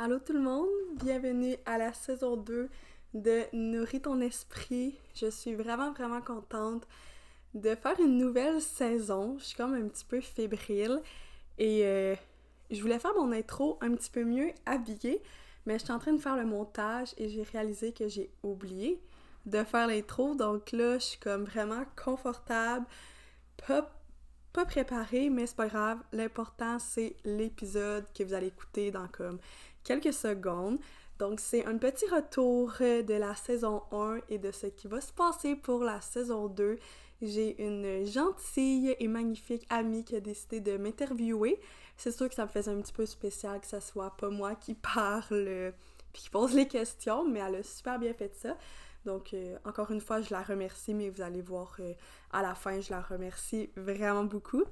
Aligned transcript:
Allô 0.00 0.20
tout 0.20 0.32
le 0.32 0.38
monde, 0.38 0.68
bienvenue 1.02 1.56
à 1.66 1.76
la 1.76 1.92
saison 1.92 2.36
2 2.36 2.68
de 3.14 3.42
Nourris 3.52 4.00
ton 4.00 4.20
esprit. 4.20 4.94
Je 5.16 5.28
suis 5.28 5.56
vraiment 5.56 5.90
vraiment 5.90 6.20
contente 6.20 6.86
de 7.54 7.74
faire 7.74 7.98
une 7.98 8.16
nouvelle 8.16 8.60
saison. 8.60 9.36
Je 9.40 9.46
suis 9.46 9.56
comme 9.56 9.74
un 9.74 9.88
petit 9.88 10.04
peu 10.04 10.20
fébrile 10.20 11.02
et 11.58 11.84
euh, 11.84 12.14
je 12.70 12.80
voulais 12.80 13.00
faire 13.00 13.12
mon 13.16 13.32
intro 13.32 13.76
un 13.80 13.92
petit 13.96 14.12
peu 14.12 14.22
mieux 14.22 14.52
habillée, 14.66 15.20
mais 15.66 15.80
je 15.80 15.84
suis 15.84 15.92
en 15.92 15.98
train 15.98 16.12
de 16.12 16.20
faire 16.20 16.36
le 16.36 16.46
montage 16.46 17.12
et 17.18 17.28
j'ai 17.28 17.42
réalisé 17.42 17.90
que 17.92 18.06
j'ai 18.06 18.30
oublié 18.44 19.02
de 19.46 19.64
faire 19.64 19.88
l'intro. 19.88 20.36
Donc 20.36 20.70
là, 20.70 20.98
je 20.98 21.06
suis 21.06 21.18
comme 21.18 21.42
vraiment 21.42 21.82
confortable, 21.96 22.86
pas 23.66 23.90
pas 24.52 24.64
préparée, 24.64 25.30
mais 25.30 25.46
c'est 25.46 25.56
pas 25.56 25.68
grave. 25.68 25.98
L'important, 26.12 26.78
c'est 26.78 27.16
l'épisode 27.24 28.04
que 28.12 28.24
vous 28.24 28.34
allez 28.34 28.48
écouter 28.48 28.90
dans 28.90 29.06
comme 29.08 29.38
quelques 29.88 30.12
secondes. 30.12 30.78
Donc, 31.18 31.40
c'est 31.40 31.64
un 31.64 31.78
petit 31.78 32.06
retour 32.06 32.74
de 32.78 33.14
la 33.14 33.34
saison 33.34 33.82
1 33.90 34.18
et 34.28 34.38
de 34.38 34.52
ce 34.52 34.66
qui 34.66 34.86
va 34.86 35.00
se 35.00 35.12
passer 35.12 35.56
pour 35.56 35.82
la 35.82 36.00
saison 36.02 36.46
2. 36.46 36.78
J'ai 37.22 37.60
une 37.60 38.06
gentille 38.06 38.94
et 39.00 39.08
magnifique 39.08 39.66
amie 39.70 40.04
qui 40.04 40.14
a 40.14 40.20
décidé 40.20 40.60
de 40.60 40.76
m'interviewer. 40.76 41.58
C'est 41.96 42.12
sûr 42.12 42.28
que 42.28 42.34
ça 42.34 42.44
me 42.44 42.50
faisait 42.50 42.70
un 42.70 42.80
petit 42.80 42.92
peu 42.92 43.06
spécial 43.06 43.60
que 43.60 43.66
ce 43.66 43.80
soit 43.80 44.14
pas 44.16 44.28
moi 44.28 44.54
qui 44.54 44.74
parle 44.94 45.72
puis 46.12 46.22
qui 46.22 46.30
pose 46.30 46.54
les 46.54 46.68
questions, 46.68 47.26
mais 47.26 47.40
elle 47.40 47.56
a 47.56 47.62
super 47.62 47.98
bien 47.98 48.12
fait 48.12 48.34
ça. 48.34 48.56
Donc, 49.06 49.32
euh, 49.32 49.56
encore 49.64 49.90
une 49.90 50.00
fois, 50.00 50.20
je 50.20 50.30
la 50.30 50.42
remercie, 50.42 50.92
mais 50.92 51.08
vous 51.08 51.22
allez 51.22 51.40
voir 51.40 51.74
euh, 51.80 51.94
à 52.30 52.42
la 52.42 52.54
fin, 52.54 52.80
je 52.80 52.90
la 52.90 53.00
remercie 53.00 53.70
vraiment 53.76 54.24
beaucoup. 54.24 54.64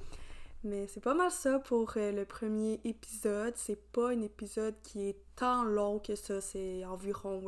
Mais 0.66 0.88
c'est 0.88 1.00
pas 1.00 1.14
mal 1.14 1.30
ça 1.30 1.60
pour 1.60 1.92
euh, 1.96 2.10
le 2.10 2.24
premier 2.24 2.80
épisode. 2.82 3.54
C'est 3.54 3.80
pas 3.92 4.10
un 4.10 4.20
épisode 4.20 4.74
qui 4.82 5.08
est 5.08 5.16
tant 5.36 5.62
long 5.62 6.00
que 6.00 6.16
ça. 6.16 6.40
C'est 6.40 6.84
environ 6.84 7.40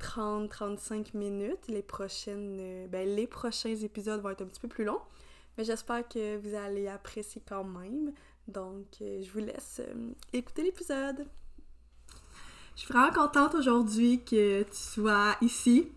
30-35 0.00 1.14
minutes. 1.14 1.68
Les 1.68 1.82
prochaines, 1.82 2.56
euh, 2.58 2.86
ben, 2.86 3.06
les 3.06 3.26
prochains 3.26 3.76
épisodes 3.76 4.22
vont 4.22 4.30
être 4.30 4.40
un 4.40 4.46
petit 4.46 4.60
peu 4.60 4.68
plus 4.68 4.84
longs. 4.84 5.02
Mais 5.58 5.64
j'espère 5.64 6.08
que 6.08 6.38
vous 6.38 6.54
allez 6.54 6.88
apprécier 6.88 7.42
quand 7.46 7.64
même. 7.64 8.14
Donc, 8.46 8.86
euh, 9.02 9.22
je 9.22 9.30
vous 9.30 9.40
laisse 9.40 9.82
écouter 10.32 10.62
l'épisode. 10.62 11.26
Je 12.76 12.80
suis 12.80 12.94
vraiment 12.94 13.12
contente 13.12 13.56
aujourd'hui 13.56 14.24
que 14.24 14.62
tu 14.62 14.74
sois 14.74 15.36
ici 15.42 15.88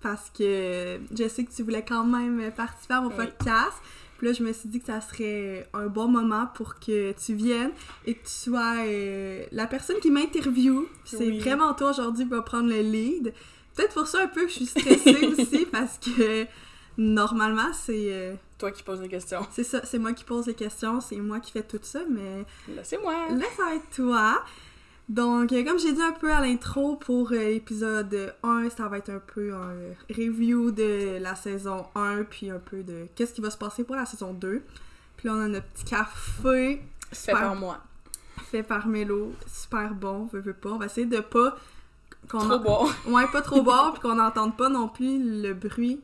parce 0.00 0.30
que 0.30 1.00
je 1.14 1.28
sais 1.28 1.44
que 1.44 1.52
tu 1.52 1.62
voulais 1.62 1.84
quand 1.84 2.04
même 2.04 2.50
participer 2.52 2.94
à 2.94 3.02
mon 3.02 3.10
podcast. 3.10 3.76
Puis 4.22 4.28
là, 4.30 4.36
je 4.38 4.44
me 4.44 4.52
suis 4.52 4.68
dit 4.68 4.78
que 4.78 4.86
ça 4.86 5.00
serait 5.00 5.68
un 5.74 5.88
bon 5.88 6.06
moment 6.06 6.46
pour 6.54 6.78
que 6.78 7.10
tu 7.10 7.34
viennes 7.34 7.72
et 8.06 8.14
que 8.14 8.22
tu 8.22 8.32
sois 8.32 8.76
euh, 8.86 9.44
la 9.50 9.66
personne 9.66 9.98
qui 9.98 10.12
m'interviewe. 10.12 10.86
C'est 11.04 11.40
vraiment 11.40 11.74
toi 11.74 11.90
aujourd'hui 11.90 12.22
qui 12.22 12.30
va 12.30 12.40
prendre 12.42 12.68
le 12.68 12.82
lead. 12.82 13.34
Peut-être 13.74 13.94
pour 13.94 14.06
ça 14.06 14.22
un 14.22 14.28
peu 14.28 14.42
que 14.42 14.48
je 14.48 14.64
suis 14.64 14.66
stressée 14.66 15.26
aussi 15.36 15.66
parce 15.66 15.98
que 15.98 16.46
normalement, 16.96 17.72
c'est. 17.72 18.12
Euh, 18.12 18.34
toi 18.58 18.70
qui 18.70 18.84
poses 18.84 19.00
les 19.00 19.08
questions. 19.08 19.44
C'est 19.50 19.64
ça, 19.64 19.84
c'est 19.84 19.98
moi 19.98 20.12
qui 20.12 20.22
pose 20.22 20.46
les 20.46 20.54
questions, 20.54 21.00
c'est 21.00 21.16
moi 21.16 21.40
qui 21.40 21.50
fais 21.50 21.64
tout 21.64 21.80
ça, 21.82 22.02
mais. 22.08 22.46
Là, 22.76 22.84
c'est 22.84 22.98
moi. 22.98 23.26
Là, 23.28 23.44
ça 23.56 23.64
va 23.64 23.74
être 23.74 23.90
toi. 23.90 24.44
Donc, 25.12 25.52
euh, 25.52 25.62
comme 25.62 25.78
j'ai 25.78 25.92
dit 25.92 26.00
un 26.00 26.12
peu 26.12 26.32
à 26.32 26.40
l'intro 26.40 26.96
pour 26.96 27.32
euh, 27.32 27.36
l'épisode 27.36 28.34
1, 28.42 28.70
ça 28.70 28.88
va 28.88 28.96
être 28.96 29.10
un 29.10 29.18
peu 29.18 29.52
un 29.52 29.74
review 30.08 30.70
de 30.70 31.18
la 31.20 31.34
saison 31.34 31.84
1, 31.94 32.24
puis 32.24 32.48
un 32.48 32.58
peu 32.58 32.82
de 32.82 33.06
qu'est-ce 33.14 33.34
qui 33.34 33.42
va 33.42 33.50
se 33.50 33.58
passer 33.58 33.84
pour 33.84 33.94
la 33.94 34.06
saison 34.06 34.32
2. 34.32 34.62
Puis 35.18 35.28
là, 35.28 35.34
on 35.34 35.40
a 35.40 35.48
notre 35.48 35.66
petit 35.66 35.84
café. 35.84 36.82
Fait 37.12 37.32
par 37.32 37.54
moi. 37.54 37.80
Fait 38.50 38.62
par 38.62 38.86
Mélo. 38.86 39.34
Super 39.46 39.92
bon, 39.92 40.30
veux, 40.32 40.40
veux 40.40 40.54
pas. 40.54 40.70
On 40.70 40.78
va 40.78 40.86
essayer 40.86 41.06
de 41.06 41.20
pas... 41.20 41.56
trop 42.26 42.58
boire. 42.58 42.88
Ouais, 43.06 43.26
pas 43.30 43.42
trop 43.42 43.60
boire, 43.60 43.92
puis 43.92 44.00
qu'on 44.00 44.14
n'entende 44.14 44.56
pas 44.56 44.70
non 44.70 44.88
plus 44.88 45.42
le 45.42 45.52
bruit 45.52 46.00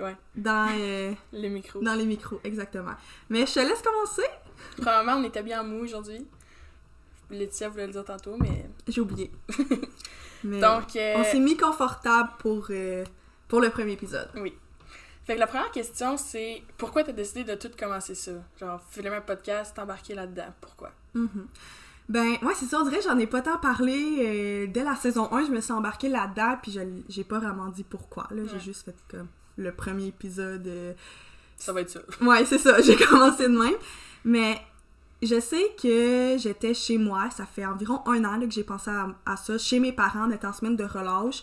ouais. 0.00 0.16
dans... 0.34 0.68
Euh, 0.76 1.12
les 1.32 1.48
micros. 1.48 1.80
Dans 1.80 1.94
les 1.94 2.06
micros, 2.06 2.40
exactement. 2.42 2.94
Mais 3.30 3.46
je 3.46 3.54
te 3.54 3.60
laisse 3.60 3.82
commencer. 3.82 4.28
Premièrement, 4.78 5.12
on 5.12 5.22
était 5.22 5.44
bien 5.44 5.62
mou 5.62 5.84
aujourd'hui. 5.84 6.26
Laetitia 7.30 7.68
voulait 7.68 7.86
le 7.86 7.92
dire 7.92 8.04
tantôt, 8.04 8.36
mais. 8.38 8.68
J'ai 8.86 9.00
oublié. 9.00 9.30
Donc. 10.44 10.96
Euh, 10.96 11.14
on 11.16 11.24
s'est 11.24 11.40
mis 11.40 11.56
confortable 11.56 12.30
pour, 12.38 12.68
euh, 12.70 13.04
pour 13.48 13.60
le 13.60 13.70
premier 13.70 13.92
épisode. 13.92 14.28
Oui. 14.36 14.54
Fait 15.24 15.34
que 15.34 15.40
la 15.40 15.46
première 15.46 15.70
question, 15.70 16.16
c'est 16.16 16.62
pourquoi 16.78 17.04
t'as 17.04 17.12
décidé 17.12 17.44
de 17.44 17.54
tout 17.54 17.70
commencer 17.78 18.14
ça? 18.14 18.32
Genre, 18.58 18.80
filmer 18.90 19.16
un 19.16 19.20
podcast, 19.20 19.76
t'embarquer 19.76 20.14
là-dedans. 20.14 20.54
Pourquoi? 20.60 20.90
Mm-hmm. 21.14 21.46
Ben, 22.08 22.36
ouais, 22.40 22.54
c'est 22.54 22.64
ça, 22.64 22.80
on 22.80 22.84
dirait 22.84 23.02
j'en 23.02 23.18
ai 23.18 23.26
pas 23.26 23.42
tant 23.42 23.58
parlé. 23.58 24.16
Euh, 24.20 24.66
dès 24.66 24.82
la 24.82 24.96
saison 24.96 25.30
1, 25.30 25.46
je 25.46 25.50
me 25.50 25.60
suis 25.60 25.72
embarquée 25.72 26.08
là-dedans, 26.08 26.56
puis 26.62 26.78
j'ai 27.10 27.24
pas 27.24 27.38
vraiment 27.38 27.68
dit 27.68 27.84
pourquoi. 27.84 28.26
Là, 28.30 28.42
j'ai 28.50 28.60
juste 28.60 28.86
fait 28.86 28.96
comme 29.10 29.28
le 29.58 29.72
premier 29.72 30.06
épisode. 30.06 30.96
Ça 31.58 31.72
va 31.72 31.82
être 31.82 31.90
ça. 31.90 32.00
Ouais, 32.22 32.46
c'est 32.46 32.58
ça, 32.58 32.80
j'ai 32.82 32.96
commencé 32.96 33.42
de 33.42 33.58
même. 33.58 33.76
Mais 34.24 34.58
je 35.22 35.40
sais 35.40 35.74
que 35.80 36.36
j'étais 36.38 36.74
chez 36.74 36.98
moi, 36.98 37.28
ça 37.30 37.44
fait 37.44 37.66
environ 37.66 38.00
un 38.06 38.24
an 38.24 38.40
que 38.40 38.50
j'ai 38.50 38.62
pensé 38.62 38.90
à, 39.26 39.36
ça, 39.36 39.58
chez 39.58 39.80
mes 39.80 39.92
parents, 39.92 40.28
d'être 40.28 40.44
en 40.44 40.52
semaine 40.52 40.76
de 40.76 40.84
relâche. 40.84 41.42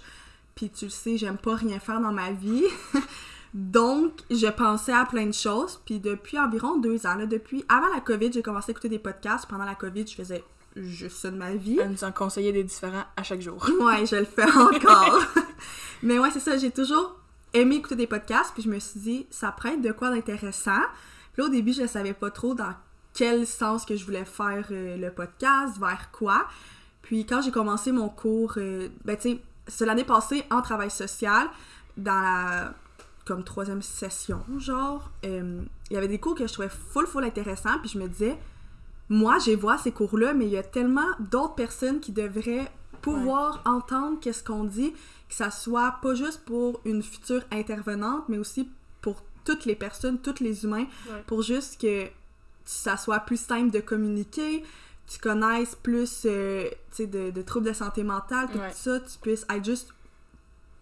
Puis 0.56 0.70
tu 0.70 0.86
le 0.86 0.92
sais, 0.92 1.18
j'aime 1.18 1.38
pas 1.38 1.56
rien 1.56 1.80
faire 1.80 2.00
dans 2.00 2.14
ma 2.14 2.32
vie. 2.32 2.64
Donc, 3.54 4.12
je 4.30 4.48
pensais 4.48 4.94
à 4.94 5.06
plein 5.06 5.26
de 5.26 5.34
choses. 5.34 5.82
Puis 5.86 6.00
depuis 6.00 6.40
environ 6.40 6.78
deux 6.78 7.06
ans, 7.06 7.16
depuis 7.26 7.66
avant 7.68 7.94
la 7.94 8.00
COVID, 8.00 8.32
j'ai 8.32 8.42
commencé 8.42 8.70
à 8.70 8.72
écouter 8.72 8.90
des 8.90 9.00
podcasts. 9.00 9.48
Pendant 9.48 9.66
la 9.66 9.76
COVID, 9.76 10.08
je 10.08 10.16
faisais 10.16 10.44
juste 10.78 11.18
ça 11.18 11.32
de 11.32 11.38
ma 11.38 11.54
vie. 11.54 11.80
Elle 11.82 11.92
nous 11.92 12.04
en 12.04 12.12
conseillait 12.12 12.54
des 12.54 12.64
différents 12.64 13.06
à 13.18 13.24
chaque 13.24 13.42
jour. 13.42 13.66
ouais, 13.82 14.06
je 14.06 14.16
le 14.16 14.26
fais 14.26 14.50
encore. 14.50 15.22
Mais 16.04 16.20
ouais, 16.20 16.32
c'est 16.32 16.40
ça, 16.40 16.58
j'ai 16.58 16.72
toujours 16.72 17.18
aimé 17.54 17.76
écouter 17.76 17.96
des 17.96 18.08
podcasts. 18.08 18.54
Puis 18.54 18.64
je 18.64 18.70
me 18.70 18.80
suis 18.80 19.00
dit, 19.00 19.28
ça 19.30 19.52
prête 19.52 19.82
de 19.82 19.92
quoi 19.92 20.12
d'intéressant. 20.12 20.82
Puis 21.34 21.42
là, 21.42 21.48
au 21.48 21.52
début, 21.52 21.74
je 21.74 21.86
savais 21.88 22.14
pas 22.14 22.32
trop 22.32 22.54
dans 22.54 22.74
quel 23.16 23.48
sens 23.48 23.86
que 23.86 23.96
je 23.96 24.06
voulais 24.06 24.26
faire 24.26 24.68
euh, 24.72 24.98
le 24.98 25.10
podcast, 25.10 25.80
vers 25.80 26.12
quoi. 26.12 26.46
Puis 27.02 27.26
quand 27.26 27.42
j'ai 27.42 27.52
commencé 27.52 27.92
mon 27.92 28.10
cours, 28.10 28.56
euh, 28.58 28.90
ben 29.06 29.16
tu 29.16 29.32
sais, 29.32 29.42
c'est 29.68 29.86
l'année 29.86 30.04
passée 30.04 30.44
en 30.52 30.62
travail 30.62 30.92
social, 30.92 31.48
dans 31.98 32.14
la 32.14 32.74
comme 33.26 33.44
troisième 33.44 33.82
session, 33.82 34.40
genre, 34.60 35.10
euh, 35.26 35.64
il 35.90 35.94
y 35.94 35.98
avait 35.98 36.08
des 36.08 36.20
cours 36.20 36.36
que 36.36 36.46
je 36.46 36.54
trouvais 36.54 36.70
full, 36.70 37.08
full 37.08 37.24
intéressants, 37.24 37.80
puis 37.80 37.90
je 37.90 37.98
me 37.98 38.08
disais, 38.08 38.38
moi, 39.10 39.40
j'ai 39.40 39.56
vois 39.56 39.80
ces 39.80 39.92
cours-là, 39.92 40.36
mais 40.36 40.46
il 40.46 40.52
y 40.52 40.58
a 40.58 40.64
tellement 40.64 41.10
d'autres 41.20 41.56
personnes 41.56 42.00
qui 42.00 42.12
devraient 42.12 42.72
pouvoir 43.02 43.64
entendre 43.66 44.20
qu'est-ce 44.20 44.44
qu'on 44.44 44.64
dit, 44.64 44.94
que 45.28 45.34
ça 45.34 45.50
soit 45.50 45.96
pas 46.04 46.14
juste 46.14 46.46
pour 46.46 46.82
une 46.86 47.02
future 47.02 47.42
intervenante, 47.52 48.30
mais 48.30 48.38
aussi 48.38 48.70
pour 49.02 49.24
toutes 49.44 49.66
les 49.66 49.76
personnes, 49.76 50.20
tous 50.20 50.40
les 50.40 50.64
humains, 50.64 50.86
pour 51.26 51.42
juste 51.42 51.82
que 51.82 52.08
ça 52.66 52.98
soit 52.98 53.20
plus 53.20 53.40
simple 53.40 53.72
de 53.72 53.80
communiquer, 53.80 54.64
tu 55.08 55.20
connaisses 55.20 55.76
plus 55.76 56.24
euh, 56.26 56.70
de, 57.00 57.30
de, 57.30 57.42
troubles 57.42 57.68
de 57.68 57.74
santé 57.74 58.04
mentale, 58.04 58.48
tout 58.52 58.60
ça, 58.74 59.00
tu 59.00 59.18
puisses 59.20 59.46
être 59.50 59.64
juste 59.64 59.94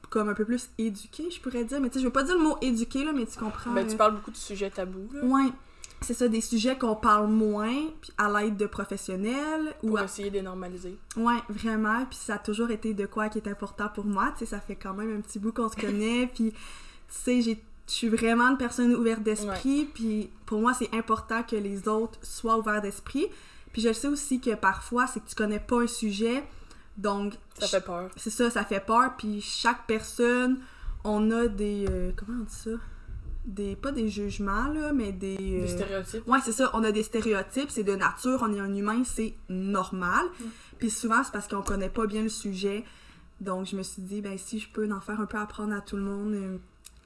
comme 0.10 0.30
un 0.30 0.34
peu 0.36 0.46
plus 0.46 0.70
éduqué, 0.78 1.32
je 1.32 1.42
pourrais 1.42 1.64
dire. 1.64 1.82
Mais 1.82 1.90
tu 1.90 1.96
sais, 1.96 2.00
je 2.02 2.06
veux 2.06 2.12
pas 2.12 2.24
dire 2.24 2.36
le 2.36 2.44
mot 2.44 2.58
éduqué, 2.62 3.04
là, 3.04 3.14
mais 3.14 3.26
tu 3.26 3.38
comprends. 3.38 3.72
Ben, 3.74 3.88
tu 3.88 3.98
parles 3.98 4.14
beaucoup 4.14 4.32
de 4.32 4.38
sujets 4.38 4.70
tabous, 4.70 5.10
là. 5.12 5.26
Ouais. 5.26 5.52
C'est 6.02 6.14
ça, 6.14 6.28
des 6.28 6.42
sujets 6.42 6.78
qu'on 6.78 6.96
parle 6.96 7.30
moins, 7.30 7.88
puis 8.02 8.12
à 8.18 8.30
l'aide 8.30 8.58
de 8.58 8.66
professionnels. 8.66 9.74
Pour 9.80 9.92
ou 9.92 9.98
essayer 9.98 10.30
de 10.30 10.42
normaliser. 10.42 10.98
Ouais, 11.16 11.40
vraiment. 11.50 12.06
Puis 12.06 12.20
ça 12.20 12.36
a 12.36 12.38
toujours 12.38 12.72
été 12.72 12.94
de 12.94 13.06
quoi 13.06 13.30
qui 13.30 13.40
est 13.40 13.48
important 13.48 13.88
pour 13.88 14.06
moi. 14.06 14.34
Tu 14.38 14.40
sais, 14.40 14.46
ça 14.48 14.60
fait 14.60 14.76
quand 14.76 14.94
même 14.94 15.18
un 15.18 15.22
petit 15.22 15.40
bout 15.40 15.52
qu'on 15.52 15.70
se 15.70 15.78
connaît. 15.78 16.28
puis, 16.28 16.52
tu 16.52 16.58
sais, 17.08 17.42
j'ai 17.42 17.64
je 17.94 17.98
suis 18.00 18.10
vraiment 18.10 18.50
une 18.50 18.58
personne 18.58 18.96
ouverte 18.96 19.22
d'esprit, 19.22 19.86
puis 19.86 20.32
pour 20.48 20.60
moi, 20.60 20.74
c'est 20.74 20.92
important 20.96 21.44
que 21.44 21.56
les 21.56 21.88
autres 21.88 22.18
soient 22.24 22.58
ouverts 22.58 22.82
d'esprit. 22.82 23.28
Puis 23.72 23.84
je 23.84 23.94
sais 23.94 24.08
aussi 24.08 24.40
que 24.40 24.56
parfois, 24.56 25.06
c'est 25.06 25.20
que 25.20 25.30
tu 25.30 25.36
connais 25.36 25.60
pas 25.60 25.82
un 25.82 25.88
sujet, 25.88 26.44
donc... 26.98 27.34
Ça 27.60 27.68
fait 27.68 27.86
peur. 27.86 28.10
C'est 28.16 28.32
ça, 28.32 28.50
ça 28.50 28.64
fait 28.66 28.84
peur, 28.84 29.16
puis 29.16 29.42
chaque 29.42 29.86
personne, 29.86 30.60
on 31.04 31.30
a 31.30 31.48
des... 31.48 31.86
Euh, 31.88 32.12
comment 32.16 32.40
on 32.42 32.46
dit 32.46 32.56
ça? 32.56 32.72
Des, 33.46 33.76
pas 33.76 33.92
des 33.92 34.10
jugements, 34.10 34.70
là, 34.70 34.92
mais 34.92 35.12
des... 35.12 35.38
Des 35.38 35.62
euh, 35.62 35.68
stéréotypes. 35.68 36.28
Ouais, 36.28 36.40
c'est 36.44 36.52
ça, 36.52 36.72
on 36.74 36.84
a 36.84 36.92
des 36.92 37.04
stéréotypes, 37.04 37.70
c'est 37.70 37.84
de 37.84 37.96
nature, 37.96 38.40
on 38.42 38.52
est 38.56 38.60
un 38.60 38.74
humain, 38.74 39.04
c'est 39.06 39.36
normal. 39.50 40.26
Mm. 40.40 40.44
Puis 40.80 40.90
souvent, 40.90 41.24
c'est 41.24 41.32
parce 41.32 41.48
qu'on 41.48 41.62
connaît 41.62 41.90
pas 41.90 42.08
bien 42.08 42.24
le 42.24 42.30
sujet. 42.30 42.86
Donc 43.40 43.68
je 43.68 43.76
me 43.76 43.84
suis 43.84 44.02
dit, 44.02 44.22
ben 44.22 44.36
si 44.40 44.58
je 44.58 44.68
peux 44.72 44.92
en 44.92 45.02
faire 45.02 45.22
un 45.22 45.28
peu 45.28 45.38
apprendre 45.38 45.76
à 45.76 45.82
tout 45.82 45.96
le 45.96 46.04
monde... 46.04 46.34
Euh, 46.34 46.58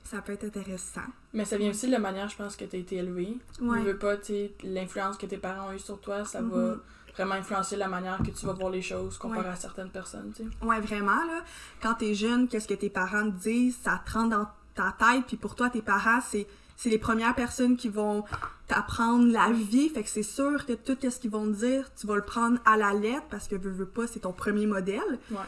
ça 0.10 0.22
peut 0.22 0.34
être 0.34 0.46
intéressant. 0.46 1.02
Mais 1.34 1.46
ça 1.46 1.58
vient 1.58 1.70
aussi 1.70 1.88
de 1.88 1.92
la 1.92 2.00
manière, 2.00 2.30
je 2.30 2.36
pense, 2.36 2.56
que 2.56 2.66
tu 2.66 2.76
as 2.76 2.80
été 2.80 2.98
élevé. 2.98 3.38
Ouais. 3.62 3.82
veux 3.82 3.98
pas, 3.98 4.18
tu 4.18 4.50
l'influence 4.64 5.18
que 5.18 5.26
tes 5.26 5.38
parents 5.38 5.70
ont 5.70 5.74
eue 5.74 5.80
sur 5.80 6.00
toi, 6.00 6.24
ça 6.24 6.42
va 6.42 6.58
mm-hmm. 6.58 6.80
vraiment 7.16 7.36
influencer 7.36 7.76
la 7.76 7.88
manière 7.88 8.18
que 8.20 8.32
tu 8.32 8.46
vas 8.46 8.54
voir 8.54 8.70
les 8.70 8.82
choses 8.82 9.18
comparé 9.18 9.50
à 9.50 9.56
certaines 9.56 9.90
personnes, 9.90 10.32
tu 10.36 10.44
sais. 10.44 10.66
Ouais, 10.66 10.80
vraiment, 10.80 11.26
là. 11.26 11.44
Quand 11.82 11.96
t'es 11.96 12.14
jeune, 12.14 12.48
qu'est-ce 12.48 12.68
que 12.68 12.74
tes 12.74 12.90
parents 12.90 13.30
te 13.30 13.38
disent, 13.38 13.78
ça 13.84 14.02
te 14.06 14.12
rentre 14.14 14.30
dans 14.30 14.48
ta 14.76 14.96
tête, 14.98 15.26
puis 15.28 15.38
pour 15.38 15.56
toi, 15.56 15.70
tes 15.70 15.82
parents, 15.82 16.22
c'est 16.22 16.48
c'est 16.80 16.92
les 16.92 17.00
premières 17.00 17.34
personnes 17.34 17.76
qui 17.76 17.90
vont 17.90 18.24
t'apprendre 18.68 19.32
la 19.32 19.52
vie. 19.52 19.90
Fait 19.90 20.04
que 20.04 20.10
c'est 20.10 20.22
sûr 20.22 20.64
que 20.66 20.74
tout 20.74 20.96
ce 21.02 21.20
qu'ils 21.20 21.32
vont 21.32 21.48
te 21.48 21.58
dire, 21.58 21.90
tu 21.96 22.06
vas 22.06 22.16
le 22.16 22.22
prendre 22.22 22.60
à 22.66 22.78
la 22.78 22.94
lettre 22.94 23.26
parce 23.32 23.48
que 23.48 23.56
veux, 23.56 23.72
veux 23.72 23.88
pas, 23.88 24.06
c'est 24.06 24.20
ton 24.20 24.32
premier 24.32 24.68
modèle. 24.68 25.18
Ouais. 25.32 25.40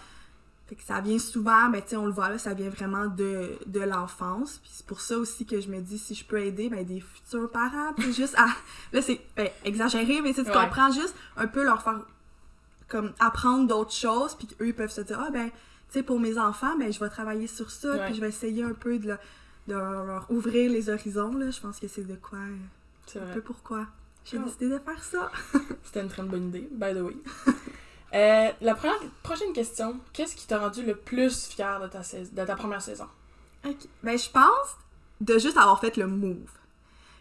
Fait 0.69 0.75
que 0.75 0.83
ça 0.83 1.01
vient 1.01 1.17
souvent, 1.17 1.67
ben 1.69 1.81
tu 1.81 1.89
sais, 1.89 1.95
on 1.95 2.05
le 2.05 2.11
voit 2.11 2.29
là, 2.29 2.37
ça 2.37 2.53
vient 2.53 2.69
vraiment 2.69 3.07
de, 3.07 3.57
de 3.65 3.79
l'enfance. 3.79 4.59
Puis 4.61 4.69
c'est 4.71 4.85
pour 4.85 5.01
ça 5.01 5.17
aussi 5.17 5.47
que 5.47 5.59
je 5.59 5.67
me 5.67 5.81
dis, 5.81 5.97
si 5.97 6.13
je 6.13 6.23
peux 6.23 6.39
aider, 6.39 6.69
ben 6.69 6.85
des 6.85 6.99
futurs 6.99 7.49
parents, 7.49 7.95
juste 8.11 8.35
à... 8.37 8.45
Là, 8.93 9.01
c'est 9.01 9.19
ben, 9.35 9.49
exagéré, 9.65 10.21
mais 10.21 10.31
tu 10.31 10.43
comprends, 10.43 10.91
juste 10.91 11.15
un 11.37 11.47
peu 11.47 11.63
leur 11.63 11.81
faire 11.81 12.01
comme 12.87 13.13
apprendre 13.19 13.67
d'autres 13.67 13.93
choses, 13.93 14.35
puis 14.35 14.47
eux, 14.61 14.67
ils 14.67 14.75
peuvent 14.75 14.91
se 14.91 15.01
dire, 15.01 15.19
ah 15.19 15.31
ben, 15.31 15.49
tu 15.49 15.55
sais, 15.89 16.03
pour 16.03 16.19
mes 16.19 16.37
enfants, 16.37 16.77
ben 16.77 16.93
je 16.93 16.99
vais 16.99 17.09
travailler 17.09 17.47
sur 17.47 17.71
ça, 17.71 17.97
puis 18.05 18.13
je 18.13 18.21
vais 18.21 18.29
essayer 18.29 18.61
un 18.61 18.73
peu 18.73 18.99
de, 18.99 19.17
de 19.67 19.73
leur 19.73 20.27
ouvrir 20.29 20.71
les 20.71 20.91
horizons, 20.91 21.35
là. 21.35 21.49
Je 21.49 21.59
pense 21.59 21.79
que 21.79 21.87
c'est 21.87 22.05
de 22.05 22.15
quoi... 22.15 22.39
C'est 23.07 23.19
un 23.19 23.33
peu 23.33 23.41
pourquoi 23.41 23.87
j'ai 24.23 24.37
décidé 24.37 24.69
de 24.69 24.77
faire 24.77 25.03
ça. 25.03 25.31
C'était 25.83 26.01
une 26.01 26.09
très 26.09 26.23
bonne 26.23 26.49
idée, 26.49 26.69
by 26.71 26.93
the 26.93 27.01
way. 27.01 27.17
Euh, 28.13 28.49
la 28.61 28.75
prochaine 29.23 29.53
question, 29.53 29.99
qu'est-ce 30.13 30.35
qui 30.35 30.47
t'a 30.47 30.59
rendu 30.59 30.83
le 30.83 30.95
plus 30.95 31.47
fier 31.47 31.79
de 31.79 31.87
ta, 31.87 31.99
de 31.99 32.45
ta 32.45 32.55
première 32.55 32.81
saison? 32.81 33.05
Ok. 33.65 33.87
Ben, 34.03 34.17
je 34.17 34.29
pense 34.29 34.77
de 35.21 35.37
juste 35.37 35.57
avoir 35.57 35.79
fait 35.79 35.97
le 35.97 36.07
move. 36.07 36.49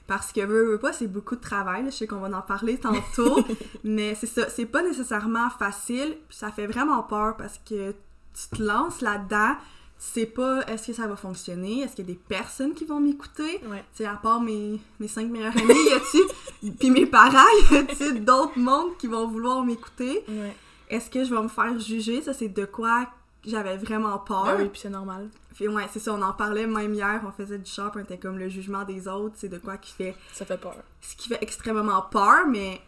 Parce 0.07 0.33
que, 0.33 0.41
veux, 0.41 0.71
veux 0.71 0.79
pas, 0.79 0.93
c'est 0.93 1.07
beaucoup 1.07 1.37
de 1.37 1.41
travail. 1.41 1.85
Je 1.87 1.91
sais 1.91 2.07
qu'on 2.07 2.21
va 2.21 2.35
en 2.37 2.41
parler 2.41 2.79
tantôt. 2.79 3.45
mais 3.85 4.15
c'est 4.15 4.27
ça. 4.27 4.49
C'est 4.49 4.65
pas 4.65 4.83
nécessairement 4.83 5.51
facile. 5.51 6.17
Ça 6.31 6.51
fait 6.51 6.67
vraiment 6.67 7.03
peur 7.03 7.37
parce 7.37 7.59
que 7.59 7.91
tu 7.93 8.57
te 8.57 8.63
lances 8.63 9.03
là-dedans. 9.03 9.55
Tu 9.99 10.21
sais 10.21 10.27
pas 10.27 10.65
est-ce 10.67 10.87
que 10.87 10.93
ça 10.95 11.07
va 11.07 11.17
fonctionner? 11.17 11.81
Est-ce 11.81 11.97
qu'il 11.97 12.07
y 12.07 12.13
a 12.13 12.15
des 12.15 12.21
personnes 12.29 12.73
qui 12.73 12.87
vont 12.87 13.01
m'écouter? 13.01 13.61
Ouais. 13.67 14.07
à 14.07 14.15
part 14.15 14.41
mes, 14.41 14.81
mes 15.01 15.09
cinq 15.09 15.29
meilleurs 15.29 15.57
amis, 15.57 15.75
y 15.75 15.93
a-tu? 15.93 16.71
puis 16.79 16.91
mes 16.91 17.05
parents, 17.05 17.45
y 17.73 17.77
a-tu 17.77 18.21
d'autres 18.21 18.59
mondes 18.59 18.97
qui 18.97 19.09
vont 19.09 19.27
vouloir 19.27 19.65
m'écouter? 19.65 20.25
Ouais. 20.29 20.57
Est-ce 20.89 21.11
que 21.11 21.25
je 21.25 21.35
vais 21.35 21.43
me 21.43 21.49
faire 21.49 21.79
juger? 21.79 22.23
Ça, 22.23 22.33
c'est 22.33 22.49
de 22.49 22.65
quoi 22.65 23.09
j'avais 23.45 23.77
vraiment 23.77 24.19
peur. 24.19 24.47
Ah 24.47 24.57
oui, 24.59 24.69
puis 24.69 24.81
c'est 24.81 24.91
normal. 24.91 25.29
Puis 25.55 25.69
ouais, 25.69 25.87
c'est 25.91 25.99
ça, 25.99 26.13
on 26.13 26.23
en 26.23 26.33
parlait 26.33 26.67
même 26.67 26.95
hier, 26.95 27.21
on 27.27 27.33
faisait 27.33 27.59
du 27.59 27.71
shop, 27.71 27.91
on 27.95 28.01
était 28.01 28.19
comme 28.19 28.39
le 28.39 28.49
jugement 28.49 28.85
des 28.85 29.09
autres, 29.09 29.35
c'est 29.39 29.49
de 29.49 29.59
quoi 29.59 29.77
qui 29.77 29.93
fait... 29.93 30.15
Ça 30.33 30.45
fait 30.45 30.57
peur. 30.57 30.77
Ce 31.01 31.17
qui 31.17 31.29
fait 31.29 31.39
extrêmement 31.41 32.03
peur, 32.03 32.47
mais 32.47 32.81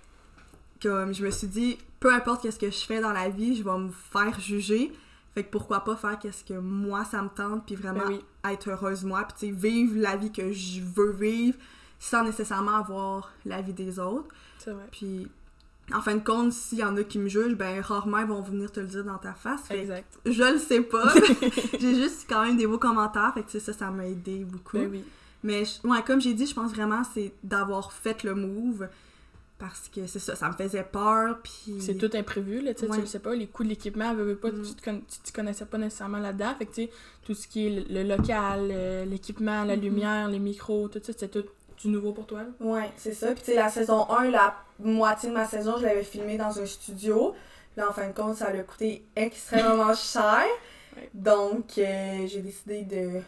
comme 0.80 1.12
je 1.12 1.24
me 1.24 1.30
suis 1.30 1.48
dit, 1.48 1.78
peu 1.98 2.12
importe 2.12 2.42
qu'est-ce 2.42 2.58
que 2.58 2.70
je 2.70 2.86
fais 2.86 3.00
dans 3.00 3.12
la 3.12 3.28
vie, 3.28 3.56
je 3.56 3.62
vais 3.62 3.78
me 3.78 3.90
faire 3.90 4.38
juger. 4.40 4.92
Fait 5.34 5.44
que 5.44 5.50
pourquoi 5.50 5.80
pas 5.80 5.96
faire 5.96 6.18
qu'est-ce 6.18 6.44
que 6.44 6.54
moi 6.54 7.04
ça 7.04 7.22
me 7.22 7.28
tente, 7.28 7.64
puis 7.66 7.76
vraiment 7.76 8.06
ben 8.06 8.20
être 8.50 8.70
heureuse 8.70 9.04
moi, 9.04 9.24
puis 9.24 9.36
tu 9.38 9.46
sais, 9.46 9.52
vivre 9.52 10.00
la 10.00 10.16
vie 10.16 10.32
que 10.32 10.50
je 10.52 10.80
veux 10.80 11.12
vivre 11.12 11.56
sans 11.98 12.24
nécessairement 12.24 12.76
avoir 12.76 13.30
la 13.44 13.62
vie 13.62 13.72
des 13.72 13.98
autres. 13.98 14.28
C'est 14.58 14.72
vrai. 14.72 14.86
Puis 14.90 15.28
en 15.94 16.00
fin 16.00 16.14
de 16.14 16.24
compte, 16.24 16.52
s'il 16.52 16.78
y 16.78 16.84
en 16.84 16.96
a 16.96 17.02
qui 17.02 17.18
me 17.18 17.28
jugent, 17.28 17.56
ben 17.56 17.80
rarement 17.80 18.18
ils 18.18 18.26
vont 18.26 18.42
venir 18.42 18.70
te 18.70 18.80
le 18.80 18.86
dire 18.86 19.04
dans 19.04 19.18
ta 19.18 19.32
face. 19.32 19.70
exact. 19.70 20.18
Je 20.24 20.52
le 20.52 20.58
sais 20.58 20.80
pas. 20.80 21.12
j'ai 21.80 21.94
juste 21.94 22.26
quand 22.28 22.44
même 22.44 22.56
des 22.56 22.66
beaux 22.66 22.78
commentaires. 22.78 23.32
Fait 23.34 23.42
que 23.42 23.58
ça, 23.58 23.72
ça 23.72 23.90
m'a 23.90 24.06
aidé 24.06 24.44
beaucoup. 24.44 24.78
Ben 24.78 24.88
oui. 24.90 25.04
Mais 25.42 25.64
ouais, 25.84 26.02
comme 26.06 26.20
j'ai 26.20 26.34
dit, 26.34 26.46
je 26.46 26.54
pense 26.54 26.72
vraiment 26.72 27.02
c'est 27.14 27.32
d'avoir 27.42 27.92
fait 27.92 28.24
le 28.24 28.34
move. 28.34 28.88
Parce 29.58 29.90
que 29.94 30.06
c'est 30.06 30.18
ça, 30.18 30.34
ça 30.34 30.48
me 30.48 30.54
faisait 30.54 30.82
peur. 30.82 31.38
Puis... 31.42 31.80
C'est 31.80 31.96
tout 31.96 32.10
imprévu, 32.14 32.62
là, 32.62 32.72
tu 32.72 32.86
sais, 32.90 33.06
sais 33.06 33.18
pas, 33.18 33.34
les 33.34 33.46
coûts 33.46 33.62
de 33.62 33.68
l'équipement, 33.68 34.14
pas, 34.40 34.50
mm. 34.50 34.62
tu, 34.62 35.20
te 35.22 35.32
connaissais 35.34 35.66
pas 35.66 35.76
nécessairement 35.76 36.18
là-dedans. 36.18 36.54
Fait 36.58 36.64
que, 36.64 36.74
tu 36.74 36.82
sais, 36.84 36.90
tout 37.26 37.34
ce 37.34 37.46
qui 37.46 37.66
est 37.66 37.90
le, 37.90 38.02
local, 38.04 38.70
euh, 38.72 39.04
l'équipement, 39.04 39.64
la 39.64 39.76
mm-hmm. 39.76 39.80
lumière, 39.80 40.28
les 40.28 40.38
micros, 40.38 40.88
tout 40.88 40.98
ça, 41.02 41.12
c'était 41.12 41.28
tout 41.28 41.46
du 41.82 41.88
nouveau 41.88 42.12
pour 42.12 42.26
toi? 42.26 42.42
Ouais, 42.60 42.90
c'est 42.96 43.14
ça. 43.14 43.28
Puis 43.28 43.42
tu 43.42 43.50
sais, 43.52 43.56
la 43.56 43.68
saison 43.68 44.08
1, 44.10 44.30
la 44.30 44.54
moitié 44.78 45.28
de 45.28 45.34
ma 45.34 45.46
saison, 45.46 45.76
je 45.78 45.84
l'avais 45.84 46.04
filmée 46.04 46.36
dans 46.36 46.58
un 46.58 46.66
studio. 46.66 47.34
Là, 47.76 47.88
en 47.88 47.92
fin 47.92 48.08
de 48.08 48.12
compte, 48.12 48.36
ça 48.36 48.46
a 48.46 48.58
coûté 48.62 49.04
extrêmement 49.16 49.94
cher. 49.94 50.44
Donc, 51.14 51.78
euh, 51.78 52.26
j'ai 52.26 52.40
décidé 52.40 52.82
de 52.82 53.20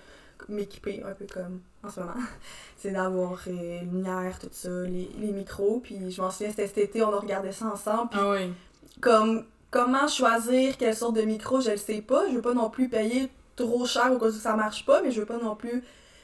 m'équiper 0.49 1.03
un 1.05 1.13
peu 1.13 1.27
comme 1.33 1.61
en 1.83 1.91
ce 1.91 2.01
moment. 2.01 2.15
c'est 2.77 2.91
d'avoir 2.91 3.39
euh, 3.47 3.81
lumière, 3.81 4.39
tout 4.39 4.49
ça, 4.51 4.69
les, 4.69 5.11
les 5.19 5.33
micros. 5.33 5.81
Puis 5.81 6.11
je 6.11 6.21
m'en 6.21 6.31
souviens, 6.31 6.51
c'était 6.51 6.67
cet 6.67 6.79
été, 6.79 7.03
on 7.03 7.13
a 7.13 7.21
regardé 7.21 7.53
ça 7.53 7.67
ensemble. 7.67 8.11
ah 8.13 8.31
oui. 8.31 8.53
Comme, 9.01 9.45
comment 9.71 10.07
choisir 10.07 10.77
quelle 10.77 10.95
sorte 10.95 11.17
de 11.17 11.23
micro, 11.23 11.61
je 11.61 11.71
le 11.71 11.77
sais 11.77 12.03
pas. 12.03 12.29
Je 12.29 12.35
veux 12.35 12.43
pas 12.43 12.55
non 12.55 12.71
plus 12.71 12.89
payer 12.89 13.31
trop 13.57 13.87
cher 13.87 14.13
au 14.13 14.19
cas 14.19 14.27
où 14.27 14.33
ça 14.33 14.55
marche 14.57 14.85
pas, 14.85 15.03
mais 15.03 15.11
je 15.11 15.21
veux 15.21 15.27
pas 15.27 15.39
non 15.39 15.57
plus 15.57 15.83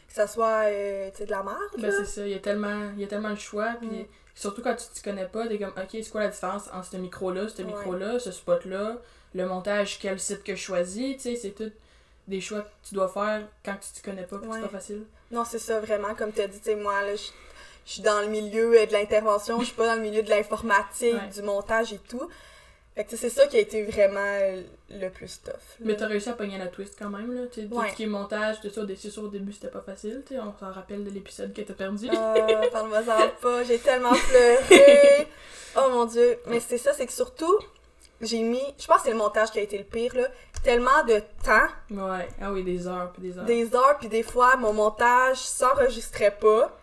que 0.08 0.14
ça 0.14 0.26
soit 0.26 0.64
euh, 0.66 1.10
de 1.20 1.30
la 1.30 1.42
merde. 1.42 1.58
Ben, 1.78 1.92
c'est 1.92 2.04
ça, 2.06 2.26
il 2.26 2.32
y 2.32 2.34
a 2.34 2.38
tellement, 2.38 2.90
il 2.94 3.00
y 3.00 3.04
a 3.04 3.06
tellement 3.06 3.28
le 3.28 3.36
choix. 3.36 3.74
Puis 3.78 3.88
mm. 3.88 4.06
surtout 4.34 4.62
quand 4.62 4.74
tu 4.74 5.00
te 5.00 5.04
connais 5.04 5.26
pas, 5.26 5.46
t'es 5.46 5.58
comme, 5.58 5.68
ok, 5.76 5.88
c'est 5.92 6.10
quoi 6.10 6.22
la 6.22 6.28
différence 6.28 6.68
entre 6.72 6.86
ce 6.86 6.96
micro-là, 6.96 7.48
ce 7.48 7.62
micro-là, 7.62 8.18
ce 8.18 8.32
spot-là, 8.32 8.96
le 9.34 9.46
montage, 9.46 9.98
quel 10.00 10.18
site 10.18 10.42
que 10.42 10.54
je 10.54 10.60
choisis, 10.60 11.16
tu 11.16 11.22
sais, 11.22 11.36
c'est 11.36 11.50
tout 11.50 11.70
des 12.26 12.40
choix 12.40 12.60
que 12.60 12.68
tu 12.88 12.94
dois 12.94 13.08
faire 13.08 13.46
quand 13.64 13.76
tu 13.76 14.00
te 14.00 14.04
connais 14.04 14.24
pas, 14.24 14.38
c'est 14.40 14.60
pas 14.60 14.68
facile. 14.68 15.04
Non, 15.30 15.44
c'est 15.44 15.58
ça, 15.58 15.80
vraiment, 15.80 16.14
comme 16.14 16.32
tu 16.32 16.40
as 16.40 16.46
dit, 16.46 16.58
tu 16.58 16.64
sais, 16.64 16.76
moi, 16.76 17.02
là, 17.02 17.14
je 17.16 17.92
suis 17.92 18.02
dans 18.02 18.20
le 18.20 18.28
milieu 18.28 18.86
de 18.86 18.92
l'intervention, 18.92 19.60
je 19.60 19.66
suis 19.66 19.74
pas 19.74 19.86
dans 19.86 19.94
le 19.94 20.02
milieu 20.02 20.22
de 20.22 20.30
l'informatique, 20.30 21.28
du 21.34 21.42
montage 21.42 21.92
et 21.92 21.98
tout. 21.98 22.28
Fait 22.98 23.04
que 23.04 23.16
c'est 23.16 23.30
ça 23.30 23.46
qui 23.46 23.56
a 23.56 23.60
été 23.60 23.84
vraiment 23.84 24.40
le 24.90 25.08
plus 25.08 25.40
tough. 25.40 25.52
Mais 25.78 25.94
t'as 25.94 26.08
réussi 26.08 26.30
à 26.30 26.32
pogner 26.32 26.58
la 26.58 26.66
twist 26.66 26.96
quand 26.98 27.08
même, 27.08 27.32
là. 27.32 27.42
Tout 27.46 27.60
ce 27.60 27.94
qui 27.94 28.02
est 28.02 28.06
montage, 28.06 28.60
tout 28.60 28.70
ça, 28.70 28.84
sûr 28.96 29.22
au 29.22 29.28
début 29.28 29.52
c'était 29.52 29.68
pas 29.68 29.82
facile, 29.82 30.24
tu 30.26 30.36
On 30.36 30.52
s'en 30.58 30.72
rappelle 30.72 31.04
de 31.04 31.10
l'épisode 31.10 31.52
que 31.52 31.62
t'as 31.62 31.74
perdu. 31.74 32.08
Oh, 32.12 32.68
parle-moi 32.72 33.04
ça 33.04 33.30
pas, 33.40 33.62
j'ai 33.62 33.78
tellement 33.78 34.10
pleuré. 34.10 35.28
oh 35.76 35.90
mon 35.92 36.06
dieu. 36.06 36.40
Mais 36.48 36.58
c'est 36.58 36.76
ça, 36.76 36.92
c'est 36.92 37.06
que 37.06 37.12
surtout, 37.12 37.56
j'ai 38.20 38.42
mis, 38.42 38.64
je 38.76 38.88
pense 38.88 38.96
que 38.96 39.02
c'est 39.04 39.12
le 39.12 39.16
montage 39.16 39.52
qui 39.52 39.60
a 39.60 39.62
été 39.62 39.78
le 39.78 39.84
pire, 39.84 40.16
là. 40.16 40.26
Tellement 40.64 41.04
de 41.06 41.22
temps. 41.44 41.68
Ouais, 41.92 42.26
ah 42.40 42.50
oui, 42.50 42.64
des 42.64 42.88
heures 42.88 43.12
puis 43.12 43.22
des 43.22 43.38
heures. 43.38 43.44
Des 43.44 43.76
heures, 43.76 43.96
puis 44.00 44.08
des 44.08 44.24
fois, 44.24 44.56
mon 44.56 44.72
montage 44.72 45.36
s'enregistrait 45.36 46.36
pas. 46.36 46.76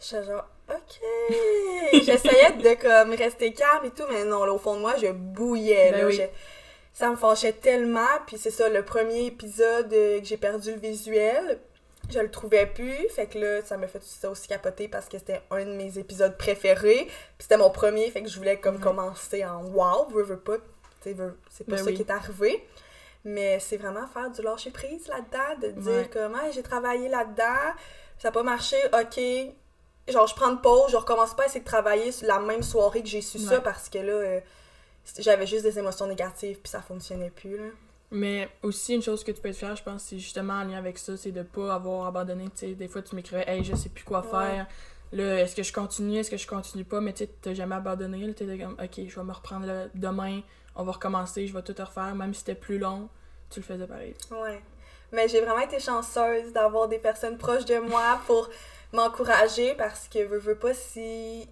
J'étais 0.00 0.24
genre, 0.24 0.46
OK. 0.70 2.02
J'essayais 2.04 2.52
de 2.52 2.80
comme 2.80 3.14
rester 3.14 3.52
calme 3.52 3.86
et 3.86 3.90
tout, 3.90 4.04
mais 4.10 4.24
non, 4.24 4.44
là, 4.44 4.52
au 4.52 4.58
fond 4.58 4.74
de 4.76 4.80
moi, 4.80 4.94
je 5.00 5.08
bouillais. 5.08 5.92
Ben 5.92 6.28
ça 6.92 7.10
me 7.10 7.16
fâchait 7.16 7.52
tellement. 7.52 8.00
Puis 8.26 8.38
c'est 8.38 8.50
ça, 8.50 8.68
le 8.68 8.84
premier 8.84 9.26
épisode 9.26 9.92
euh, 9.92 10.18
que 10.18 10.26
j'ai 10.26 10.36
perdu 10.36 10.72
le 10.72 10.78
visuel, 10.78 11.60
je 12.10 12.18
le 12.18 12.30
trouvais 12.30 12.66
plus. 12.66 13.08
Fait 13.10 13.26
que 13.26 13.38
là, 13.38 13.62
ça 13.62 13.76
m'a 13.76 13.86
fait 13.86 14.02
ça 14.02 14.28
aussi 14.28 14.48
capoter 14.48 14.88
parce 14.88 15.08
que 15.08 15.16
c'était 15.16 15.40
un 15.52 15.64
de 15.64 15.74
mes 15.74 15.96
épisodes 15.98 16.36
préférés. 16.36 17.04
Puis 17.04 17.12
c'était 17.38 17.56
mon 17.56 17.70
premier, 17.70 18.10
fait 18.10 18.22
que 18.22 18.28
je 18.28 18.36
voulais 18.36 18.58
comme 18.58 18.80
commencer 18.80 19.44
en 19.44 19.62
wow, 19.66 20.08
veux, 20.08 20.24
veux 20.24 20.40
pas. 20.40 20.56
C'est 21.00 21.14
pas 21.14 21.30
ben 21.68 21.78
ça 21.78 21.92
qui 21.92 22.02
est 22.02 22.10
arrivé. 22.10 22.66
Mais 23.24 23.60
c'est 23.60 23.76
vraiment 23.76 24.06
faire 24.06 24.30
du 24.30 24.42
lâcher 24.42 24.70
prise 24.70 25.06
là-dedans, 25.06 25.68
de 25.68 25.80
dire 25.80 26.10
comment 26.10 26.50
j'ai 26.52 26.62
travaillé 26.62 27.08
là-dedans, 27.08 27.74
ça 28.18 28.28
n'a 28.28 28.32
pas 28.32 28.42
marché, 28.42 28.76
ok, 28.92 29.20
genre 30.12 30.26
je 30.26 30.34
prends 30.34 30.50
une 30.50 30.60
pause, 30.60 30.90
je 30.90 30.96
recommence 30.96 31.34
pas 31.34 31.44
à 31.44 31.46
essayer 31.46 31.60
de 31.60 31.64
travailler 31.64 32.10
la 32.22 32.38
même 32.40 32.62
soirée 32.62 33.02
que 33.02 33.08
j'ai 33.08 33.20
su 33.20 33.38
ça 33.38 33.60
parce 33.60 33.88
que 33.88 33.98
là 33.98 34.12
euh, 34.12 34.40
j'avais 35.18 35.46
juste 35.46 35.62
des 35.62 35.78
émotions 35.78 36.06
négatives 36.06 36.58
puis 36.58 36.70
ça 36.70 36.80
fonctionnait 36.80 37.30
plus 37.30 37.56
là. 37.56 37.70
Mais 38.10 38.48
aussi 38.62 38.94
une 38.94 39.02
chose 39.02 39.22
que 39.22 39.32
tu 39.32 39.40
peux 39.42 39.50
être 39.50 39.56
fier, 39.56 39.76
je 39.76 39.82
pense, 39.82 40.02
c'est 40.02 40.18
justement 40.18 40.54
en 40.54 40.64
lien 40.64 40.78
avec 40.78 40.96
ça, 40.96 41.16
c'est 41.16 41.30
de 41.30 41.42
pas 41.42 41.74
avoir 41.74 42.06
abandonné, 42.06 42.44
tu 42.44 42.50
sais, 42.54 42.74
des 42.74 42.88
fois 42.88 43.02
tu 43.02 43.14
m'écrivais 43.14 43.44
"Hey, 43.46 43.62
je 43.62 43.74
sais 43.74 43.90
plus 43.90 44.04
quoi 44.04 44.22
faire." 44.22 44.66
Là, 45.12 45.40
est-ce 45.40 45.56
que 45.56 45.62
je 45.62 45.72
continue, 45.72 46.18
est-ce 46.18 46.30
que 46.30 46.36
je 46.36 46.46
continue 46.46 46.84
pas, 46.84 47.00
mais 47.00 47.12
tu 47.12 47.24
sais, 47.24 47.30
t'as 47.42 47.54
jamais 47.54 47.74
abandonné, 47.74 48.32
tu 48.34 48.46
comme 48.58 48.76
"OK, 48.82 49.08
je 49.08 49.14
vais 49.14 49.24
me 49.24 49.32
reprendre 49.32 49.88
demain, 49.94 50.40
on 50.74 50.84
va 50.84 50.92
recommencer, 50.92 51.46
je 51.46 51.52
vais 51.54 51.62
tout 51.62 51.74
refaire, 51.78 52.14
même 52.14 52.32
si 52.32 52.40
c'était 52.40 52.54
plus 52.54 52.78
long." 52.78 53.08
Tu 53.50 53.60
le 53.60 53.64
faisais 53.64 53.86
pareil. 53.86 54.14
Ouais. 54.30 54.62
Mais 55.12 55.28
j'ai 55.28 55.40
vraiment 55.40 55.60
été 55.60 55.80
chanceuse 55.80 56.52
d'avoir 56.52 56.88
des 56.88 56.98
personnes 56.98 57.38
proches 57.38 57.64
de 57.64 57.78
moi 57.78 58.20
pour 58.26 58.48
m'encourager 58.92 59.74
parce 59.74 60.08
que 60.08 60.24
veux, 60.24 60.38
veux 60.38 60.58
pas 60.58 60.74
si 60.74 61.48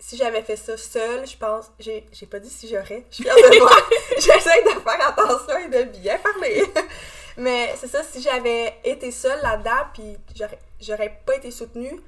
si 0.00 0.16
j'avais 0.16 0.42
fait 0.42 0.56
ça 0.56 0.76
seule, 0.78 1.26
je 1.26 1.36
pense, 1.36 1.70
j'ai, 1.78 2.06
j'ai 2.10 2.26
pas 2.26 2.38
dit 2.38 2.48
si 2.48 2.68
j'aurais, 2.68 3.04
je 3.10 3.16
suis 3.16 3.24
fière 3.24 3.36
de 3.36 3.58
moi, 3.58 3.70
j'essaie 4.16 4.62
de 4.64 4.80
faire 4.80 5.08
attention 5.08 5.58
et 5.58 5.68
de 5.68 5.90
bien 5.90 6.18
parler. 6.18 6.64
Mais 7.36 7.74
c'est 7.76 7.86
ça, 7.86 8.02
si 8.02 8.20
j'avais 8.20 8.78
été 8.82 9.10
seule 9.10 9.40
là-dedans, 9.42 9.86
puis 9.92 10.16
j'aurais, 10.34 10.58
j'aurais 10.80 11.20
pas 11.24 11.36
été 11.36 11.50
soutenue, 11.50 12.00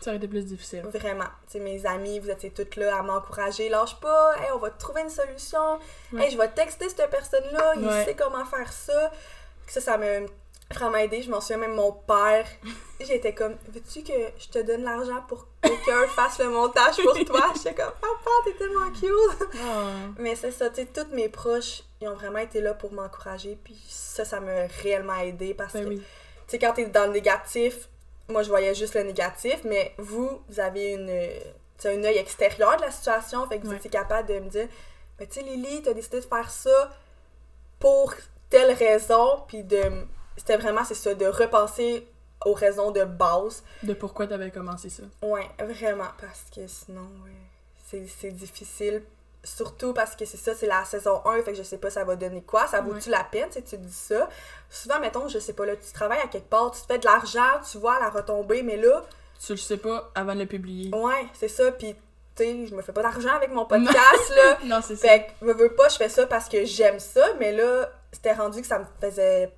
ça 0.00 0.10
aurait 0.10 0.18
été 0.18 0.28
plus 0.28 0.44
difficile. 0.44 0.82
Vraiment. 0.82 1.24
sais 1.46 1.58
mes 1.58 1.84
amis, 1.86 2.18
vous 2.18 2.30
étiez 2.30 2.50
toutes 2.50 2.76
là 2.76 2.98
à 2.98 3.02
m'encourager. 3.02 3.70
Lâche 3.70 3.98
pas, 3.98 4.34
hey, 4.36 4.50
on 4.54 4.58
va 4.58 4.70
trouver 4.70 5.00
une 5.00 5.10
solution. 5.10 5.78
Hey, 6.18 6.30
je 6.30 6.36
vais 6.36 6.48
texter 6.48 6.88
cette 6.88 7.08
personne-là, 7.10 7.74
il 7.76 8.04
sait 8.04 8.14
comment 8.14 8.44
faire 8.44 8.72
ça. 8.72 9.10
Ça, 9.66 9.80
ça 9.80 9.98
me 9.98 10.26
vraiment 10.74 10.98
aidé. 10.98 11.22
Je 11.22 11.30
m'en 11.30 11.40
souviens 11.40 11.58
même 11.58 11.74
mon 11.74 11.92
père. 11.92 12.46
J'étais 13.00 13.34
comme, 13.34 13.56
veux-tu 13.68 14.02
que 14.02 14.12
je 14.38 14.48
te 14.48 14.58
donne 14.60 14.82
l'argent 14.82 15.22
pour 15.28 15.46
que 15.62 15.68
quelqu'un 15.68 16.06
fasse 16.14 16.38
le 16.38 16.48
montage 16.50 16.96
pour 16.96 17.14
toi? 17.24 17.52
J'étais 17.56 17.74
comme, 17.74 17.92
papa, 18.00 18.30
t'es 18.44 18.52
tellement 18.54 18.90
cute! 18.90 19.48
Ah. 19.62 19.92
Mais 20.18 20.34
c'est 20.34 20.50
ça, 20.50 20.70
tu 20.70 20.76
sais, 20.82 20.86
tous 20.86 21.14
mes 21.14 21.28
proches, 21.28 21.82
ils 22.00 22.08
ont 22.08 22.14
vraiment 22.14 22.38
été 22.38 22.60
là 22.60 22.74
pour 22.74 22.92
m'encourager. 22.92 23.58
Puis 23.62 23.76
ça, 23.88 24.24
ça 24.24 24.40
m'a 24.40 24.66
réellement 24.82 25.16
aidé 25.20 25.54
parce 25.54 25.74
ben 25.74 25.84
que, 25.88 25.94
tu 25.94 26.02
sais, 26.48 26.58
quand 26.58 26.72
t'es 26.72 26.86
dans 26.86 27.06
le 27.06 27.12
négatif, 27.12 27.88
moi, 28.28 28.42
je 28.42 28.48
voyais 28.48 28.74
juste 28.74 28.94
le 28.94 29.02
négatif, 29.04 29.60
mais 29.64 29.94
vous, 29.98 30.40
vous 30.48 30.60
avez 30.60 30.92
une, 30.92 31.10
un 31.10 32.04
œil 32.04 32.18
extérieur 32.18 32.76
de 32.78 32.82
la 32.82 32.90
situation, 32.90 33.46
fait 33.48 33.58
que 33.60 33.64
vous 33.66 33.70
Ouais. 33.70 33.76
étiez 33.76 33.90
capable 33.90 34.28
de 34.28 34.40
me 34.40 34.48
dire, 34.48 34.68
mais 35.20 35.26
tu 35.26 35.40
sais, 35.40 35.46
Lily, 35.46 35.82
t'as 35.82 35.92
décidé 35.92 36.18
de 36.20 36.24
faire 36.26 36.50
ça 36.50 36.90
pour 37.78 38.14
telle 38.50 38.72
raison, 38.72 39.42
puis 39.46 39.62
de. 39.62 39.80
C'était 40.36 40.56
vraiment, 40.56 40.84
c'est 40.84 40.94
ça, 40.94 41.14
de 41.14 41.26
repenser 41.26 42.06
aux 42.44 42.52
raisons 42.52 42.90
de 42.90 43.04
base. 43.04 43.62
De 43.82 43.94
pourquoi 43.94 44.26
t'avais 44.26 44.50
commencé 44.50 44.88
ça. 44.90 45.02
Ouais, 45.22 45.48
vraiment, 45.58 46.08
parce 46.20 46.44
que 46.54 46.66
sinon, 46.66 47.08
ouais, 47.24 48.06
c'est 48.06 48.30
difficile. 48.30 49.02
Surtout 49.44 49.92
parce 49.92 50.16
que 50.16 50.24
c'est 50.24 50.36
ça, 50.36 50.54
c'est 50.56 50.66
la 50.66 50.84
saison 50.84 51.22
1, 51.24 51.42
fait 51.42 51.52
que 51.52 51.58
je 51.58 51.62
sais 51.62 51.78
pas 51.78 51.88
ça 51.88 52.02
va 52.02 52.16
donner 52.16 52.42
quoi, 52.42 52.66
ça 52.66 52.80
vaut-tu 52.80 53.10
la 53.10 53.22
peine, 53.22 53.50
sais, 53.52 53.62
tu 53.62 53.70
te 53.70 53.76
dis 53.76 53.92
ça? 53.92 54.28
Souvent, 54.68 54.98
mettons, 54.98 55.28
je 55.28 55.38
sais 55.38 55.52
pas, 55.52 55.64
là, 55.64 55.76
tu 55.76 55.92
travailles 55.92 56.18
à 56.20 56.26
quelque 56.26 56.48
part, 56.50 56.72
tu 56.72 56.80
te 56.80 56.86
fais 56.86 56.98
de 56.98 57.04
l'argent, 57.04 57.60
tu 57.70 57.78
vois 57.78 58.00
la 58.00 58.10
retombée, 58.10 58.64
mais 58.64 58.76
là, 58.76 59.04
Tu 59.40 59.52
le 59.52 59.58
sais 59.58 59.76
pas 59.76 60.10
avant 60.16 60.34
de 60.34 60.40
le 60.40 60.46
publier. 60.46 60.92
ouais, 60.92 61.26
c'est 61.32 61.46
ça, 61.48 61.70
puis 61.70 61.94
tu 62.34 62.42
sais, 62.42 62.66
je 62.66 62.74
me 62.74 62.82
fais 62.82 62.92
pas 62.92 63.02
d'argent 63.02 63.30
avec 63.36 63.50
mon 63.52 63.64
podcast, 63.66 64.34
là. 64.34 64.58
Non, 64.64 64.80
c'est 64.82 64.96
ça. 64.96 65.08
Fait 65.08 65.28
que, 65.38 65.44
veux, 65.44 65.54
veux 65.54 65.72
pas, 65.74 65.88
je 65.90 65.96
fais 65.96 66.08
ça 66.08 66.26
parce 66.26 66.48
que 66.48 66.64
j'aime 66.64 66.98
ça, 66.98 67.24
mais 67.38 67.52
là, 67.52 67.88
c'était 68.12 68.32
rendu 68.32 68.60
que 68.60 68.66
ça 68.66 68.80
me 68.80 68.84
faisait 69.00 69.52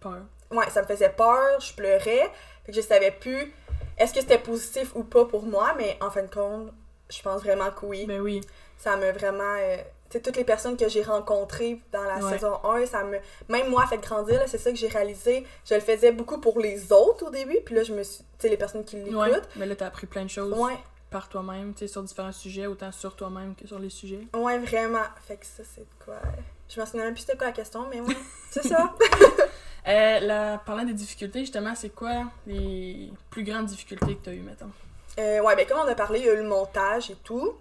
Peur. 0.00 0.22
ouais, 0.52 0.68
ça 0.70 0.82
me 0.82 0.86
faisait 0.86 1.10
peur, 1.10 1.60
je 1.60 1.72
pleurais. 1.74 2.30
Fait 2.64 2.72
que 2.72 2.74
je 2.74 2.80
savais 2.80 3.10
plus 3.10 3.52
est-ce 3.98 4.14
que 4.14 4.20
c'était 4.20 4.38
positif 4.38 4.94
ou 4.94 5.02
pas 5.04 5.24
pour 5.24 5.42
moi, 5.42 5.74
mais 5.76 5.98
en 6.00 6.10
fin 6.10 6.22
de 6.22 6.32
compte, 6.32 6.72
je 7.10 7.20
pense 7.22 7.42
vraiment 7.42 7.70
que 7.70 7.84
oui. 7.86 8.06
Ben 8.06 8.20
oui. 8.20 8.40
Ça 8.76 8.96
m'a 8.96 9.10
vraiment. 9.12 9.56
euh, 9.58 9.76
tu 10.08 10.16
sais, 10.16 10.20
toutes 10.22 10.36
les 10.36 10.44
personnes 10.44 10.76
que 10.76 10.88
j'ai 10.88 11.02
rencontrées 11.02 11.80
dans 11.92 12.02
la 12.04 12.16
Ouais. 12.18 12.32
saison 12.32 12.60
1, 12.64 12.86
ça 12.86 13.02
me. 13.04 13.18
Même 13.48 13.68
moi, 13.68 13.86
fait 13.88 13.98
grandir, 13.98 14.40
c'est 14.46 14.56
ça 14.58 14.70
que 14.70 14.76
j'ai 14.76 14.86
réalisé. 14.88 15.44
Je 15.68 15.74
le 15.74 15.80
faisais 15.80 16.12
beaucoup 16.12 16.38
pour 16.38 16.60
les 16.60 16.92
autres 16.92 17.26
au 17.26 17.30
début, 17.30 17.58
puis 17.66 17.74
là, 17.74 17.82
je 17.82 17.92
me 17.92 18.02
suis. 18.04 18.18
Tu 18.18 18.24
sais, 18.38 18.48
les 18.48 18.56
personnes 18.56 18.84
qui 18.84 18.96
l'écoutent. 18.96 19.14
Ouais. 19.16 19.40
Mais 19.56 19.66
là, 19.66 19.74
t'as 19.74 19.86
appris 19.88 20.06
plein 20.06 20.24
de 20.24 20.30
choses 20.30 20.52
Ouais, 20.56 20.78
par 21.10 21.28
toi-même, 21.28 21.74
tu 21.74 21.80
sais, 21.80 21.88
sur 21.92 22.02
différents 22.04 22.32
sujets, 22.32 22.66
autant 22.66 22.92
sur 22.92 23.16
toi-même 23.16 23.54
que 23.56 23.66
sur 23.66 23.78
les 23.80 23.90
sujets. 23.90 24.20
ouais, 24.34 24.58
vraiment. 24.58 25.04
Fait 25.26 25.36
que 25.36 25.44
ça, 25.46 25.64
c'est 25.74 25.86
quoi. 26.04 26.14
euh, 26.14 26.40
Je 26.68 26.78
m'en 26.80 26.86
souviens 26.86 27.04
même 27.06 27.14
plus 27.14 27.22
c'était 27.22 27.36
quoi 27.36 27.48
la 27.48 27.52
question, 27.52 27.86
mais 27.90 28.00
ouais, 28.00 28.16
c'est 28.52 28.62
ça. 28.66 28.94
Euh, 29.86 30.20
là, 30.20 30.58
parlant 30.58 30.84
des 30.84 30.92
difficultés, 30.92 31.40
justement, 31.40 31.74
c'est 31.74 31.90
quoi 31.90 32.24
les 32.46 33.10
plus 33.30 33.44
grandes 33.44 33.66
difficultés 33.66 34.16
que 34.16 34.24
t'as 34.24 34.32
eues, 34.32 34.40
mettons? 34.40 34.70
Euh, 35.18 35.40
ouais, 35.40 35.56
ben 35.56 35.66
comme 35.66 35.78
on 35.78 35.88
a 35.88 35.94
parlé, 35.94 36.20
il 36.20 36.26
y 36.26 36.28
a 36.28 36.34
eu 36.34 36.38
le 36.42 36.48
montage 36.48 37.10
et 37.10 37.16
tout. 37.24 37.54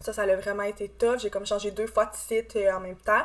Ça, 0.00 0.12
ça 0.12 0.22
a 0.22 0.36
vraiment 0.36 0.62
été 0.62 0.88
tough. 0.88 1.18
J'ai 1.18 1.30
comme 1.30 1.46
changé 1.46 1.70
deux 1.70 1.86
fois 1.86 2.06
de 2.06 2.14
site 2.14 2.56
euh, 2.56 2.72
en 2.72 2.80
même 2.80 2.96
temps. 2.96 3.22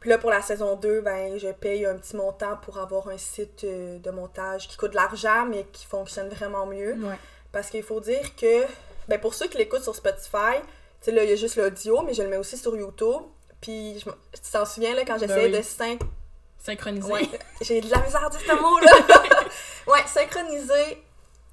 Puis 0.00 0.10
là, 0.10 0.18
pour 0.18 0.30
la 0.30 0.40
saison 0.42 0.76
2, 0.76 1.00
ben, 1.00 1.38
je 1.38 1.48
paye 1.48 1.84
un 1.84 1.96
petit 1.96 2.14
montant 2.14 2.56
pour 2.62 2.78
avoir 2.78 3.08
un 3.08 3.18
site 3.18 3.64
euh, 3.64 3.98
de 3.98 4.10
montage 4.10 4.68
qui 4.68 4.76
coûte 4.76 4.92
de 4.92 4.96
l'argent, 4.96 5.44
mais 5.46 5.66
qui 5.72 5.86
fonctionne 5.86 6.28
vraiment 6.28 6.66
mieux. 6.66 6.92
Ouais. 6.92 7.18
Parce 7.50 7.70
qu'il 7.70 7.82
faut 7.82 8.00
dire 8.00 8.36
que, 8.36 8.62
ben, 9.08 9.18
pour 9.20 9.34
ceux 9.34 9.48
qui 9.48 9.58
l'écoutent 9.58 9.82
sur 9.82 9.96
Spotify, 9.96 10.60
tu 11.00 11.06
sais, 11.06 11.10
là, 11.12 11.24
il 11.24 11.30
y 11.30 11.32
a 11.32 11.36
juste 11.36 11.56
l'audio, 11.56 12.02
mais 12.02 12.14
je 12.14 12.22
le 12.22 12.28
mets 12.28 12.36
aussi 12.36 12.56
sur 12.56 12.76
YouTube. 12.76 13.22
Puis, 13.60 13.98
je 13.98 14.04
tu 14.04 14.50
t'en 14.52 14.64
souviens, 14.64 14.94
là, 14.94 15.02
quand 15.04 15.18
j'essayais 15.18 15.48
Ben 15.48 15.52
oui. 15.52 15.58
de 15.58 15.62
sync 15.62 16.00
Synchroniser. 16.58 17.10
Ouais, 17.12 17.28
j'ai 17.60 17.80
de 17.80 17.90
la 17.90 17.98
misère 18.00 18.24
à 18.26 18.30
dire 18.30 18.40
ce 18.40 18.52
mot-là. 18.52 18.92
ouais, 19.86 20.00
synchroniser 20.06 21.02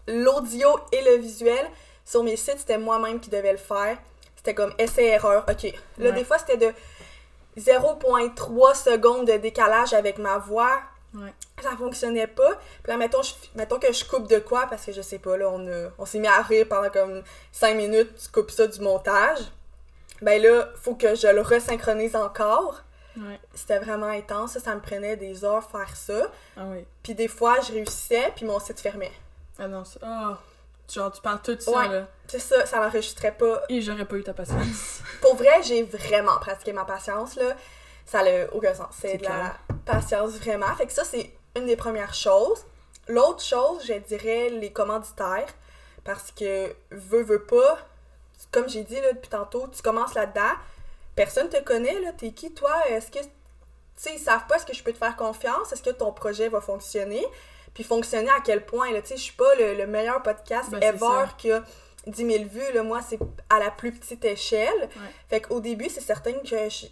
l'audio 0.07 0.79
et 0.91 1.01
le 1.01 1.17
visuel. 1.17 1.69
Sur 2.05 2.23
mes 2.23 2.35
sites, 2.35 2.59
c'était 2.59 2.77
moi-même 2.77 3.19
qui 3.19 3.29
devais 3.29 3.51
le 3.51 3.57
faire. 3.57 3.97
C'était 4.35 4.53
comme 4.53 4.73
essai-erreur. 4.77 5.45
OK. 5.49 5.63
Là, 5.97 6.09
Ouais. 6.09 6.11
des 6.11 6.23
fois, 6.23 6.37
c'était 6.37 6.57
de 6.57 6.73
0.3 7.57 8.75
secondes 8.75 9.27
de 9.27 9.37
décalage 9.37 9.93
avec 9.93 10.17
ma 10.17 10.37
voix. 10.37 10.81
Ouais. 11.13 11.33
Ça 11.63 11.71
fonctionnait 11.77 12.27
pas. 12.27 12.51
Puis 12.83 12.91
là, 12.91 12.97
mettons, 12.97 13.21
je- 13.23 13.33
mettons 13.55 13.79
que 13.79 13.91
je 13.93 14.03
coupe 14.05 14.27
de 14.27 14.39
quoi, 14.39 14.67
parce 14.69 14.85
que 14.85 14.91
je 14.91 15.01
sais 15.01 15.17
pas, 15.19 15.37
là, 15.37 15.49
on, 15.49 15.65
a- 15.67 15.89
on 15.97 16.05
s'est 16.05 16.19
mis 16.19 16.27
à 16.27 16.41
rire 16.41 16.65
pendant 16.69 16.89
comme 16.89 17.23
5 17.53 17.75
minutes, 17.75 18.11
tu 18.21 18.29
coupes 18.29 18.51
ça 18.51 18.67
du 18.67 18.81
montage. 18.81 19.39
Ben 20.21 20.41
là, 20.41 20.67
faut 20.81 20.95
que 20.95 21.15
je 21.15 21.27
le 21.27 21.41
resynchronise 21.41 22.15
encore. 22.15 22.81
Ouais. 23.17 23.39
C'était 23.53 23.79
vraiment 23.79 24.07
intense, 24.07 24.53
ça, 24.53 24.59
ça 24.59 24.75
me 24.75 24.81
prenait 24.81 25.15
des 25.15 25.43
heures 25.45 25.63
faire 25.69 25.95
ça. 25.95 26.31
Ah 26.57 26.63
oui. 26.65 26.85
Puis 27.03 27.15
des 27.15 27.27
fois, 27.27 27.59
je 27.61 27.71
réussissais, 27.73 28.31
puis 28.35 28.45
mon 28.45 28.59
site 28.59 28.79
fermait. 28.79 29.11
Ah 29.57 29.67
non, 29.67 29.83
c'est... 29.85 29.99
Ah! 30.03 30.37
Genre, 30.93 31.11
tu 31.11 31.21
parles 31.21 31.41
tout 31.41 31.57
ça, 31.59 31.71
Ouais. 31.71 31.87
là. 31.87 32.07
C'est 32.27 32.39
ça, 32.39 32.65
ça 32.65 32.79
l'enregistrait 32.79 33.31
pas. 33.31 33.61
Et 33.69 33.81
j'aurais 33.81 34.05
pas 34.05 34.17
eu 34.17 34.23
ta 34.23 34.33
patience. 34.33 35.01
Pour 35.21 35.35
vrai, 35.35 35.63
j'ai 35.63 35.83
vraiment 35.83 36.37
pratiqué 36.39 36.73
ma 36.73 36.85
patience, 36.85 37.35
là. 37.35 37.55
Ça 38.05 38.23
n'a 38.23 38.53
aucun 38.53 38.73
sens. 38.75 38.89
C'est 38.91 39.11
C'est 39.13 39.17
de 39.17 39.23
la 39.23 39.55
patience, 39.85 40.33
vraiment. 40.33 40.73
Fait 40.75 40.85
que 40.85 40.93
ça, 40.93 41.03
c'est 41.03 41.31
une 41.55 41.65
des 41.65 41.75
premières 41.75 42.13
choses. 42.13 42.65
L'autre 43.07 43.41
chose, 43.41 43.83
je 43.87 43.93
dirais 43.93 44.49
les 44.49 44.71
commanditaires. 44.71 45.47
Parce 46.03 46.31
que, 46.31 46.71
veux, 46.91 47.23
veux 47.23 47.43
pas, 47.43 47.79
comme 48.51 48.69
j'ai 48.69 48.83
dit 48.83 49.01
là, 49.01 49.13
depuis 49.13 49.29
tantôt, 49.29 49.67
tu 49.75 49.81
commences 49.81 50.13
là-dedans, 50.13 50.51
personne 51.15 51.49
te 51.49 51.61
connaît, 51.61 51.99
là. 52.01 52.11
T'es 52.13 52.31
qui, 52.31 52.53
toi? 52.53 52.73
Est-ce 52.89 53.11
que. 53.11 53.19
Tu 53.19 53.29
sais, 53.95 54.13
ils 54.15 54.19
savent 54.19 54.45
pas 54.47 54.55
est-ce 54.57 54.65
que 54.65 54.73
je 54.73 54.83
peux 54.83 54.91
te 54.91 54.97
faire 54.97 55.15
confiance? 55.15 55.71
Est-ce 55.71 55.81
que 55.83 55.89
ton 55.89 56.11
projet 56.11 56.49
va 56.49 56.59
fonctionner? 56.61 57.25
Puis 57.73 57.83
fonctionner 57.83 58.29
à 58.29 58.41
quel 58.43 58.65
point, 58.65 58.91
là? 58.91 59.01
Tu 59.01 59.09
sais, 59.09 59.17
je 59.17 59.21
suis 59.23 59.33
pas 59.35 59.55
le, 59.55 59.73
le 59.75 59.87
meilleur 59.87 60.21
podcast 60.21 60.69
Ben, 60.71 60.81
ever 60.83 61.25
qui 61.37 61.51
a 61.51 61.63
10 62.07 62.25
000 62.25 62.43
vues, 62.45 62.73
là. 62.73 62.83
Moi, 62.83 62.99
c'est 63.07 63.17
à 63.49 63.59
la 63.59 63.71
plus 63.71 63.91
petite 63.93 64.23
échelle. 64.25 64.81
Ouais. 64.81 64.89
Fait 65.29 65.41
qu'au 65.41 65.59
début, 65.61 65.89
c'est 65.89 66.01
certain 66.01 66.33
que 66.33 66.47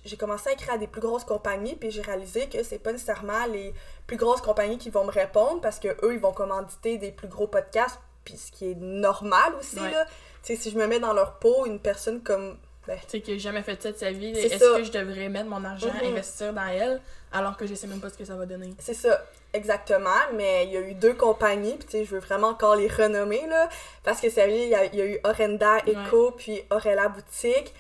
j'ai 0.06 0.18
commencé 0.18 0.50
à 0.50 0.54
écrire 0.54 0.74
à 0.74 0.78
des 0.78 0.88
plus 0.88 1.02
grosses 1.02 1.24
compagnies, 1.26 1.76
puis 1.76 1.92
j'ai 1.92 2.02
réalisé 2.02 2.48
que 2.48 2.64
c'est 2.64 2.80
pas 2.80 2.92
nécessairement 2.94 3.46
les 3.48 3.74
plus 4.08 4.18
grosses 4.18 4.42
compagnies 4.42 4.78
qui 4.78 4.90
vont 4.90 5.04
me 5.06 5.12
répondre 5.12 5.60
parce 5.62 5.80
que 5.80 5.90
eux, 6.06 6.14
ils 6.14 6.20
vont 6.20 6.34
commanditer 6.34 6.98
des 6.98 7.12
plus 7.12 7.28
gros 7.28 7.48
podcasts, 7.48 8.00
puis 8.26 8.38
ce 8.38 8.52
qui 8.52 8.72
est 8.72 8.76
normal 8.80 9.54
aussi, 9.60 9.80
Ouais. 9.80 9.92
là. 9.92 10.06
Tu 10.44 10.56
sais, 10.56 10.62
si 10.62 10.72
je 10.72 10.78
me 10.78 10.88
mets 10.88 11.00
dans 11.00 11.14
leur 11.14 11.40
peau, 11.40 11.66
une 11.66 11.80
personne 11.80 12.22
comme. 12.24 12.58
Ben, 12.88 12.98
Tu 13.04 13.10
sais, 13.12 13.22
qui 13.22 13.34
a 13.34 13.38
jamais 13.38 13.64
fait 13.64 13.82
ça 13.82 13.92
de 13.92 13.98
sa 13.98 14.12
vie. 14.12 14.32
Est-ce 14.38 14.58
ça. 14.58 14.78
que 14.78 14.84
je 14.84 14.92
devrais 14.92 15.30
mettre 15.30 15.50
mon 15.50 15.64
argent, 15.64 15.88
Mhm. 16.02 16.12
investir 16.12 16.54
dans 16.54 16.68
elle, 16.68 17.00
alors 17.32 17.56
que 17.56 17.66
je 17.66 17.76
sais 17.76 17.88
même 17.88 18.02
pas 18.02 18.10
ce 18.10 18.18
que 18.18 18.26
ça 18.26 18.36
va 18.36 18.46
donner? 18.46 18.74
c'est 18.80 18.94
ça, 18.94 19.24
exactement. 19.54 20.10
Mais 20.34 20.66
il 20.66 20.72
y 20.74 20.78
a 20.78 20.82
eu 20.82 20.94
deux 20.94 21.14
compagnies, 21.14 21.76
puis 21.78 21.86
tu 21.86 21.92
sais, 21.92 22.06
je 22.06 22.12
veux 22.12 22.20
vraiment 22.20 22.48
encore 22.50 22.76
les 22.76 22.88
renommer, 22.90 23.48
là. 23.48 23.70
Parce 24.04 24.20
que 24.20 24.30
sérieux, 24.30 24.64
il 24.64 24.68
y 24.94 24.98
y 24.98 25.02
a 25.02 25.06
eu 25.06 25.18
Orenda 25.24 25.78
Eco, 25.88 26.32
puis 26.32 26.62
Orella 26.70 27.08
Boutique. 27.08 27.74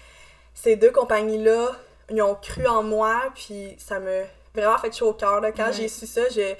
Ces 0.53 0.75
deux 0.77 0.91
compagnies-là, 0.91 1.71
ils 2.09 2.21
ont 2.21 2.35
cru 2.35 2.65
en 2.67 2.83
moi, 2.83 3.23
puis 3.35 3.75
ça 3.79 3.99
me 3.99 4.23
vraiment 4.55 4.77
fait 4.77 4.95
chaud 4.95 5.09
au 5.09 5.13
cœur. 5.13 5.41
Quand 5.57 5.67
Ouais. 5.67 5.73
j'ai 5.73 5.87
su 5.89 6.05
ça, 6.07 6.21
je 6.29 6.53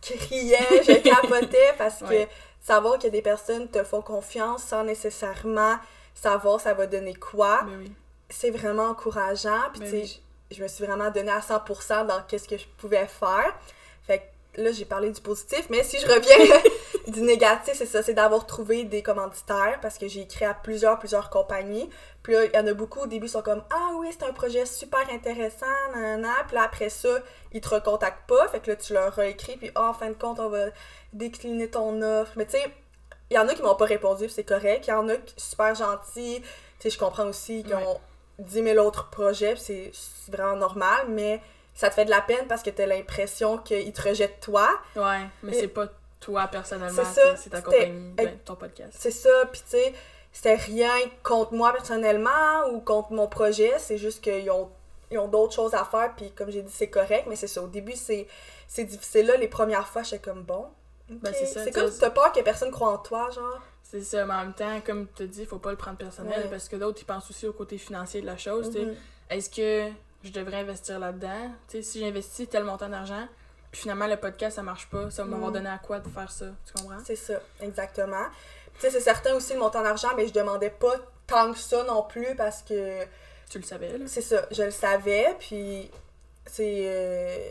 criais, 0.00 0.82
je 0.86 0.92
capotais, 1.02 1.74
parce 1.76 2.00
que 2.00 2.26
savoir 2.62 2.98
que 2.98 3.08
des 3.08 3.22
personnes 3.22 3.68
te 3.68 3.82
font 3.84 4.00
confiance 4.02 4.62
sans 4.64 4.84
nécessairement 4.84 5.76
savoir 6.14 6.60
ça 6.60 6.74
va 6.74 6.86
donner 6.86 7.14
quoi, 7.14 7.62
Ben 7.64 7.78
oui. 7.78 7.92
c'est 8.28 8.50
vraiment 8.50 8.88
encourageant. 8.90 9.70
Puis, 9.72 9.80
Ben 9.80 9.90
tu 9.90 9.90
sais, 9.90 10.02
oui. 10.02 10.22
je, 10.50 10.62
me 10.62 10.68
suis 10.68 10.84
vraiment 10.84 11.10
donnée 11.10 11.30
à 11.32 11.40
100% 11.40 12.06
dans 12.06 12.22
qu'est-ce 12.22 12.48
que 12.48 12.56
je 12.58 12.66
pouvais 12.78 13.06
faire. 13.06 13.54
Fait 14.06 14.30
que 14.54 14.60
là, 14.62 14.72
j'ai 14.72 14.84
parlé 14.84 15.10
du 15.10 15.20
positif, 15.20 15.66
mais 15.70 15.82
si 15.84 15.98
je 16.00 16.06
reviens 16.06 16.60
du 17.08 17.22
négatif, 17.22 17.74
c'est 17.74 17.86
ça, 17.86 18.02
c'est 18.02 18.14
d'avoir 18.14 18.46
trouvé 18.46 18.84
des 18.84 19.02
commanditaires 19.02 19.78
parce 19.80 19.96
que 19.98 20.08
j'ai 20.08 20.22
écrit 20.22 20.44
à 20.44 20.54
plusieurs, 20.54 20.98
plusieurs 20.98 21.30
compagnies. 21.30 21.88
Puis 22.22 22.34
là, 22.34 22.44
il 22.44 22.52
y 22.54 22.58
en 22.58 22.66
a 22.66 22.74
beaucoup 22.74 23.00
au 23.00 23.06
début 23.06 23.26
qui 23.26 23.32
sont 23.32 23.42
comme 23.42 23.62
Ah 23.70 23.90
oui, 23.98 24.08
c'est 24.10 24.24
un 24.26 24.32
projet 24.32 24.66
super 24.66 25.08
intéressant, 25.10 25.66
nanana. 25.94 26.34
Puis 26.46 26.56
là, 26.56 26.62
après 26.64 26.88
ça, 26.90 27.08
ils 27.52 27.60
te 27.60 27.68
recontactent 27.68 28.28
pas. 28.28 28.48
Fait 28.48 28.60
que 28.60 28.70
là, 28.70 28.76
tu 28.76 28.92
leur 28.92 29.12
réécris, 29.14 29.56
puis 29.56 29.70
Ah, 29.74 29.88
en 29.90 29.92
fin 29.94 30.08
de 30.08 30.14
compte, 30.14 30.40
on 30.40 30.48
va 30.48 30.66
décliner 31.12 31.68
ton 31.70 32.02
offre. 32.02 32.32
Mais 32.36 32.44
tu 32.46 32.52
sais, 32.58 32.64
il 33.30 33.34
y 33.34 33.38
en 33.38 33.46
a 33.48 33.54
qui 33.54 33.62
m'ont 33.62 33.74
pas 33.76 33.84
répondu, 33.84 34.28
c'est 34.28 34.44
correct. 34.44 34.86
Il 34.86 34.90
y 34.90 34.92
en 34.92 35.08
a 35.08 35.16
qui 35.16 35.34
sont 35.36 35.50
super 35.50 35.74
gentils. 35.74 36.42
Tu 36.42 36.48
sais, 36.80 36.90
je 36.90 36.98
comprends 36.98 37.26
aussi 37.26 37.62
qu'ils 37.62 37.74
Ouais. 37.74 37.86
ont 37.86 38.00
10 38.38 38.62
000 38.64 38.78
autres 38.86 39.10
projets, 39.10 39.54
c'est 39.56 39.92
vraiment 40.28 40.56
normal, 40.56 41.06
mais 41.08 41.40
ça 41.74 41.88
te 41.90 41.94
fait 41.94 42.04
de 42.06 42.10
la 42.10 42.22
peine 42.22 42.46
parce 42.48 42.62
que 42.62 42.70
t'as 42.70 42.86
l'impression 42.86 43.58
qu'ils 43.58 43.92
te 43.92 44.08
rejettent 44.08 44.40
toi. 44.40 44.68
Ouais, 44.96 45.20
mais 45.42 45.52
c'est 45.52 45.68
pas 45.68 45.86
toi 46.20 46.48
personnellement, 46.48 47.02
C'est 47.04 47.20
ça, 47.20 47.36
c'est 47.36 47.42
c'est 47.44 47.50
ta 47.50 47.62
compagnie, 47.62 48.12
ben, 48.14 48.38
ton 48.44 48.54
podcast. 48.56 48.94
C'est 48.98 49.10
ça, 49.10 49.28
puis 49.52 49.60
tu 49.62 49.70
sais, 49.76 49.94
c'était 50.32 50.54
rien 50.54 50.92
contre 51.22 51.52
moi 51.54 51.72
personnellement 51.72 52.66
ou 52.72 52.80
contre 52.80 53.12
mon 53.12 53.26
projet, 53.26 53.74
c'est 53.78 53.98
juste 53.98 54.22
qu'ils 54.22 54.50
ont, 54.50 54.70
ils 55.10 55.18
ont 55.18 55.28
d'autres 55.28 55.54
choses 55.54 55.74
à 55.74 55.84
faire, 55.84 56.12
puis 56.16 56.30
comme 56.32 56.50
j'ai 56.50 56.62
dit, 56.62 56.72
c'est 56.72 56.88
correct, 56.90 57.26
mais 57.28 57.36
c'est 57.36 57.46
ça. 57.46 57.62
Au 57.62 57.66
début, 57.68 57.94
c'est 57.96 58.26
c'est 58.68 58.84
difficile. 58.84 59.26
Là, 59.26 59.36
les 59.36 59.48
premières 59.48 59.86
fois, 59.88 60.02
j'étais 60.02 60.18
comme 60.30 60.42
bon. 60.44 60.66
Ben, 61.10 61.32
c'est 61.34 61.46
ça, 61.46 61.64
c'est 61.64 61.70
tu 61.72 61.78
comme 61.80 61.90
t'as 61.98 62.10
peur 62.10 62.32
que 62.32 62.40
personne 62.40 62.70
croit 62.70 62.92
en 62.92 62.98
toi, 62.98 63.30
genre. 63.30 63.58
C'est 63.82 64.02
ça, 64.02 64.24
mais 64.24 64.34
en 64.34 64.42
même 64.44 64.54
temps, 64.54 64.80
comme 64.86 65.08
tu 65.16 65.26
dis, 65.26 65.44
faut 65.44 65.58
pas 65.58 65.70
le 65.72 65.76
prendre 65.76 65.96
personnel 65.98 66.44
Ouais. 66.44 66.48
parce 66.50 66.68
que 66.68 66.76
d'autres, 66.76 67.00
ils 67.02 67.04
pensent 67.06 67.28
aussi 67.30 67.46
au 67.46 67.52
côté 67.52 67.76
financier 67.78 68.20
de 68.20 68.26
la 68.26 68.36
chose. 68.36 68.74
Mhm. 68.76 68.94
Est-ce 69.30 69.50
que 69.50 69.92
je 70.22 70.30
devrais 70.30 70.58
investir 70.58 70.98
là-dedans? 71.00 71.50
Tu 71.68 71.78
sais, 71.78 71.82
si 71.82 72.00
j'investis 72.00 72.48
tel 72.48 72.62
montant 72.64 72.88
d'argent, 72.88 73.26
puis 73.72 73.82
finalement 73.82 74.06
le 74.06 74.16
podcast 74.16 74.56
ça 74.56 74.62
marche 74.62 74.88
pas, 74.90 75.10
ça 75.10 75.22
va 75.24 75.30
m'avoir 75.30 75.48
Mhm. 75.50 75.54
donné 75.56 75.68
à 75.70 75.78
quoi 75.78 75.98
de 75.98 76.08
faire 76.08 76.30
ça? 76.30 76.46
Tu 76.66 76.72
comprends? 76.72 76.98
C'est 77.04 77.16
ça, 77.16 77.34
exactement. 77.60 78.24
Tu 78.74 78.80
sais, 78.82 78.90
c'est 78.90 79.00
certain 79.00 79.34
aussi 79.34 79.52
le 79.54 79.58
montant 79.58 79.82
d'argent, 79.82 80.08
mais 80.16 80.26
je 80.28 80.32
demandais 80.32 80.70
pas 80.70 80.94
tant 81.26 81.52
que 81.52 81.58
ça 81.58 81.82
non 81.84 82.02
plus 82.04 82.34
parce 82.36 82.62
que 82.62 83.04
Tu 83.50 83.58
le 83.58 83.64
savais, 83.64 83.98
là? 83.98 84.04
c'est 84.06 84.22
ça, 84.22 84.46
je 84.52 84.62
le 84.62 84.70
savais, 84.70 85.34
puis 85.40 85.90
c'est. 86.46 86.84
euh, 86.86 87.48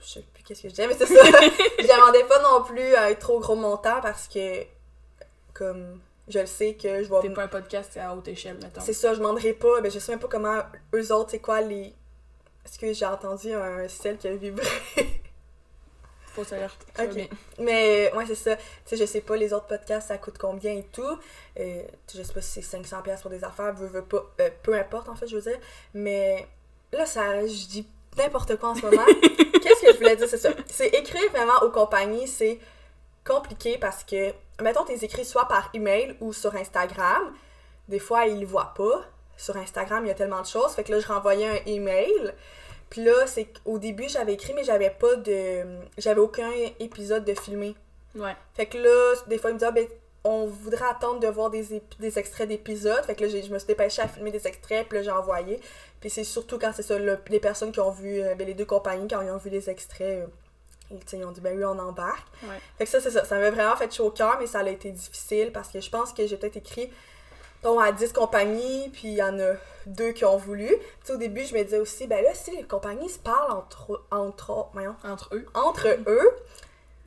je 0.00 0.06
sais 0.06 0.24
plus 0.42 0.48
qu'est-ce 0.48 0.62
que 0.62 0.68
je 0.68 0.74
disais, 0.74 0.86
mais 0.86 0.94
c'est 0.94 1.06
ça. 1.06 1.24
je 1.78 1.96
demandais 1.96 2.24
pas 2.24 2.42
non 2.42 2.62
plus 2.64 2.94
à 2.94 3.04
un 3.04 3.14
trop 3.14 3.40
gros 3.40 3.56
montant 3.56 4.00
parce 4.00 4.28
que, 4.28 4.64
comme, 5.54 6.00
je 6.28 6.38
le 6.38 6.46
sais 6.46 6.74
que 6.74 7.02
je 7.02 7.08
vais. 7.08 7.20
T'es 7.20 7.30
pas 7.30 7.44
un 7.44 7.48
podcast 7.48 7.96
à 7.96 8.14
haute 8.14 8.28
échelle, 8.28 8.58
mettons. 8.62 8.80
C'est 8.80 8.92
ça, 8.92 9.12
je 9.12 9.18
demanderai 9.18 9.52
pas. 9.52 9.80
Ben, 9.80 9.90
je 9.90 9.98
sais 9.98 10.12
même 10.12 10.20
pas 10.20 10.28
comment 10.28 10.60
eux 10.94 11.12
autres, 11.12 11.30
c'est 11.30 11.40
quoi 11.40 11.60
les. 11.60 11.94
Est-ce 12.64 12.78
que 12.78 12.92
j'ai 12.92 13.06
entendu 13.06 13.52
un 13.52 13.88
ciel 13.88 14.18
qui 14.18 14.28
a 14.28 14.34
vibré? 14.34 14.66
Fausse 16.26 16.52
alerte. 16.52 16.86
Ok. 16.98 17.28
Mais 17.58 18.10
ouais, 18.14 18.24
c'est 18.26 18.34
ça. 18.36 18.56
Tu 18.56 18.62
sais, 18.86 18.96
je 18.96 19.04
sais 19.04 19.20
pas 19.20 19.36
les 19.36 19.52
autres 19.52 19.66
podcasts, 19.66 20.08
ça 20.08 20.16
coûte 20.16 20.38
combien 20.38 20.72
et 20.72 20.84
tout. 20.84 21.18
Euh, 21.58 21.82
je 22.14 22.22
sais 22.22 22.32
pas 22.32 22.40
si 22.40 22.62
c'est 22.62 22.78
500$ 22.78 23.02
piastres 23.02 23.22
pour 23.22 23.30
des 23.30 23.44
affaires, 23.44 23.74
veux, 23.74 23.88
veux 23.88 24.04
pas. 24.04 24.24
euh, 24.40 24.50
peu 24.62 24.74
importe, 24.74 25.08
en 25.08 25.14
fait, 25.14 25.26
je 25.26 25.36
veux 25.36 25.42
dire. 25.42 25.58
Mais 25.92 26.46
là, 26.92 27.04
ça, 27.04 27.46
je 27.46 27.66
dis 27.66 27.86
n'importe 28.16 28.56
quoi 28.56 28.70
en 28.70 28.74
ce 28.74 28.82
moment. 28.82 29.04
Qu'est-ce 29.62 29.80
que 29.82 29.92
je 29.92 29.98
voulais 29.98 30.16
dire, 30.16 30.28
c'est 30.28 30.38
ça. 30.38 30.50
C'est 30.66 30.88
écrire 30.88 31.30
vraiment 31.30 31.62
aux 31.62 31.70
compagnies, 31.70 32.26
c'est 32.26 32.58
compliqué 33.24 33.78
parce 33.78 34.04
que, 34.04 34.32
mettons, 34.60 34.84
t'es 34.84 34.98
écrit 35.04 35.24
soit 35.24 35.46
par 35.46 35.70
email 35.74 36.16
ou 36.20 36.32
sur 36.32 36.54
Instagram. 36.54 37.32
Des 37.88 37.98
fois, 37.98 38.26
ils 38.26 38.40
le 38.40 38.46
voient 38.46 38.74
pas. 38.76 39.04
Sur 39.36 39.56
Instagram, 39.56 40.04
il 40.04 40.08
y 40.08 40.10
a 40.10 40.14
tellement 40.14 40.42
de 40.42 40.46
choses. 40.46 40.72
Fait 40.72 40.84
que 40.84 40.92
là, 40.92 41.00
je 41.00 41.06
renvoyais 41.06 41.48
un 41.48 41.66
email. 41.66 42.32
Puis 42.90 43.02
là, 43.02 43.26
c'est 43.26 43.46
qu'au 43.46 43.78
début, 43.78 44.08
j'avais 44.08 44.34
écrit, 44.34 44.52
mais 44.54 44.64
j'avais 44.64 44.90
pas 44.90 45.16
de. 45.16 45.64
J'avais 45.98 46.20
aucun 46.20 46.50
épisode 46.78 47.24
de 47.24 47.34
filmé. 47.34 47.74
Ouais. 48.14 48.36
Fait 48.54 48.66
que 48.66 48.78
là, 48.78 49.14
des 49.26 49.38
fois, 49.38 49.50
ils 49.50 49.54
me 49.54 49.58
disaient, 49.58 49.70
ah, 49.70 49.72
ben, 49.72 49.88
on 50.24 50.46
voudrait 50.46 50.86
attendre 50.86 51.20
de 51.20 51.26
voir 51.26 51.50
des, 51.50 51.82
extraits 52.16 52.48
d'épisodes. 52.48 53.04
Fait 53.04 53.14
que 53.14 53.24
là, 53.24 53.28
je 53.28 53.52
me 53.52 53.58
suis 53.58 53.66
dépêchée 53.66 54.02
à 54.02 54.08
filmer 54.08 54.30
des 54.30 54.46
extraits, 54.46 54.88
puis 54.88 54.98
là, 54.98 55.04
j'ai 55.04 55.10
envoyé. 55.10 55.60
Puis 56.00 56.10
c'est 56.10 56.24
surtout 56.24 56.58
quand 56.58 56.72
c'est 56.74 56.82
ça, 56.82 56.96
les 56.98 57.40
personnes 57.40 57.72
qui 57.72 57.80
ont 57.80 57.90
vu, 57.90 58.20
euh, 58.20 58.34
ben, 58.34 58.46
les 58.46 58.54
deux 58.54 58.64
compagnies, 58.64 59.08
quand 59.08 59.20
ils 59.20 59.30
ont 59.30 59.38
vu 59.38 59.50
les 59.50 59.68
extraits, 59.68 60.26
euh, 60.90 60.96
ils, 61.12 61.24
ont 61.24 61.32
dit, 61.32 61.40
ben 61.40 61.56
oui, 61.56 61.64
on 61.64 61.78
embarque. 61.78 62.26
Ouais. 62.42 62.58
Fait 62.78 62.84
que 62.84 62.90
ça, 62.90 63.00
c'est 63.00 63.10
ça. 63.10 63.24
Ça 63.24 63.38
m'a 63.38 63.50
vraiment 63.50 63.76
fait 63.76 63.92
chaud 63.92 64.06
au 64.06 64.10
cœur, 64.10 64.36
mais 64.38 64.46
ça 64.46 64.60
a 64.60 64.68
été 64.68 64.90
difficile 64.90 65.50
parce 65.52 65.68
que 65.68 65.80
je 65.80 65.90
pense 65.90 66.12
que 66.12 66.26
j'ai 66.26 66.36
peut-être 66.36 66.56
écrit 66.56 66.90
donc 67.62 67.80
à 67.80 67.92
10 67.92 68.12
compagnies, 68.12 68.90
puis 68.92 69.08
il 69.08 69.14
y 69.14 69.22
en 69.22 69.38
a 69.38 69.52
deux 69.86 70.12
qui 70.12 70.24
ont 70.24 70.36
voulu. 70.36 70.66
Tu 70.68 70.76
sais, 71.04 71.12
au 71.12 71.16
début, 71.16 71.44
je 71.44 71.54
me 71.54 71.62
disais 71.62 71.78
aussi, 71.78 72.06
ben 72.06 72.22
là, 72.22 72.34
si 72.34 72.50
les 72.56 72.64
compagnies 72.64 73.08
se 73.08 73.18
parlent 73.18 73.52
entre, 73.52 74.02
entre, 74.10 74.68
voyons, 74.72 74.96
Entre 75.04 75.34
eux. 75.34 75.46
entre 75.54 75.88
eux, 76.06 76.30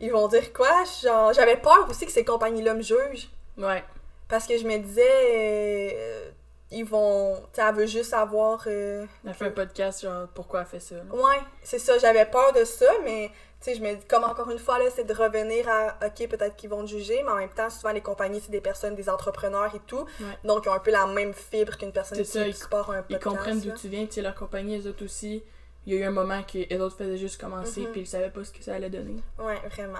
ils 0.06 0.12
vont 0.12 0.28
dire 0.28 0.52
quoi? 0.54 0.84
Genre, 1.04 1.34
j'avais 1.34 1.58
peur 1.58 1.88
aussi 1.90 2.06
que 2.06 2.12
ces 2.12 2.24
compagnies-là 2.26 2.74
me 2.74 2.82
jugent. 2.82 3.30
Ouais. 3.58 3.84
Parce 4.28 4.48
que 4.48 4.58
je 4.58 4.64
me 4.66 4.78
disais, 4.78 5.04
euh, 5.06 6.30
ils 6.72 6.84
vont. 6.86 7.36
Tu 7.54 7.62
sais, 7.62 7.68
elle 7.68 7.76
veut 7.76 7.86
juste 7.86 8.14
avoir. 8.14 8.64
euh, 8.68 9.06
Elle 9.26 9.34
fait 9.34 9.46
un 9.46 9.52
podcast, 9.52 10.02
genre, 10.04 10.28
pourquoi 10.34 10.62
elle 10.62 10.66
fait 10.68 10.80
ça. 10.80 10.96
là. 10.96 11.04
Ouais, 11.14 11.40
c'est 11.64 11.80
ça, 11.80 11.98
j'avais 11.98 12.26
peur 12.26 12.52
de 12.54 12.64
ça, 12.66 12.88
mais 13.04 13.30
tu 13.62 13.72
sais, 13.72 13.76
je 13.76 13.82
me 13.82 13.94
dis, 13.96 14.06
comme 14.06 14.24
encore 14.24 14.50
une 14.50 14.60
fois, 14.60 14.78
là, 14.80 14.86
c'est 14.94 15.04
de 15.06 15.14
revenir 15.14 15.68
à, 15.70 15.98
ok, 16.06 16.28
peut-être 16.28 16.56
qu'ils 16.56 16.70
vont 16.70 16.82
te 16.82 16.88
juger, 16.90 17.22
mais 17.24 17.32
en 17.32 17.36
même 17.38 17.50
temps, 17.50 17.70
souvent, 17.70 17.92
les 17.94 18.02
compagnies, 18.02 18.42
c'est 18.42 18.52
des 18.52 18.62
personnes, 18.62 18.96
des 18.96 19.10
entrepreneurs 19.10 19.74
et 19.76 19.80
tout, 19.88 20.06
Ouais. 20.20 20.26
donc 20.44 20.66
ils 20.66 20.70
ont 20.70 20.74
un 20.74 20.80
peu 20.80 20.92
la 20.92 21.06
même 21.08 21.34
fibre 21.34 21.78
qu'une 21.78 21.92
personne 21.92 22.18
qui, 22.18 22.26
ça, 22.26 22.44
qui 22.44 22.50
ils- 22.50 22.54
un 22.54 22.56
Ils 22.56 22.92
podcast. 22.92 23.24
comprennent 23.24 23.62
d'où 23.62 23.72
tu 23.72 23.88
viens, 23.88 24.06
tu 24.06 24.14
sais, 24.14 24.22
leur 24.22 24.36
compagnie, 24.36 24.78
les 24.78 24.88
autres 24.88 25.06
aussi. 25.06 25.44
Il 25.86 25.94
y 25.94 25.98
a 25.98 26.00
eu 26.00 26.04
un 26.04 26.12
moment 26.12 26.42
que 26.44 26.58
les 26.58 26.80
autres 26.80 26.98
faisaient 26.98 27.18
juste 27.18 27.40
commencer, 27.40 27.82
Mhm. 27.82 27.92
puis 27.92 28.02
ils 28.02 28.08
savaient 28.08 28.30
pas 28.30 28.44
ce 28.44 28.52
que 28.52 28.64
ça 28.64 28.74
allait 28.76 28.90
donner. 28.90 29.22
Ouais, 29.40 29.60
vraiment. 29.70 30.00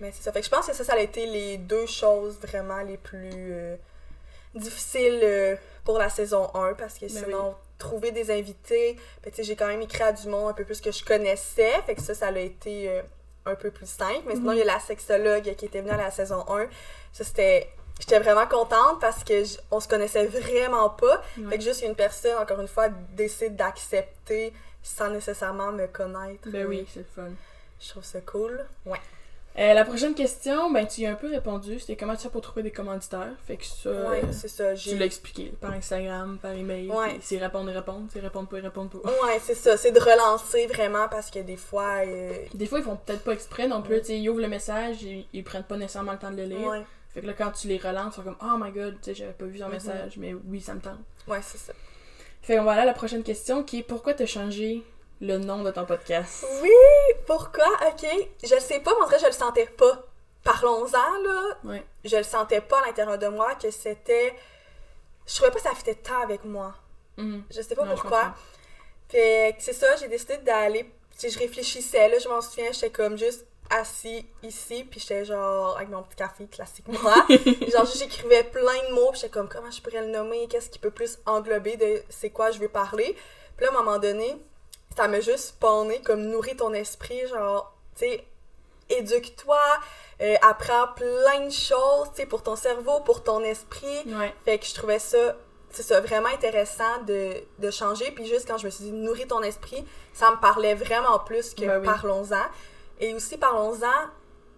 Mais 0.00 0.10
c'est 0.12 0.22
ça. 0.22 0.32
Fait 0.32 0.40
que 0.40 0.46
je 0.46 0.50
pense 0.50 0.66
que 0.66 0.74
ça, 0.74 0.84
ça 0.84 0.94
a 0.94 0.98
été 1.00 1.24
les 1.26 1.56
deux 1.56 1.86
choses 1.86 2.36
vraiment 2.40 2.82
les 2.82 2.96
plus 2.98 3.30
euh, 3.52 3.76
difficiles 4.54 5.20
euh, 5.22 5.56
pour 5.84 5.98
la 5.98 6.08
saison 6.08 6.50
1 6.54 6.74
parce 6.74 6.94
que 6.94 7.06
Ben 7.06 7.24
sinon, 7.24 7.54
trouver 7.78 8.12
des 8.12 8.30
invités, 8.30 8.96
ben, 9.22 9.30
tu 9.30 9.36
sais, 9.36 9.42
j'ai 9.44 9.56
quand 9.56 9.66
même 9.66 9.82
écrit 9.82 10.02
à 10.02 10.12
du 10.12 10.28
monde 10.28 10.50
un 10.50 10.52
peu 10.52 10.64
plus 10.64 10.80
que 10.80 10.92
je 10.92 11.04
connaissais. 11.04 11.72
Fait 11.86 11.94
que 11.94 12.02
ça, 12.02 12.14
ça 12.14 12.28
a 12.28 12.38
été 12.38 12.88
euh, 12.88 13.02
un 13.46 13.54
peu 13.54 13.70
plus 13.70 13.88
simple. 13.88 14.22
Mais 14.26 14.34
sinon, 14.34 14.50
Mhm. 14.52 14.56
il 14.56 14.58
y 14.58 14.62
a 14.62 14.74
la 14.74 14.80
sexologue 14.80 15.54
qui 15.54 15.64
était 15.66 15.80
venue 15.80 15.90
à 15.92 15.96
la 15.96 16.10
saison 16.10 16.44
1. 16.48 16.66
Ça, 17.12 17.24
c'était. 17.24 17.68
J'étais 18.00 18.18
vraiment 18.18 18.46
contente 18.48 19.00
parce 19.00 19.22
que 19.22 19.44
j- 19.44 19.56
on 19.70 19.78
se 19.78 19.86
connaissait 19.86 20.26
vraiment 20.26 20.90
pas. 20.90 21.22
Ouais. 21.38 21.50
Fait 21.50 21.58
que 21.58 21.62
juste 21.64 21.82
une 21.82 21.94
personne, 21.94 22.36
encore 22.38 22.60
une 22.60 22.66
fois, 22.66 22.88
décide 22.88 23.54
d'accepter 23.54 24.52
sans 24.84 25.10
nécessairement 25.10 25.72
me 25.72 25.86
connaître. 25.88 26.48
Ben 26.50 26.64
oui, 26.68 26.86
c'est 26.92 27.00
le 27.00 27.06
fun. 27.16 27.30
Je 27.80 27.88
trouve 27.88 28.04
ça 28.04 28.20
cool. 28.20 28.64
Ouais. 28.86 29.00
Euh, 29.56 29.72
la 29.72 29.84
prochaine 29.84 30.14
question, 30.14 30.72
ben 30.72 30.84
tu 30.84 31.02
y 31.02 31.06
as 31.06 31.12
un 31.12 31.14
peu 31.14 31.30
répondu, 31.30 31.78
c'était 31.78 31.94
comment 31.96 32.16
tu 32.16 32.22
fais 32.22 32.28
pour 32.28 32.40
trouver 32.40 32.64
des 32.64 32.72
commanditaires? 32.72 33.30
Fait 33.46 33.56
que 33.56 33.64
ça, 33.64 33.88
Ouais, 33.88 34.24
euh, 34.24 34.32
c'est 34.32 34.48
ça. 34.48 34.74
tu 34.74 34.96
l'as 34.96 35.04
expliqué 35.06 35.52
par 35.60 35.70
Instagram, 35.72 36.38
par 36.42 36.50
email. 36.54 36.90
Ouais. 36.90 37.10
puis 37.14 37.22
S'ils 37.22 37.42
répondent, 37.42 37.68
ils 37.70 37.76
répondent. 37.76 38.10
S'ils 38.10 38.20
répondent 38.20 38.48
pas, 38.48 38.58
ils 38.58 38.64
répondent 38.64 38.90
pas. 38.90 39.08
Ouais, 39.08 39.38
c'est 39.40 39.54
ça. 39.54 39.76
C'est 39.76 39.92
de 39.92 40.00
relancer 40.00 40.66
vraiment 40.66 41.08
parce 41.08 41.30
que 41.30 41.38
des 41.38 41.56
fois. 41.56 42.04
euh, 42.04 42.32
Des 42.52 42.66
fois, 42.66 42.80
ils 42.80 42.84
font 42.84 42.96
peut-être 42.96 43.22
pas 43.22 43.30
exprès 43.32 43.68
non 43.68 43.80
plus. 43.80 44.02
Sais, 44.02 44.18
ils 44.18 44.28
ouvrent 44.28 44.40
le 44.40 44.48
message, 44.48 45.02
ils, 45.04 45.24
ils 45.32 45.44
prennent 45.44 45.62
pas 45.62 45.76
nécessairement 45.76 46.12
le 46.12 46.18
temps 46.18 46.32
de 46.32 46.36
le 46.38 46.44
lire. 46.46 46.68
Ouais, 46.68 46.82
Fait 47.14 47.20
que 47.20 47.26
là, 47.26 47.32
quand 47.32 47.52
tu 47.52 47.68
les 47.68 47.78
relances, 47.78 48.14
ils 48.14 48.16
sont 48.16 48.22
comme 48.22 48.36
Oh 48.42 48.56
my 48.60 48.72
god, 48.72 48.94
tu 48.96 49.04
sais, 49.04 49.14
j'avais 49.14 49.32
pas 49.34 49.44
vu 49.44 49.60
ton 49.60 49.66
Mhm. 49.66 49.72
message, 49.74 50.16
mais 50.16 50.34
oui, 50.34 50.60
ça 50.60 50.74
me 50.74 50.80
tente. 50.80 50.98
ouais 51.28 51.38
c'est 51.42 51.58
ça. 51.58 51.72
Fait 52.44 52.58
qu'on 52.58 52.64
va 52.64 52.72
aller 52.72 52.82
à 52.82 52.84
la 52.84 52.92
prochaine 52.92 53.22
question 53.22 53.62
qui 53.62 53.78
est 53.78 53.82
pourquoi 53.82 54.12
t'as 54.12 54.26
changé 54.26 54.82
le 55.22 55.38
nom 55.38 55.62
de 55.62 55.70
ton 55.70 55.86
podcast? 55.86 56.44
Oui, 56.62 56.70
pourquoi? 57.26 57.64
Ok. 57.88 58.06
Je 58.44 58.54
le 58.54 58.60
sais 58.60 58.80
pas, 58.80 58.92
mais 58.98 59.04
en 59.04 59.06
vrai, 59.06 59.18
je 59.18 59.24
le 59.24 59.32
sentais 59.32 59.64
pas. 59.64 60.04
Parlons-en, 60.42 61.22
là. 61.22 61.42
Ouais. 61.64 61.82
Je 62.04 62.16
le 62.18 62.22
sentais 62.22 62.60
pas 62.60 62.80
à 62.80 62.86
l'intérieur 62.86 63.18
de 63.18 63.28
moi 63.28 63.54
que 63.54 63.70
c'était. 63.70 64.34
Je 65.26 65.34
trouvais 65.36 65.52
pas 65.52 65.56
que 65.56 65.62
ça 65.62 65.74
fitait 65.74 65.94
tant 65.94 66.20
avec 66.20 66.44
moi. 66.44 66.74
Mhm. 67.16 67.44
Je 67.50 67.62
sais 67.62 67.74
pas 67.74 67.86
pourquoi. 67.86 68.34
Fait 69.08 69.54
que 69.56 69.62
c'est 69.62 69.72
ça, 69.72 69.96
j'ai 69.96 70.08
décidé 70.08 70.36
d'aller. 70.36 70.90
Je 71.18 71.38
réfléchissais, 71.38 72.10
là, 72.10 72.18
je 72.18 72.28
m'en 72.28 72.42
souviens, 72.42 72.72
j'étais 72.72 72.90
comme 72.90 73.16
juste 73.16 73.46
assis 73.70 74.26
ici, 74.42 74.84
puis 74.84 75.00
j'étais 75.00 75.24
genre 75.24 75.76
avec 75.76 75.88
mon 75.88 76.02
petit 76.02 76.16
café 76.16 76.46
classique 76.46 76.86
moi. 76.88 77.14
genre, 77.28 77.86
j'écrivais 77.86 78.44
plein 78.44 78.88
de 78.88 78.94
mots, 78.94 79.10
puis 79.10 79.20
j'étais 79.20 79.32
comme 79.32 79.48
comment 79.48 79.70
je 79.70 79.80
pourrais 79.80 80.02
le 80.02 80.12
nommer, 80.12 80.46
qu'est-ce 80.48 80.70
qui 80.70 80.78
peut 80.78 80.90
plus 80.90 81.18
englober 81.26 81.76
de 81.76 82.02
c'est 82.08 82.30
quoi 82.30 82.50
je 82.50 82.58
veux 82.58 82.68
parler? 82.68 83.16
Puis 83.56 83.66
là, 83.66 83.72
à 83.72 83.74
un 83.74 83.82
moment 83.82 83.98
donné, 83.98 84.36
ça 84.96 85.08
m'a 85.08 85.20
juste 85.20 85.48
spawné 85.48 86.00
comme 86.02 86.22
nourrir 86.22 86.56
ton 86.56 86.72
esprit, 86.72 87.26
genre, 87.28 87.74
tu 87.96 88.06
sais, 88.06 88.24
éduque-toi, 88.90 89.60
euh, 90.20 90.34
apprends 90.42 90.88
plein 90.94 91.46
de 91.46 91.50
choses, 91.52 92.08
tu 92.10 92.16
sais, 92.16 92.26
pour 92.26 92.42
ton 92.42 92.56
cerveau, 92.56 93.00
pour 93.00 93.22
ton 93.22 93.40
esprit. 93.40 94.02
Ouais. 94.06 94.34
Fait 94.44 94.58
que 94.58 94.66
je 94.66 94.74
trouvais 94.74 94.98
ça, 94.98 95.36
c'est 95.70 95.82
ça, 95.82 96.00
vraiment 96.00 96.28
intéressant 96.28 97.02
de, 97.06 97.34
de 97.58 97.70
changer. 97.70 98.10
Puis 98.12 98.26
juste 98.26 98.46
quand 98.46 98.58
je 98.58 98.66
me 98.66 98.70
suis 98.70 98.84
dit 98.84 98.92
nourris 98.92 99.26
ton 99.26 99.42
esprit, 99.42 99.84
ça 100.12 100.30
me 100.30 100.36
parlait 100.36 100.74
vraiment 100.74 101.18
plus 101.18 101.54
que 101.54 101.64
Ben 101.64 101.80
oui. 101.80 101.86
parlons-en. 101.86 102.44
Et 103.00 103.14
aussi 103.14 103.36
parlons-en, 103.36 104.08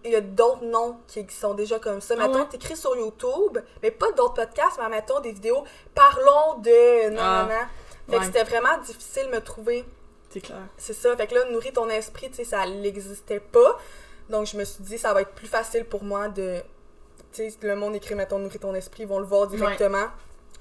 il 0.05 0.11
y 0.11 0.15
a 0.15 0.21
d'autres 0.21 0.63
noms 0.63 0.97
qui, 1.07 1.25
qui 1.25 1.35
sont 1.35 1.53
déjà 1.53 1.79
comme 1.79 2.01
ça. 2.01 2.15
Ah 2.17 2.27
Mettons, 2.27 2.39
ouais? 2.41 2.47
t'écris 2.47 2.77
sur 2.77 2.95
YouTube, 2.95 3.57
mais 3.81 3.91
pas 3.91 4.11
d'autres 4.13 4.35
podcasts, 4.35 4.77
mais 4.81 4.89
mettons 4.89 5.19
des 5.19 5.31
vidéos, 5.31 5.63
parlons 5.95 6.59
de... 6.59 7.09
Non, 7.09 7.19
Ah. 7.21 7.47
non, 7.49 7.55
non. 7.55 8.13
Fait 8.13 8.19
que 8.19 8.25
c'était 8.25 8.43
vraiment 8.43 8.77
difficile 8.85 9.25
de 9.27 9.31
me 9.31 9.41
trouver 9.41 9.83
C'est 10.29 10.39
clair. 10.39 10.59
c'est 10.77 10.93
ça. 10.93 11.15
Fait 11.17 11.27
que 11.27 11.35
là, 11.35 11.49
nourrir 11.51 11.73
ton 11.73 11.89
esprit, 11.89 12.29
tu 12.29 12.35
sais, 12.37 12.43
ça 12.45 12.65
n'existait 12.65 13.41
pas. 13.41 13.77
Donc, 14.29 14.45
je 14.45 14.55
me 14.57 14.63
suis 14.63 14.81
dit, 14.83 14.97
ça 14.97 15.13
va 15.13 15.21
être 15.23 15.33
plus 15.33 15.47
facile 15.47 15.83
pour 15.83 16.03
moi 16.03 16.29
de. 16.29 16.61
Tu 17.33 17.49
sais, 17.49 17.57
le 17.63 17.75
monde 17.75 17.95
écrit, 17.95 18.15
mettons, 18.15 18.39
nourrir 18.39 18.59
ton 18.61 18.73
esprit, 18.75 19.03
ils 19.03 19.09
vont 19.09 19.19
le 19.19 19.25
voir 19.25 19.47
directement, 19.47 20.07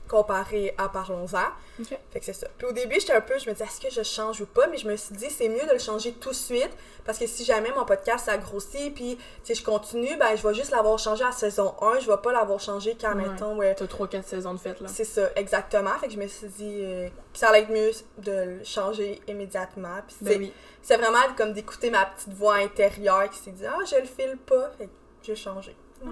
comparé 0.09 0.75
à 0.79 0.89
Parlons-en. 0.89 1.85
Fait 1.85 2.21
que 2.21 2.25
c'est 2.25 2.33
ça. 2.33 2.47
Puis 2.57 2.67
au 2.67 2.73
début, 2.73 2.95
j'étais 2.99 3.13
un 3.13 3.21
peu, 3.21 3.39
je 3.39 3.47
me 3.49 3.53
disais, 3.55 3.65
est-ce 3.67 3.81
que 3.81 3.91
je 3.91 4.03
change 4.03 4.41
ou 4.41 4.47
pas? 4.47 4.67
Mais 4.69 4.79
je 4.79 4.89
me 4.89 4.97
suis 4.97 5.15
dit, 5.15 5.29
c'est 5.31 5.49
mieux 5.49 5.67
de 5.67 5.73
le 5.73 5.79
changer 5.79 6.13
tout 6.13 6.31
de 6.31 6.35
suite, 6.35 6.71
parce 7.05 7.19
que 7.19 7.27
si 7.27 7.45
jamais 7.45 7.71
mon 7.77 7.85
podcast, 7.85 8.25
ça 8.27 8.39
grossit, 8.39 8.95
puis, 8.95 9.19
sais, 9.43 9.55
je 9.55 9.63
continue, 9.65 10.17
ben, 10.17 10.35
je 10.37 10.47
vais 10.47 10.55
juste 10.55 10.71
l'avoir 10.71 10.99
changé 10.99 11.25
à 11.25 11.33
saison 11.33 11.75
1, 11.83 12.01
je 12.01 12.11
vais 12.11 12.17
pas 12.17 12.33
l'avoir 12.33 12.61
changé 12.61 12.97
quand, 13.01 13.15
Ouais. 13.15 13.29
mettons, 13.29 13.57
ouais, 13.57 13.75
T'as 13.75 13.85
3-4 13.87 14.23
saisons 14.25 14.55
de 14.55 14.59
fête 14.59 14.81
là. 14.81 14.89
c'est 14.89 15.05
ça, 15.05 15.29
exactement. 15.37 15.91
Fait 15.99 16.07
que 16.09 16.13
je 16.15 16.19
me 16.19 16.27
suis 16.27 16.47
dit 16.49 16.81
euh, 16.83 17.09
ça 17.35 17.49
allait 17.51 17.61
être 17.61 17.71
mieux 17.71 17.91
de 18.19 18.33
le 18.59 18.65
changer 18.65 19.21
immédiatement. 19.29 19.97
Puis 20.07 20.17
c'est 20.19 20.25
Ben 20.25 20.39
oui. 20.41 20.53
c'est 20.83 20.97
vraiment 20.97 21.19
comme 21.37 21.53
d'écouter 21.53 21.91
ma 21.91 22.07
petite 22.07 22.33
voix 22.33 22.55
intérieure 22.57 23.29
qui 23.31 23.39
s'est 23.39 23.51
dit 23.53 23.67
Ah, 23.67 23.79
je 23.91 23.97
le 23.97 24.07
file 24.07 24.37
pas. 24.47 24.71
Fait 24.79 24.87
que 24.87 24.91
j'ai 25.23 25.37
changé. 25.37 25.77
Oh. 26.05 26.09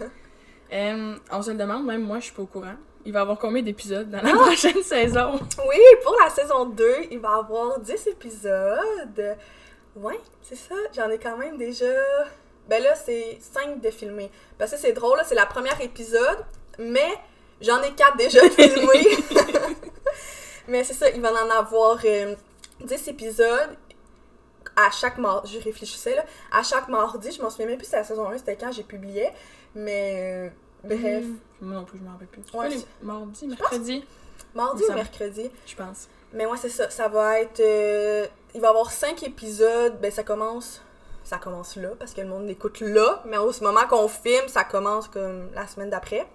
Euh, 0.72 1.16
on 1.30 1.42
se 1.42 1.50
le 1.50 1.58
demande, 1.58 1.84
même 1.84 2.02
moi 2.02 2.18
je 2.18 2.24
suis 2.24 2.32
pas 2.32 2.40
au 2.42 2.46
courant. 2.46 2.76
Il 3.04 3.12
va 3.12 3.20
y 3.20 3.22
avoir 3.22 3.38
combien 3.38 3.62
d'épisodes 3.62 4.08
dans 4.10 4.22
la 4.22 4.32
prochaine 4.32 4.82
saison? 4.82 5.40
Oui, 5.68 5.80
pour 6.02 6.16
la 6.22 6.30
saison 6.30 6.66
2, 6.66 6.94
il 7.10 7.18
va 7.18 7.30
y 7.30 7.40
avoir 7.40 7.80
10 7.80 8.06
épisodes. 8.06 9.36
Ouais, 9.96 10.20
c'est 10.42 10.56
ça. 10.56 10.74
J'en 10.94 11.10
ai 11.10 11.18
quand 11.18 11.36
même 11.36 11.56
déjà. 11.56 11.86
Ben 12.68 12.82
là, 12.82 12.94
c'est 12.94 13.38
5 13.40 13.80
de 13.80 13.90
filmés. 13.90 14.30
Parce 14.56 14.70
que 14.70 14.76
c'est 14.78 14.92
drôle, 14.92 15.20
c'est 15.26 15.34
la 15.34 15.46
première 15.46 15.80
épisode, 15.80 16.44
mais 16.78 17.12
j'en 17.60 17.82
ai 17.82 17.90
4 17.90 18.16
déjà 18.16 18.40
filmés. 18.50 19.16
mais 20.68 20.84
c'est 20.84 20.94
ça, 20.94 21.10
il 21.10 21.20
va 21.20 21.32
en 21.32 21.50
avoir 21.50 21.98
euh, 22.04 22.34
10 22.80 23.08
épisodes 23.08 23.76
à 24.76 24.90
chaque 24.90 25.18
mardi. 25.18 25.58
Je 25.58 25.64
réfléchissais 25.64 26.14
là. 26.14 26.24
À 26.52 26.62
chaque 26.62 26.88
mardi, 26.88 27.32
je 27.32 27.42
m'en 27.42 27.50
souviens 27.50 27.66
même 27.66 27.78
plus 27.78 27.86
si 27.86 27.92
la 27.92 28.04
saison 28.04 28.28
1 28.28 28.38
c'était 28.38 28.56
quand 28.56 28.72
j'ai 28.72 28.84
publié. 28.84 29.28
Mais 29.74 30.46
euh, 30.46 30.50
bref, 30.84 31.24
Hmm. 31.24 31.36
Moi 31.60 31.74
non 31.76 31.84
plus, 31.84 31.98
je 31.98 32.04
m'en 32.04 32.12
rappelle 32.12 32.28
plus. 32.28 32.42
Ouais, 32.54 32.68
mardis, 33.02 33.46
mercredi, 33.46 34.04
mardi 34.54 34.82
ou 34.88 34.92
mercredi. 34.94 35.50
je 35.66 35.76
pense. 35.76 36.08
Mais 36.32 36.46
moi, 36.46 36.56
c'est 36.56 36.68
ça. 36.70 36.90
Ça 36.90 37.08
va 37.08 37.40
être. 37.40 37.60
euh, 37.60 38.26
il 38.54 38.60
va 38.60 38.68
y 38.68 38.70
avoir 38.70 38.90
cinq 38.90 39.22
épisodes. 39.22 39.98
Ben, 40.00 40.10
ça 40.10 40.22
commence. 40.24 40.80
Ça 41.24 41.38
commence 41.38 41.76
là, 41.76 41.90
parce 41.98 42.14
que 42.14 42.20
le 42.20 42.26
monde 42.26 42.46
l'écoute 42.48 42.80
là. 42.80 43.22
Mais 43.26 43.36
au 43.38 43.52
moment 43.60 43.86
qu'on 43.88 44.08
filme, 44.08 44.48
ça 44.48 44.64
commence 44.64 45.06
comme 45.08 45.50
la 45.54 45.66
semaine 45.68 45.90
d'après. 45.90 46.26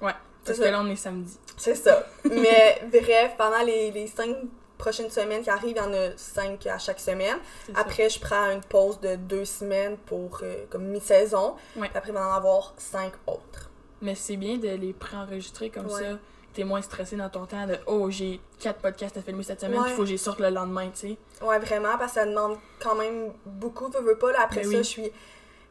Ouais. 0.00 0.12
Parce 0.44 0.58
que 0.58 0.64
là, 0.64 0.80
on 0.80 0.88
est 0.88 0.96
samedi. 0.96 1.36
C'est 1.58 1.74
ça. 1.74 2.06
Mais 2.24 2.80
bref, 2.90 3.34
pendant 3.36 3.62
les, 3.62 3.90
les 3.90 4.06
cinq 4.06 4.34
prochaines 4.78 5.10
semaines 5.10 5.42
qui 5.42 5.50
arrivent, 5.50 5.76
il 5.76 5.76
y 5.76 5.80
en 5.80 5.92
a 5.92 6.16
cinq 6.16 6.66
à 6.66 6.78
chaque 6.78 7.00
semaine. 7.00 7.36
Ça. 7.66 7.72
Après, 7.80 8.08
je 8.08 8.18
prends 8.18 8.50
une 8.50 8.62
pause 8.62 8.98
de 9.00 9.16
deux 9.16 9.44
semaines 9.44 9.98
pour 10.06 10.38
euh, 10.42 10.64
comme 10.70 10.84
mi-saison. 10.84 11.54
Ouais. 11.76 11.90
Après, 11.94 12.08
il 12.10 12.14
va 12.14 12.26
en 12.26 12.32
avoir 12.32 12.72
cinq 12.78 13.12
autres. 13.26 13.69
Mais 14.02 14.14
c'est 14.14 14.36
bien 14.36 14.56
de 14.56 14.68
les 14.68 14.92
préenregistrer 14.92 15.70
comme 15.70 15.86
Ouais. 15.86 16.02
ça. 16.02 16.18
T'es 16.52 16.64
moins 16.64 16.82
stressé 16.82 17.14
dans 17.16 17.28
ton 17.28 17.46
temps 17.46 17.66
de 17.66 17.76
Oh, 17.86 18.10
j'ai 18.10 18.40
quatre 18.58 18.80
podcasts 18.80 19.16
à 19.16 19.22
filmer 19.22 19.44
cette 19.44 19.60
semaine, 19.60 19.80
Ouais. 19.80 19.90
il 19.90 19.94
faut 19.94 20.02
que 20.02 20.08
j'y 20.08 20.18
sorte 20.18 20.40
le 20.40 20.50
lendemain, 20.50 20.88
tu 20.90 21.10
sais. 21.10 21.44
Ouais, 21.46 21.58
vraiment, 21.60 21.96
parce 21.96 22.12
que 22.14 22.20
ça 22.20 22.26
demande 22.26 22.58
quand 22.80 22.96
même 22.96 23.32
beaucoup, 23.46 23.88
veux, 23.88 24.00
veux 24.00 24.16
pas. 24.18 24.32
Là, 24.32 24.40
après 24.42 24.62
Ben 24.62 24.64
ça, 24.64 24.70
oui. 24.70 24.76
je 24.78 24.82
suis 24.82 25.12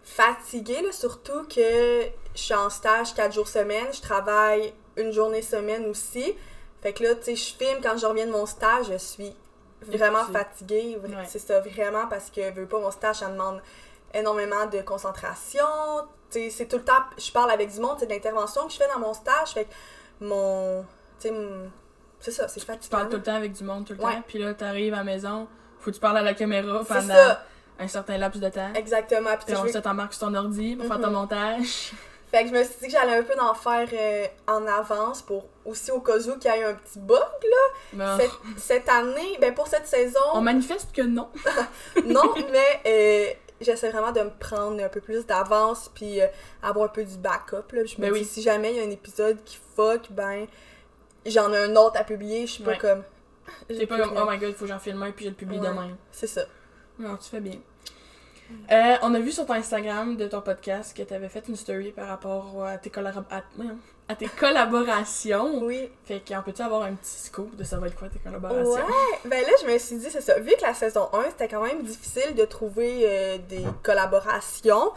fatiguée, 0.04 0.82
là, 0.82 0.92
surtout 0.92 1.44
que 1.44 2.04
je 2.34 2.40
suis 2.42 2.54
en 2.54 2.70
stage 2.70 3.14
quatre 3.14 3.34
jours 3.34 3.48
semaine. 3.48 3.88
Je 3.92 4.02
travaille 4.02 4.74
une 4.96 5.12
journée 5.12 5.42
semaine 5.42 5.86
aussi. 5.88 6.34
Fait 6.82 6.94
que 6.94 7.04
là, 7.04 7.16
tu 7.16 7.24
sais, 7.24 7.36
je 7.36 7.54
filme 7.56 7.82
quand 7.84 7.98
je 7.98 8.06
reviens 8.06 8.26
de 8.28 8.32
mon 8.32 8.46
stage, 8.46 8.86
je 8.90 8.98
suis 8.98 9.36
vraiment 9.82 10.24
fatiguée. 10.26 10.98
Ouais. 11.04 11.10
C'est 11.28 11.40
ça, 11.40 11.60
vraiment, 11.60 12.08
parce 12.08 12.30
que, 12.30 12.52
veux 12.54 12.66
pas, 12.68 12.80
mon 12.80 12.92
stage, 12.92 13.18
ça 13.18 13.28
demande 13.30 13.62
énormément 14.14 14.66
de 14.66 14.80
concentration. 14.82 15.66
Tu 16.32 16.50
c'est 16.52 16.68
tout 16.68 16.78
le 16.78 16.84
temps, 16.84 17.04
je 17.18 17.32
parle 17.32 17.52
avec 17.52 17.72
du 17.74 17.80
monde, 17.80 17.96
c'est 18.00 18.06
de 18.06 18.12
l'intervention 18.12 18.66
que 18.68 18.72
je 18.74 18.78
fais 18.78 18.88
dans 18.94 19.00
mon 19.00 19.14
stage. 19.14 19.50
Fait 19.54 19.66
que 19.66 19.70
mon. 20.26 20.86
Tu 21.20 21.30
c'est 22.20 22.32
ça, 22.32 22.48
c'est 22.48 22.60
Tu 22.60 22.66
fatigant. 22.66 22.98
parles 22.98 23.10
tout 23.10 23.18
le 23.18 23.24
temps 23.24 23.36
avec 23.36 23.54
du 23.54 23.64
monde 23.64 23.86
tout 23.86 23.94
le 23.94 24.04
Ouais. 24.04 24.14
temps, 24.16 24.24
puis 24.28 24.40
là, 24.40 24.54
t'arrives 24.54 24.94
à 24.94 24.98
la 24.98 25.04
maison, 25.04 25.48
faut 25.80 25.90
que 25.90 25.96
tu 25.96 26.02
parles 26.02 26.18
à 26.18 26.22
la 26.22 26.34
caméra 26.34 26.84
pendant 26.86 27.14
un 27.80 27.88
certain 27.88 28.18
laps 28.18 28.42
de 28.42 28.50
temps. 28.50 28.74
exactement. 28.76 29.30
Puis, 29.38 29.46
tu 29.48 29.56
je 29.56 29.62
veux- 29.62 29.72
ça 29.72 29.82
t'embarque 29.82 30.14
sur 30.14 30.28
ton 30.28 30.36
ordi 30.36 30.76
pour 30.76 30.86
faire 30.88 31.00
ton 31.00 31.08
Mhm. 31.08 31.14
montage. 31.14 31.92
Fait 32.32 32.44
que 32.44 32.50
je 32.50 32.54
me 32.54 32.64
suis 32.64 32.76
dit 32.82 32.86
que 32.88 32.92
j'allais 32.92 33.18
un 33.18 33.24
peu 33.24 33.34
en 33.40 33.56
faire 33.56 33.88
euh, 33.92 34.28
en 34.48 34.68
avance 34.68 35.24
pour 35.24 35.46
aussi 35.66 35.90
au 35.90 36.00
cas 36.00 36.18
où 36.20 36.38
qu'il 36.38 36.52
y 36.52 36.54
ait 36.54 36.64
un 36.64 36.76
petit 36.76 37.00
bug. 37.00 37.18
Mais 37.94 38.06
Cette, 38.20 38.32
cette 38.58 38.90
année, 38.90 39.38
ben 39.42 39.52
pour 39.56 39.66
cette 39.68 39.88
saison, 39.88 40.20
on 40.34 40.42
manifeste 40.42 40.92
que 40.96 41.02
non. 41.02 41.30
non, 42.06 42.36
mais 42.52 42.82
euh, 42.86 43.34
j'essaie 43.62 43.90
vraiment 43.90 44.12
de 44.12 44.22
me 44.22 44.30
prendre 44.30 44.82
un 44.84 44.90
peu 44.90 45.02
plus 45.02 45.26
d'avance 45.26 45.90
puis 45.94 46.22
euh, 46.22 46.28
avoir 46.64 46.86
un 46.86 46.94
peu 46.94 47.04
du 47.04 47.18
backup. 47.18 47.72
Là. 47.74 47.86
Je 47.86 47.96
me 47.98 48.02
Ben 48.02 48.14
dis, 48.14 48.20
oui. 48.20 48.26
si 48.26 48.42
jamais 48.42 48.72
il 48.74 48.78
y 48.78 48.80
a 48.80 48.84
un 48.84 48.90
épisode 48.90 49.44
qui 49.44 49.58
fuck, 49.76 50.12
ben 50.12 50.48
j'en 51.26 51.52
ai 51.54 51.58
un 51.58 51.76
autre 51.76 51.98
à 52.00 52.04
publier, 52.04 52.48
je 52.48 52.54
suis 52.54 52.64
pas 52.64 52.76
comme. 52.76 53.04
J'ai 53.70 53.88
pas 53.88 54.00
comme. 54.00 54.18
Oh 54.18 54.26
my 54.30 54.38
god, 54.38 54.54
faut 54.54 54.66
que 54.66 54.72
j'en 54.72 54.80
filme 54.80 55.02
un, 55.04 55.12
puis 55.12 55.26
je 55.26 55.30
le 55.32 55.36
publie 55.36 55.60
Ouais. 55.60 55.68
demain. 55.68 55.90
C'est 56.12 56.28
ça. 56.28 56.42
Non, 56.98 57.18
tu 57.18 57.30
fais 57.30 57.40
bien. 57.42 57.60
Euh, 58.72 58.96
on 59.04 59.14
a 59.14 59.20
vu 59.20 59.32
sur 59.32 59.46
ton 59.46 59.54
Instagram 59.54 60.18
de 60.18 60.28
ton 60.28 60.42
podcast 60.42 60.98
que 60.98 61.04
t'avais 61.04 61.30
fait 61.30 61.48
une 61.48 61.56
story 61.56 61.92
par 61.92 62.08
rapport 62.08 62.66
à 62.66 62.78
tes, 62.80 62.90
collab- 62.90 63.24
à, 63.30 63.44
à 64.10 64.16
tes 64.16 64.28
collaborations. 64.28 65.64
Oui. 65.64 65.90
Fait 66.06 66.22
qu'on 66.28 66.42
peut-tu 66.42 66.62
avoir 66.62 66.82
un 66.82 66.94
petit 66.96 67.12
scoop 67.20 67.56
de 67.56 67.64
ça 67.64 67.78
va 67.78 67.88
être 67.88 67.96
quoi 67.96 68.10
tes 68.10 68.20
collaborations? 68.20 68.74
Ouais, 68.74 69.20
ben 69.26 69.42
là, 69.42 69.50
je 69.62 69.68
me 69.72 69.78
suis 69.78 69.98
dit, 69.98 70.08
c'est 70.10 70.20
ça. 70.22 70.38
Vu 70.40 70.52
que 70.58 70.62
la 70.64 70.74
saison 70.74 71.08
1, 71.14 71.30
c'était 71.30 71.48
quand 71.48 71.62
même 71.64 71.84
difficile 71.84 72.36
de 72.36 72.44
trouver 72.46 73.02
euh, 73.06 73.38
des 73.48 73.64
collaborations, 73.84 74.92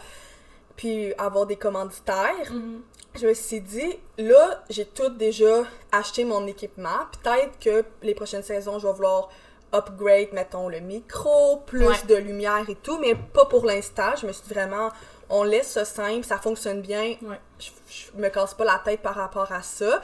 puis 0.76 1.12
avoir 1.18 1.46
des 1.46 1.56
commanditaires, 1.56 2.50
Mhm. 2.50 2.80
je 3.14 3.26
me 3.26 3.34
suis 3.34 3.60
dit, 3.60 3.98
là, 4.18 4.64
j'ai 4.70 4.86
tout 4.86 5.10
déjà 5.10 5.64
acheté 5.92 6.24
mon 6.24 6.46
équipement. 6.46 6.88
Peut-être 7.22 7.58
que 7.60 7.84
les 8.02 8.14
prochaines 8.14 8.42
saisons, 8.42 8.78
je 8.78 8.86
vais 8.86 8.92
vouloir 8.94 9.28
upgrade, 9.74 10.28
mettons, 10.32 10.68
le 10.68 10.80
micro, 10.80 11.56
plus 11.66 11.86
Ouais. 11.86 11.94
de 12.08 12.14
lumière 12.14 12.64
et 12.68 12.74
tout, 12.76 12.98
mais 12.98 13.14
pas 13.14 13.44
pour 13.46 13.64
l'instant. 13.64 14.14
Je 14.20 14.26
me 14.26 14.32
suis 14.32 14.48
vraiment, 14.52 14.90
on 15.34 15.42
laisse 15.44 15.68
ça 15.72 15.84
simple, 15.84 16.24
ça 16.24 16.38
fonctionne 16.38 16.80
bien. 16.82 17.16
Ouais. 17.22 17.40
Je, 17.58 17.70
je 17.88 18.20
me 18.20 18.28
casse 18.28 18.54
pas 18.54 18.64
la 18.64 18.78
tête 18.84 19.00
par 19.00 19.14
rapport 19.14 19.50
à 19.50 19.62
ça. 19.62 20.00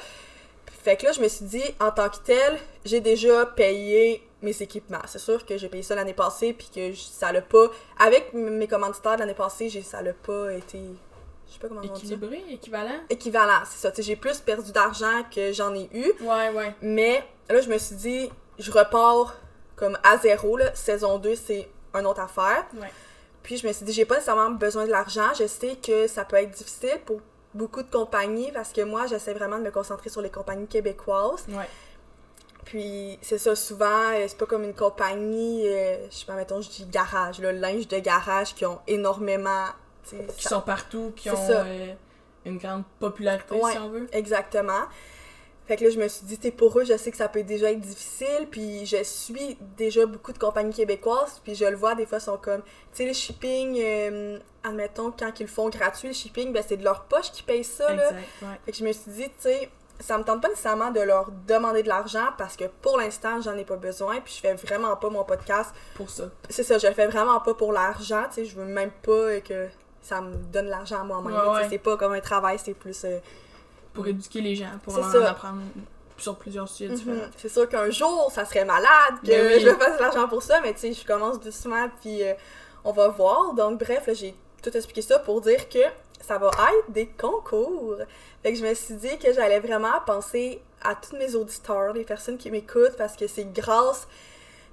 Fait 0.83 0.97
que 0.97 1.05
là, 1.07 1.13
je 1.13 1.21
me 1.21 1.29
suis 1.29 1.45
dit, 1.45 1.63
en 1.81 1.91
tant 1.91 2.09
que 2.09 2.17
tel, 2.25 2.59
j'ai 2.85 3.01
déjà 3.01 3.45
payé 3.47 4.27
mes 4.43 4.63
équipements. 4.63 5.01
C'est 5.07 5.19
sûr 5.19 5.45
que 5.45 5.59
j'ai 5.59 5.69
payé 5.69 5.83
ça 5.83 5.95
l'année 5.95 6.15
passée, 6.15 6.53
puis 6.55 6.69
que 6.75 6.93
je- 6.93 7.01
ça 7.03 7.31
l'a 7.33 7.43
pas. 7.43 7.67
Avec 7.99 8.33
mes 8.33 8.67
commanditaires 8.67 9.15
de 9.17 9.21
l'année 9.21 9.35
passée, 9.35 9.69
j'ai- 9.69 9.83
ça 9.83 10.01
l'a 10.01 10.13
pas 10.15 10.53
été. 10.55 10.79
Je 11.47 11.53
sais 11.55 11.59
pas 11.61 11.69
comment 11.69 11.81
on 11.81 11.93
dit 11.95 12.55
équivalent? 12.55 13.01
Équivalent, 13.11 13.61
c'est 13.67 13.87
ça. 13.95 14.03
J'ai 14.03 14.17
plus 14.17 14.39
perdu 14.39 14.71
d'argent 14.73 15.25
que 15.35 15.53
j'en 15.53 15.75
ai 15.75 15.89
eu. 15.93 16.13
Ouais, 16.21 16.51
ouais. 16.51 16.75
Mais 16.81 17.23
là, 17.51 17.61
je 17.61 17.69
me 17.69 17.77
suis 17.79 17.97
dit, 17.97 18.31
je 18.59 18.71
repars 18.71 19.35
comme 19.77 19.99
à 20.05 20.17
zéro. 20.19 20.57
Là. 20.57 20.75
Saison 20.75 21.19
2, 21.19 21.35
c'est 21.35 21.69
une 21.95 22.07
autre 22.07 22.21
affaire. 22.21 22.65
Ouais. 22.81 22.91
Puis 23.49 23.57
je 23.57 23.67
me 23.67 23.73
suis 23.73 23.83
dit, 23.87 23.95
j'ai 23.95 24.05
pas 24.05 24.17
nécessairement 24.17 24.51
besoin 24.51 24.85
de 24.85 24.91
l'argent. 24.91 25.33
Je 25.39 25.47
sais 25.47 25.77
que 25.77 26.07
ça 26.07 26.27
peut 26.27 26.37
être 26.37 26.51
difficile 26.51 26.99
pour 27.07 27.23
beaucoup 27.55 27.83
de 27.83 27.91
compagnies 27.91 28.53
parce 28.53 28.75
que 28.75 28.83
moi, 28.83 29.07
j'essaie 29.07 29.33
vraiment 29.33 29.57
de 29.59 29.63
me 29.63 29.71
concentrer 29.71 30.11
sur 30.11 30.21
les 30.21 30.29
compagnies 30.29 30.67
québécoises. 30.67 31.47
Ouais. 31.49 31.67
Puis 32.67 33.19
c'est 33.23 33.39
ça, 33.39 33.57
souvent, 33.57 34.11
euh, 34.13 34.27
c'est 34.29 34.37
pas 34.37 34.45
comme 34.45 34.65
une 34.65 34.75
compagnie, 34.75 35.67
euh, 35.67 35.97
je 36.11 36.15
sais 36.15 36.27
pas, 36.27 36.35
mettons, 36.35 36.61
je 36.61 36.69
dis 36.69 36.85
garage, 36.85 37.41
là, 37.41 37.51
linge 37.53 37.89
de 37.89 37.99
garage 37.99 38.55
qui 38.55 38.67
ont 38.67 38.81
énormément. 38.87 39.65
Qui 40.05 40.43
ça- 40.43 40.51
sont 40.51 40.61
partout, 40.61 41.15
qui 41.17 41.31
ont 41.31 41.35
euh, 41.49 41.95
une 42.45 42.59
grande 42.59 42.83
popularité, 43.01 43.55
Ouais. 43.55 43.73
si 43.73 43.79
on 43.79 43.89
veut. 43.89 44.07
Exactement. 44.13 44.83
Fait 45.69 45.77
que 45.77 45.85
là, 45.85 45.91
je 45.91 45.99
me 46.01 46.09
suis 46.09 46.25
dit, 46.25 46.39
tu 46.39 46.45
sais, 46.45 46.51
pour 46.51 46.79
eux, 46.79 46.85
je 46.85 46.97
sais 46.97 47.11
que 47.11 47.17
ça 47.19 47.29
peut 47.29 47.43
déjà 47.43 47.71
être 47.71 47.81
difficile, 47.81 48.49
puis 48.51 48.87
je 48.87 49.03
suis 49.05 49.59
déjà 49.77 50.07
beaucoup 50.07 50.33
de 50.33 50.39
compagnies 50.39 50.73
québécoises, 50.73 51.43
puis 51.45 51.55
je 51.55 51.67
le 51.67 51.77
vois, 51.77 51.95
des 51.95 52.07
fois, 52.07 52.17
ils 52.17 52.23
sont 52.23 52.39
comme, 52.39 52.63
tu 52.63 52.69
sais, 52.95 53.07
le 53.07 53.13
shipping, 53.13 53.79
euh, 53.79 54.39
admettons, 54.65 55.11
quand 55.11 55.39
ils 55.39 55.43
le 55.43 55.49
font 55.51 55.69
gratuit, 55.69 56.09
le 56.09 56.15
shipping, 56.15 56.55
ben 56.55 56.65
c'est 56.67 56.79
de 56.79 56.85
leur 56.85 57.05
poche 57.05 57.31
qu'ils 57.33 57.45
payent 57.45 57.65
ça, 57.65 57.93
là. 57.93 58.09
Exact, 58.09 58.27
ouais. 58.41 58.49
Fait 58.65 58.73
que 58.73 58.79
je 58.79 58.85
me 58.85 58.93
suis 58.93 59.11
dit, 59.11 59.25
tu 59.25 59.35
sais, 59.41 59.71
ça 60.01 60.17
me 60.17 60.25
tente 60.25 60.41
pas 60.41 60.49
nécessairement 60.49 60.91
de 60.91 61.01
leur 61.01 61.31
demander 61.47 61.83
de 61.83 61.89
l'argent, 61.89 62.29
parce 62.39 62.57
que 62.57 62.65
pour 62.81 62.97
l'instant, 62.97 63.43
j'en 63.43 63.55
ai 63.59 63.67
pas 63.67 63.77
besoin, 63.77 64.23
puis 64.23 64.33
je 64.35 64.41
fais 64.41 64.55
vraiment 64.55 64.97
pas 64.97 65.11
mon 65.11 65.25
podcast. 65.25 65.75
Pour 65.97 66.09
ça. 66.09 66.31
C'est 66.49 66.63
ça, 66.63 66.79
je 66.79 66.87
le 66.87 66.95
fais 66.95 67.09
vraiment 67.09 67.41
pas 67.41 67.53
pour 67.53 67.75
l'argent, 67.75 68.23
tu 68.29 68.37
sais, 68.37 68.45
je 68.47 68.57
veux 68.57 68.65
même 68.65 68.93
pas 69.03 69.39
que 69.43 69.69
ça 70.01 70.23
me 70.23 70.35
donne 70.35 70.69
l'argent 70.69 71.03
à 71.03 71.05
moi-même. 71.05 71.35
Ouais, 71.35 71.57
ouais. 71.57 71.67
C'est 71.69 71.77
pas 71.77 71.99
comme 71.99 72.15
un 72.15 72.21
travail, 72.21 72.59
c'est 72.59 72.73
plus... 72.73 73.05
euh, 73.05 73.19
Pour 73.99 74.07
éduquer 74.07 74.41
les 74.41 74.55
gens, 74.55 74.71
pour 74.85 74.97
leur 74.97 75.27
apprendre 75.29 75.61
sur 76.17 76.37
plusieurs 76.37 76.69
sujets 76.69 76.91
Mhm. 76.91 76.97
différents. 76.97 77.31
C'est 77.37 77.49
sûr 77.49 77.69
qu'un 77.69 77.91
jour, 77.91 78.31
ça 78.33 78.45
serait 78.45 78.65
malade 78.65 79.15
que 79.25 79.57
oui. 79.57 79.61
je 79.61 79.71
fasse 79.75 79.97
de 79.99 80.03
l'argent 80.03 80.29
pour 80.29 80.43
ça, 80.43 80.61
mais 80.61 80.73
tu 80.73 80.81
sais, 80.81 80.93
je 80.93 81.07
commence 81.07 81.39
doucement, 81.41 81.89
puis 82.01 82.23
euh, 82.25 82.35
on 82.85 82.93
va 82.93 83.09
voir. 83.09 83.55
Donc, 83.55 83.79
bref, 83.81 84.09
j'ai 84.15 84.35
tout 84.63 84.77
expliqué 84.77 85.03
ça 85.03 85.19
pour 85.19 85.41
dire 85.41 85.69
que 85.69 85.79
ça 86.21 86.39
va 86.39 86.49
être 86.49 86.91
des 86.93 87.07
concours. 87.07 87.97
Fait 88.43 88.53
que 88.53 88.59
je 88.59 88.65
me 88.65 88.75
suis 88.75 88.95
dit 88.95 89.17
que 89.19 89.33
j'allais 89.33 89.61
vraiment 89.61 90.01
penser 90.07 90.61
à 90.83 90.95
tous 90.95 91.17
mes 91.17 91.35
auditeurs, 91.35 91.93
les 91.93 92.05
personnes 92.05 92.39
qui 92.39 92.51
m'écoutent, 92.51 92.97
parce 92.97 93.17
que 93.17 93.27
c'est 93.27 93.53
grâce 93.53 94.07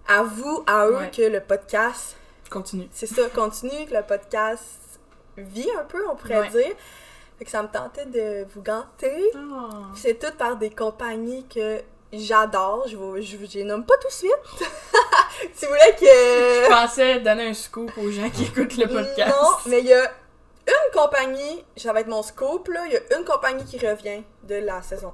à 0.07 0.21
vous, 0.23 0.63
à 0.67 0.87
eux, 0.87 0.97
Ouais. 0.97 1.11
que 1.11 1.21
le 1.23 1.41
podcast, 1.41 2.15
Continue. 2.49 2.87
c'est 2.91 3.07
ça, 3.07 3.23
continue, 3.29 3.85
que 3.87 3.93
le 3.95 4.03
podcast 4.03 4.99
vit 5.37 5.69
un 5.79 5.83
peu, 5.83 6.07
on 6.09 6.15
pourrait 6.15 6.39
Ouais. 6.41 6.49
dire. 6.49 6.75
Fait 7.37 7.45
que 7.45 7.51
ça 7.51 7.61
me 7.63 7.67
tentait 7.67 8.05
de 8.05 8.45
vous 8.53 8.61
ganter. 8.61 9.31
Ah. 9.35 9.89
Puis 9.93 10.01
C'est 10.01 10.15
tout 10.19 10.35
par 10.37 10.55
des 10.57 10.69
compagnies 10.69 11.45
que 11.47 11.81
j'adore. 12.13 12.87
Je 12.87 12.95
vous, 12.95 13.17
je, 13.17 13.37
je 13.45 13.57
les 13.57 13.63
nomme 13.63 13.85
pas 13.85 13.97
tout 13.97 14.07
de 14.07 14.13
suite. 14.13 14.31
tu 15.59 15.65
voulais 15.65 15.95
Je 15.99 16.05
que. 16.05 16.69
pensais 16.69 17.19
donner 17.19 17.47
un 17.47 17.53
scoop 17.53 17.91
aux 17.97 18.09
gens 18.11 18.29
qui 18.29 18.45
écoutent 18.45 18.77
le 18.77 18.87
podcast. 18.87 19.29
Non, 19.41 19.49
mais 19.67 19.79
il 19.81 19.87
y 19.87 19.93
a 19.93 20.03
une 20.67 20.91
compagnie, 20.93 21.63
ça 21.77 21.93
va 21.93 21.99
être 21.99 22.07
mon 22.07 22.23
scoop, 22.23 22.69
là. 22.69 22.85
Il 22.87 22.93
y 22.93 22.97
a 22.97 23.17
une 23.19 23.25
compagnie 23.25 23.65
qui 23.65 23.77
revient 23.85 24.23
de 24.43 24.55
la 24.55 24.81
saison 24.81 25.13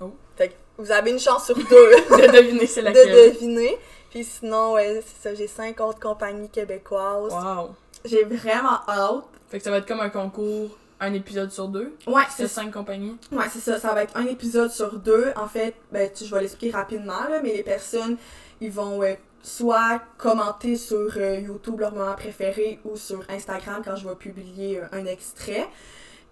1. 0.00 0.04
Oh. 0.06 0.12
Fait 0.36 0.48
que 0.48 0.54
vous 0.78 0.90
avez 0.90 1.10
une 1.10 1.18
chance 1.20 1.46
sur 1.46 1.54
deux 1.56 1.62
de 1.66 2.32
deviner 2.32 2.66
c'est 2.66 2.82
de 2.82 2.90
deviner. 2.90 3.78
Puis 4.10 4.24
sinon, 4.24 4.72
ouais, 4.72 5.02
c'est 5.06 5.28
ça, 5.28 5.34
j'ai 5.34 5.46
cinq 5.46 5.80
autres 5.80 6.00
compagnies 6.00 6.48
québécoises. 6.50 7.32
Wow. 7.32 7.70
J'ai 8.04 8.24
vraiment 8.24 8.80
hâte. 8.88 9.24
Fait 9.48 9.58
que 9.58 9.64
ça 9.64 9.70
va 9.70 9.76
être 9.78 9.86
comme 9.86 10.00
un 10.00 10.10
concours, 10.10 10.70
un 11.00 11.12
épisode 11.14 11.50
sur 11.50 11.68
deux? 11.68 11.94
Ouais, 12.06 12.22
C'est 12.36 12.46
cinq 12.48 12.70
compagnies? 12.72 13.16
Ouais, 13.32 13.46
c'est 13.50 13.60
ça. 13.60 13.78
Ça 13.78 13.94
va 13.94 14.02
être 14.02 14.16
un 14.16 14.26
épisode 14.26 14.70
sur 14.70 14.98
deux. 14.98 15.32
En 15.36 15.48
fait, 15.48 15.74
ben, 15.92 16.10
tu, 16.12 16.24
je 16.24 16.34
vais 16.34 16.40
l'expliquer 16.42 16.76
rapidement, 16.76 17.22
là, 17.28 17.40
mais 17.42 17.54
les 17.54 17.62
personnes, 17.62 18.16
ils 18.60 18.70
vont 18.70 19.02
euh, 19.02 19.14
soit 19.42 20.00
commenter 20.18 20.76
sur 20.76 21.12
euh, 21.16 21.40
YouTube 21.40 21.80
leur 21.80 21.92
moment 21.94 22.14
préféré 22.14 22.78
ou 22.84 22.96
sur 22.96 23.24
Instagram 23.30 23.82
quand 23.84 23.96
je 23.96 24.06
vais 24.08 24.14
publier 24.14 24.80
euh, 24.80 24.84
un 24.92 25.06
extrait. 25.06 25.68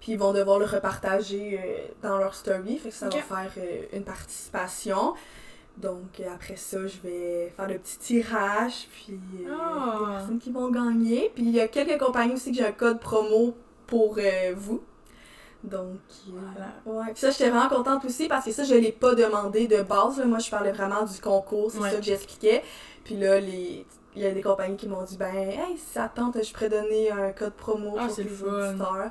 Puis 0.01 0.13
ils 0.13 0.19
vont 0.19 0.33
devoir 0.33 0.59
le 0.61 0.65
repartager 0.67 1.59
dans 2.03 2.19
leur 2.19 2.35
story. 2.35 2.79
Fait 2.79 2.91
que 2.91 2.95
ça 2.95 3.09
va 3.09 3.19
faire 3.21 3.51
une 3.93 4.05
participation. 4.05 5.15
Donc 5.77 6.21
après 6.33 6.55
ça, 6.57 6.79
je 6.87 6.99
vais 7.03 7.53
faire 7.57 7.67
le 7.69 7.79
petit 7.79 7.99
tirage. 7.99 8.89
Puis 8.93 9.19
Ah. 9.51 9.97
les 10.01 10.07
personnes 10.17 10.39
qui 10.39 10.53
vont 10.53 10.71
gagner. 10.71 11.33
Puis 11.35 11.45
il 11.45 11.51
y 11.51 11.61
a 11.61 11.67
quelques 11.67 11.99
compagnies 12.01 12.35
aussi 12.35 12.53
que 12.53 12.59
j'ai 12.59 12.67
un 12.67 12.73
code 12.73 13.01
promo 13.01 13.57
pour 13.89 14.17
euh, 14.19 14.53
vous. 14.57 14.81
Donc, 15.65 15.99
euh, 16.29 16.33
Voilà. 16.33 16.69
ouais. 17.01 17.13
Puis 17.13 17.21
ça, 17.21 17.31
j'étais 17.31 17.51
vraiment 17.51 17.69
contente 17.69 18.05
aussi 18.05 18.29
parce 18.29 18.45
que 18.45 18.53
ça, 18.53 18.63
je 18.63 18.75
l'ai 18.77 18.93
pas 18.93 19.17
demandé 19.17 19.67
de 19.67 19.83
base. 19.83 20.19
là. 20.19 20.25
Moi, 20.27 20.39
je 20.39 20.49
parlais 20.51 20.71
vraiment 20.71 21.03
du 21.05 21.21
concours, 21.21 21.73
c'est 21.73 21.79
Ouais. 21.81 21.91
ça 21.91 21.97
que 21.97 22.03
j'expliquais. 22.05 22.63
Puis 23.03 23.17
là, 23.17 23.41
les, 23.41 23.85
il 24.15 24.23
y 24.23 24.27
a 24.27 24.31
des 24.31 24.41
compagnies 24.43 24.77
qui 24.77 24.87
m'ont 24.87 25.03
dit, 25.03 25.17
ben, 25.17 25.35
hey, 25.35 25.77
si 25.77 25.95
ça 25.95 26.09
tente, 26.15 26.41
je 26.43 26.53
pourrais 26.53 26.69
donner 26.69 27.11
un 27.11 27.33
code 27.33 27.55
promo 27.55 27.97
Ah, 27.99 28.07
pour 28.07 28.17
les 28.19 28.43
auditeurs. 28.43 29.11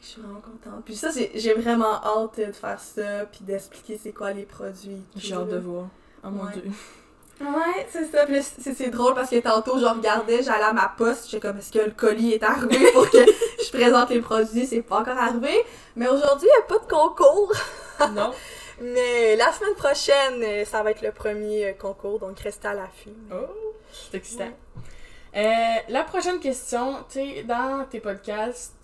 Je 0.00 0.06
suis 0.06 0.20
vraiment 0.20 0.40
contente. 0.40 0.84
Puis 0.84 0.94
ça, 0.94 1.08
j'ai 1.34 1.54
vraiment 1.54 1.94
hâte 2.04 2.38
de 2.38 2.52
faire 2.52 2.78
ça, 2.78 3.24
puis 3.32 3.40
d'expliquer 3.42 3.98
c'est 4.00 4.12
quoi 4.12 4.32
les 4.32 4.44
produits. 4.44 5.02
J'ai 5.16 5.34
hâte 5.34 5.48
de 5.48 5.58
voir. 5.58 5.88
Oh 6.22 6.28
mon 6.30 6.44
Ouais. 6.44 6.52
dieu. 6.52 6.64
Ouais, 7.40 7.86
c'est 7.90 8.04
ça. 8.06 8.26
Puis 8.26 8.42
c'est 8.42 8.90
drôle 8.90 9.14
parce 9.14 9.30
que 9.30 9.40
tantôt, 9.40 9.78
je 9.78 9.84
regardais, 9.84 10.42
j'allais 10.42 10.64
à 10.64 10.72
ma 10.72 10.92
poste, 10.96 11.30
j'étais 11.30 11.46
comme, 11.46 11.58
est-ce 11.58 11.72
que 11.72 11.78
le 11.78 11.92
colis 11.92 12.32
est 12.32 12.42
arrivé 12.42 12.92
pour 12.92 13.08
que 13.10 13.18
je 13.64 13.70
présente 13.70 14.10
les 14.10 14.20
produits? 14.20 14.66
C'est 14.66 14.82
pas 14.82 15.00
encore 15.00 15.18
arrivé. 15.18 15.64
Mais 15.96 16.08
aujourd'hui, 16.08 16.48
il 16.50 16.58
n'y 16.58 16.64
a 16.64 16.78
pas 16.78 16.84
de 16.84 16.90
concours. 16.90 17.52
non. 18.14 18.32
Mais 18.80 19.36
la 19.36 19.52
semaine 19.52 19.74
prochaine, 19.74 20.42
euh, 20.42 20.64
ça 20.64 20.82
va 20.82 20.92
être 20.92 21.02
le 21.02 21.10
premier 21.10 21.66
euh, 21.66 21.72
concours, 21.72 22.18
donc 22.20 22.38
restez 22.38 22.68
à 22.68 22.74
l'affût. 22.74 23.10
Oh, 23.32 23.46
c'est 23.92 24.16
excitant. 24.16 24.50
Euh, 25.36 25.74
la 25.88 26.04
prochaine 26.04 26.38
question, 26.38 26.94
tu 27.08 27.18
sais, 27.18 27.42
dans 27.42 27.84
tes 27.90 28.00
podcasts, 28.00 28.74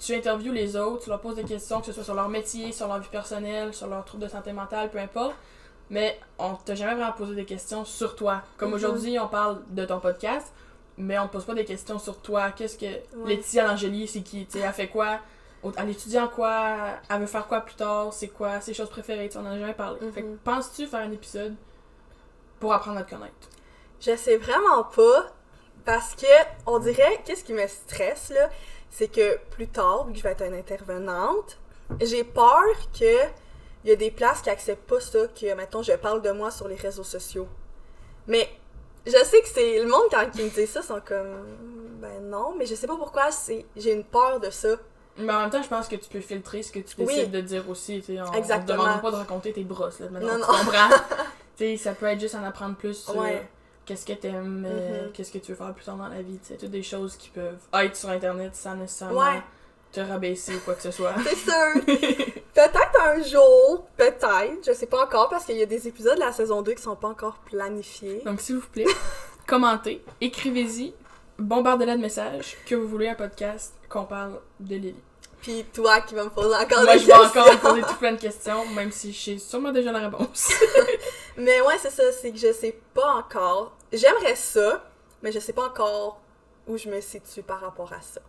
tu 0.00 0.14
interviews 0.14 0.52
les 0.52 0.76
autres, 0.76 1.04
tu 1.04 1.10
leur 1.10 1.20
poses 1.20 1.36
des 1.36 1.44
questions, 1.44 1.80
que 1.80 1.86
ce 1.86 1.92
soit 1.92 2.04
sur 2.04 2.14
leur 2.14 2.28
métier, 2.28 2.72
sur 2.72 2.88
leur 2.88 2.98
vie 2.98 3.08
personnelle, 3.08 3.74
sur 3.74 3.86
leur 3.86 4.04
trouble 4.04 4.24
de 4.24 4.28
santé 4.28 4.52
mentale, 4.52 4.90
peu 4.90 4.98
importe. 4.98 5.34
Mais 5.90 6.18
on 6.38 6.54
t'a 6.54 6.74
jamais 6.74 6.94
vraiment 6.94 7.12
posé 7.12 7.34
des 7.34 7.44
questions 7.44 7.84
sur 7.84 8.16
toi. 8.16 8.42
Comme 8.56 8.70
Mhm. 8.70 8.74
aujourd'hui, 8.76 9.18
on 9.18 9.28
parle 9.28 9.62
de 9.70 9.84
ton 9.84 10.00
podcast, 10.00 10.52
mais 10.98 11.18
on 11.18 11.28
te 11.28 11.32
pose 11.34 11.44
pas 11.44 11.54
des 11.54 11.64
questions 11.64 11.98
sur 11.98 12.20
toi. 12.20 12.50
Qu'est-ce 12.50 12.76
que. 12.78 12.86
Laetitia 13.26 13.66
Langelier, 13.66 14.06
c'est 14.06 14.22
qui 14.22 14.46
Tu 14.46 14.58
sais, 14.58 14.64
elle 14.64 14.72
fait 14.72 14.88
quoi? 14.88 15.20
Elle 15.78 15.90
étudie 15.90 16.18
en 16.18 16.28
quoi? 16.28 16.76
Elle 17.08 17.20
veut 17.20 17.26
faire 17.26 17.46
quoi 17.46 17.60
plus 17.60 17.74
tard? 17.74 18.12
C'est 18.12 18.28
quoi 18.28 18.60
ses 18.60 18.74
choses 18.74 18.90
préférées? 18.90 19.28
Tu 19.28 19.34
sais, 19.34 19.38
On 19.38 19.46
en 19.46 19.52
a 19.52 19.58
jamais 19.58 19.74
parlé. 19.74 19.98
Fait 20.12 20.22
que 20.22 20.26
Mhm. 20.26 20.38
penses-tu 20.38 20.86
faire 20.86 21.00
un 21.00 21.10
épisode 21.12 21.54
pour 22.60 22.72
apprendre 22.72 22.98
à 22.98 23.02
te 23.02 23.10
connaître? 23.10 23.34
Je 24.00 24.14
sais 24.16 24.36
vraiment 24.36 24.84
pas 24.84 25.32
parce 25.84 26.14
que 26.14 26.26
on 26.66 26.78
dirait 26.78 27.20
qu'est-ce 27.24 27.44
qui 27.44 27.52
me 27.52 27.66
stresse 27.66 28.30
là, 28.30 28.48
c'est 28.90 29.08
que 29.08 29.38
plus 29.50 29.68
tard, 29.68 30.04
vu 30.06 30.12
que 30.12 30.18
je 30.18 30.22
vais 30.22 30.30
être 30.32 30.42
une 30.44 30.54
intervenante, 30.54 31.58
j'ai 32.00 32.24
peur 32.24 32.62
que 32.98 33.22
il 33.86 33.90
y 33.90 33.92
a 33.92 33.96
des 33.96 34.10
places 34.10 34.42
qui 34.42 34.50
acceptent 34.50 34.88
pas 34.88 34.98
ça 35.00 35.20
que 35.28 35.54
mettons 35.54 35.80
je 35.80 35.92
parle 35.92 36.20
de 36.20 36.32
moi 36.32 36.50
sur 36.50 36.66
les 36.66 36.74
réseaux 36.74 37.04
sociaux. 37.04 37.46
Mais 38.26 38.48
je 39.06 39.12
sais 39.12 39.40
que 39.40 39.48
c'est 39.48 39.80
le 39.80 39.88
monde 39.88 40.02
quand 40.10 40.26
ils 40.34 40.44
me 40.44 40.50
dit 40.50 40.66
ça 40.66 40.82
sont 40.82 41.00
comme 41.04 41.46
ben 42.00 42.20
non, 42.28 42.54
mais 42.58 42.66
je 42.66 42.74
sais 42.74 42.88
pas 42.88 42.96
pourquoi 42.96 43.30
c'est 43.30 43.64
j'ai 43.76 43.92
une 43.92 44.02
peur 44.04 44.40
de 44.40 44.50
ça. 44.50 44.70
Mais 45.18 45.32
en 45.32 45.40
même 45.40 45.50
temps, 45.50 45.62
je 45.62 45.68
pense 45.68 45.88
que 45.88 45.96
tu 45.96 46.10
peux 46.10 46.20
filtrer 46.20 46.62
ce 46.62 46.70
que 46.72 46.80
tu 46.80 46.94
Oui. 46.98 47.06
décides 47.06 47.30
de 47.30 47.40
dire 47.40 47.70
aussi. 47.70 48.00
tu 48.00 48.16
sais, 48.16 48.20
On, 48.20 48.24
on 48.26 48.32
te 48.32 48.36
Exactement. 48.36 48.82
demande 48.84 49.00
pas 49.00 49.10
de 49.12 49.16
raconter 49.16 49.52
tes 49.52 49.64
brosses. 49.64 50.00
Là, 50.00 50.08
maintenant, 50.10 50.36
Non, 50.36 50.44
tu 50.44 50.52
non. 50.52 50.58
comprends? 50.58 50.88
Tu 51.56 51.64
sais, 51.64 51.76
ça 51.78 51.92
peut 51.94 52.04
être 52.04 52.20
juste 52.20 52.34
en 52.34 52.44
apprendre 52.44 52.76
plus 52.76 52.92
sur 53.02 53.16
Ouais. 53.16 53.48
qu'est-ce 53.86 54.04
que 54.04 54.12
t'aimes, 54.12 54.66
euh, 54.68 55.04
Mhm. 55.06 55.12
qu'est-ce 55.12 55.32
que 55.32 55.38
tu 55.38 55.52
veux 55.52 55.56
faire 55.56 55.72
plus 55.72 55.86
tard 55.86 55.96
dans 55.96 56.08
la 56.08 56.20
vie. 56.20 56.38
tu 56.38 56.48
sais, 56.48 56.56
Toutes 56.58 56.70
des 56.70 56.82
choses 56.82 57.16
qui 57.16 57.30
peuvent 57.30 57.56
être 57.72 57.96
sur 57.96 58.10
Internet 58.10 58.54
sans 58.54 58.74
nécessairement 58.74 59.18
Ouais. 59.20 59.42
Te 59.92 60.00
rabaisser 60.00 60.54
ou 60.54 60.60
quoi 60.60 60.74
que 60.74 60.82
ce 60.82 60.90
soit. 60.90 61.14
C'est 61.24 61.36
sûr. 61.36 61.84
peut-être 62.54 63.00
un 63.02 63.22
jour, 63.22 63.86
peut-être, 63.96 64.26
je 64.66 64.72
sais 64.72 64.86
pas 64.86 65.04
encore 65.04 65.28
parce 65.28 65.44
qu'il 65.44 65.56
y 65.56 65.62
a 65.62 65.66
des 65.66 65.88
épisodes 65.88 66.16
de 66.16 66.20
la 66.20 66.32
saison 66.32 66.62
2 66.62 66.72
qui 66.74 66.82
sont 66.82 66.96
pas 66.96 67.08
encore 67.08 67.38
planifiés. 67.50 68.22
Donc, 68.24 68.40
s'il 68.40 68.56
vous 68.56 68.68
plaît, 68.68 68.86
commentez, 69.46 70.02
écrivez-y, 70.20 70.94
bombardez-la 71.38 71.96
de 71.96 72.02
messages 72.02 72.56
que 72.66 72.74
vous 72.74 72.88
voulez 72.88 73.08
un 73.08 73.14
podcast 73.14 73.74
qu'on 73.88 74.04
parle 74.04 74.40
de 74.60 74.76
Lily. 74.76 75.02
Puis 75.42 75.64
toi 75.72 76.00
qui 76.00 76.14
vas 76.14 76.24
me 76.24 76.30
poser 76.30 76.54
encore 76.56 76.82
Moi, 76.82 76.94
des 76.94 77.00
je 77.00 77.06
vais 77.06 77.12
questions. 77.12 77.40
encore 77.42 77.60
poser 77.60 77.82
tout 77.82 77.94
plein 77.96 78.12
de 78.12 78.20
questions, 78.20 78.66
même 78.70 78.90
si 78.90 79.12
je 79.12 79.20
sais 79.20 79.38
sûrement 79.38 79.70
déjà 79.70 79.92
la 79.92 80.08
réponse. 80.08 80.50
Mais 81.36 81.60
ouais, 81.60 81.76
c'est 81.78 81.90
ça, 81.90 82.10
c'est 82.10 82.32
que 82.32 82.38
je 82.38 82.52
sais 82.52 82.76
pas 82.94 83.12
encore. 83.14 83.76
J'aimerais 83.92 84.34
ça, 84.34 84.84
mais 85.22 85.30
je 85.30 85.38
sais 85.38 85.52
pas 85.52 85.66
encore 85.66 86.20
où 86.66 86.76
je 86.76 86.88
me 86.88 87.00
situe 87.00 87.42
par 87.42 87.60
rapport 87.60 87.92
à 87.92 88.00
ça. 88.00 88.20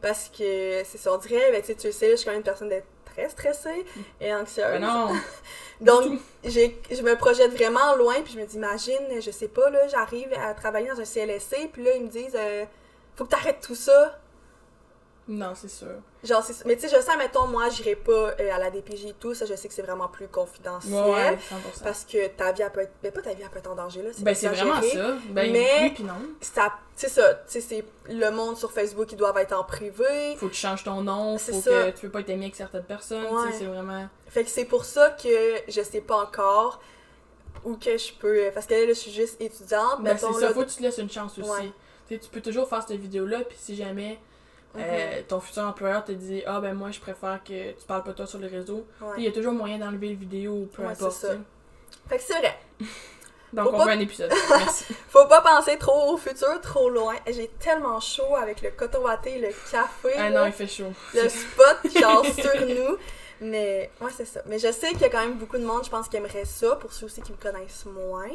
Parce 0.00 0.28
que 0.28 0.82
c'est 0.84 0.98
ça, 0.98 1.12
on 1.12 1.18
dirait, 1.18 1.50
ben, 1.52 1.60
tu 1.60 1.68
sais, 1.68 1.74
tu 1.74 1.86
le 1.86 1.92
sais, 1.92 2.08
là, 2.08 2.12
je 2.12 2.16
suis 2.16 2.24
quand 2.24 2.32
même 2.32 2.40
une 2.40 2.44
personne 2.44 2.68
d'être 2.68 2.86
très 3.04 3.28
stressée 3.28 3.84
et 4.20 4.34
anxieuse. 4.34 4.66
Ben 4.66 4.80
non, 4.80 5.12
Donc, 5.80 6.18
je 6.44 7.02
me 7.02 7.14
projette 7.16 7.52
vraiment 7.52 7.96
loin, 7.96 8.14
puis 8.22 8.34
je 8.34 8.38
me 8.40 8.46
dis, 8.46 8.56
imagine, 8.56 9.20
je 9.20 9.30
sais 9.30 9.48
pas, 9.48 9.68
là, 9.70 9.86
j'arrive 9.88 10.32
à 10.34 10.54
travailler 10.54 10.88
dans 10.88 11.00
un 11.00 11.04
CLSC, 11.04 11.70
puis 11.72 11.84
là, 11.84 11.96
ils 11.96 12.04
me 12.04 12.08
disent, 12.08 12.36
euh, 12.36 12.64
faut 13.16 13.24
que 13.24 13.30
t'arrêtes 13.30 13.60
tout 13.60 13.74
ça. 13.74 14.18
Non, 15.28 15.52
c'est 15.54 15.68
sûr. 15.68 15.86
Genre, 16.24 16.42
c'est, 16.42 16.64
mais 16.64 16.74
tu 16.76 16.88
sais, 16.88 16.96
je 16.96 17.00
sais, 17.00 17.16
mettons, 17.16 17.46
moi, 17.46 17.68
j'irai 17.68 17.94
pas 17.94 18.12
euh, 18.40 18.52
à 18.52 18.58
la 18.58 18.70
DPJ 18.70 19.06
et 19.06 19.12
tout, 19.14 19.34
ça, 19.34 19.46
je 19.46 19.54
sais 19.54 19.68
que 19.68 19.74
c'est 19.74 19.82
vraiment 19.82 20.08
plus 20.08 20.26
confidentiel. 20.28 20.92
Ouais, 20.92 21.10
ouais, 21.10 21.36
100%. 21.36 21.82
Parce 21.84 22.04
que 22.04 22.28
ta 22.28 22.50
vie, 22.52 22.62
elle 22.62 22.70
peut 22.72 22.80
être. 22.80 22.92
Ben, 23.02 23.12
pas 23.12 23.22
ta 23.22 23.32
vie, 23.34 23.42
elle 23.42 23.48
peut 23.50 23.58
être 23.58 23.70
en 23.70 23.76
danger, 23.76 24.02
là. 24.02 24.10
Ben, 24.18 24.34
c'est 24.34 24.48
vraiment 24.48 24.82
ça. 24.82 25.14
Ben, 25.30 25.52
Mais- 25.52 25.78
oui 25.82 25.90
puis 25.90 26.04
non. 26.04 26.14
Ça, 26.40 26.74
c'est 26.96 27.08
ça. 27.08 27.34
Tu 27.34 27.52
sais, 27.52 27.60
c'est 27.60 27.84
le 28.08 28.30
monde 28.30 28.56
sur 28.56 28.72
Facebook 28.72 29.06
qui 29.06 29.16
doivent 29.16 29.38
être 29.38 29.52
en 29.52 29.64
privé. 29.64 30.36
Faut 30.38 30.48
que 30.48 30.52
tu 30.52 30.60
changes 30.60 30.82
ton 30.84 31.02
nom, 31.02 31.38
C'est 31.38 31.52
faut 31.52 31.60
ça. 31.60 31.70
que 31.70 31.90
tu 31.96 32.00
peux 32.06 32.10
pas 32.10 32.20
être 32.20 32.30
ami 32.30 32.42
avec 32.44 32.56
certaines 32.56 32.84
personnes, 32.84 33.24
tu 33.46 33.52
sais, 33.52 33.58
c'est 33.60 33.66
vraiment... 33.66 34.08
Fait 34.28 34.44
que 34.44 34.50
c'est 34.50 34.64
pour 34.64 34.84
ça 34.84 35.10
que 35.10 35.28
je 35.68 35.82
sais 35.82 36.00
pas 36.00 36.16
encore 36.16 36.80
où 37.64 37.76
que 37.76 37.96
je 37.96 38.12
peux. 38.14 38.50
Parce 38.52 38.66
que 38.66 38.74
là, 38.74 38.86
je 38.88 38.92
suis 38.94 39.12
juste 39.12 39.40
étudiante. 39.40 40.02
Ben, 40.02 40.16
c'est 40.16 40.32
ça, 40.32 40.40
là, 40.40 40.52
faut 40.52 40.62
que 40.62 40.68
tu 40.70 40.76
te 40.76 40.82
laisses 40.82 40.98
une 40.98 41.10
chance 41.10 41.38
aussi. 41.38 41.48
Ouais. 41.50 41.72
Tu 42.08 42.14
sais, 42.14 42.20
tu 42.20 42.28
peux 42.28 42.40
toujours 42.40 42.68
faire 42.68 42.82
cette 42.86 42.98
vidéo-là, 43.00 43.40
puis 43.48 43.56
si 43.60 43.76
jamais 43.76 44.18
euh, 44.76 45.22
ton 45.28 45.40
futur 45.40 45.62
employeur 45.64 46.04
te 46.04 46.12
dit 46.12 46.42
«Ah, 46.46 46.60
ben 46.60 46.72
moi, 46.74 46.90
je 46.90 47.00
préfère 47.00 47.40
que 47.44 47.72
tu 47.72 47.86
parles 47.86 48.02
pas 48.04 48.12
toi 48.12 48.26
sur 48.26 48.38
les 48.38 48.48
réseaux 48.48 48.86
Ouais. 49.00 49.14
il 49.18 49.24
y 49.24 49.28
a 49.28 49.32
toujours 49.32 49.52
moyen 49.52 49.78
d'enlever 49.78 50.08
le 50.10 50.16
vidéo 50.16 50.52
ou 50.52 50.66
peu 50.66 50.82
Ouais, 50.82 50.88
importe, 50.92 51.12
ça. 51.12 51.28
Fait 52.08 52.16
que 52.16 52.22
c'est 52.22 52.38
vrai. 52.38 52.58
Donc, 53.52 53.66
Faut 53.68 53.74
on 53.74 53.78
pas- 53.78 53.84
veut 53.84 53.90
un 53.92 54.00
épisode. 54.00 54.32
Merci. 54.48 54.94
Faut 55.10 55.26
pas 55.26 55.42
penser 55.42 55.76
trop 55.76 56.14
au 56.14 56.16
futur, 56.16 56.58
trop 56.62 56.88
loin. 56.88 57.14
J'ai 57.26 57.48
tellement 57.58 58.00
chaud 58.00 58.34
avec 58.34 58.62
le 58.62 58.70
coton 58.70 59.02
watté, 59.02 59.38
le 59.38 59.48
café. 59.70 60.14
ah 60.16 60.30
non, 60.30 60.46
il 60.46 60.52
fait 60.52 60.66
chaud. 60.66 60.90
le 61.12 61.28
spot 61.28 61.76
genre 62.00 62.24
sur 62.34 62.66
nous. 62.66 62.96
Mais 63.42 63.90
ouais, 64.00 64.10
c'est 64.16 64.24
ça. 64.24 64.40
Mais 64.46 64.58
je 64.58 64.72
sais 64.72 64.88
qu'il 64.92 65.02
y 65.02 65.04
a 65.04 65.10
quand 65.10 65.20
même 65.20 65.34
beaucoup 65.36 65.58
de 65.58 65.64
monde, 65.66 65.84
je 65.84 65.90
pense, 65.90 66.08
qui 66.08 66.16
aimerait 66.16 66.46
ça, 66.46 66.76
pour 66.76 66.92
ceux 66.94 67.06
aussi 67.06 67.20
qui 67.20 67.32
me 67.32 67.36
connaissent 67.36 67.84
moins. 67.84 68.30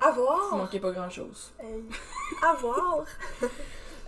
À 0.00 0.08
Il 0.10 0.14
voir. 0.16 0.56
manquait 0.56 0.80
pas 0.80 0.90
grand-chose. 0.90 1.52
Hey. 1.60 1.84
À 2.42 2.54
voir. 2.54 3.04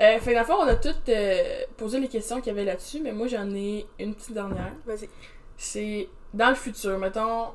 Euh, 0.00 0.18
fait 0.20 0.30
que 0.30 0.34
dans 0.34 0.40
le 0.40 0.46
fond, 0.46 0.54
on 0.60 0.68
a 0.68 0.76
toutes 0.76 1.08
euh, 1.08 1.62
posé 1.76 1.98
les 1.98 2.08
questions 2.08 2.36
qu'il 2.40 2.48
y 2.48 2.50
avait 2.50 2.64
là-dessus, 2.64 3.00
mais 3.02 3.12
moi, 3.12 3.26
j'en 3.26 3.48
ai 3.54 3.86
une 3.98 4.14
petite 4.14 4.32
dernière. 4.32 4.72
Vas-y. 4.86 5.08
c'est 5.56 6.08
dans 6.32 6.50
le 6.50 6.54
futur, 6.54 6.98
mettons, 6.98 7.48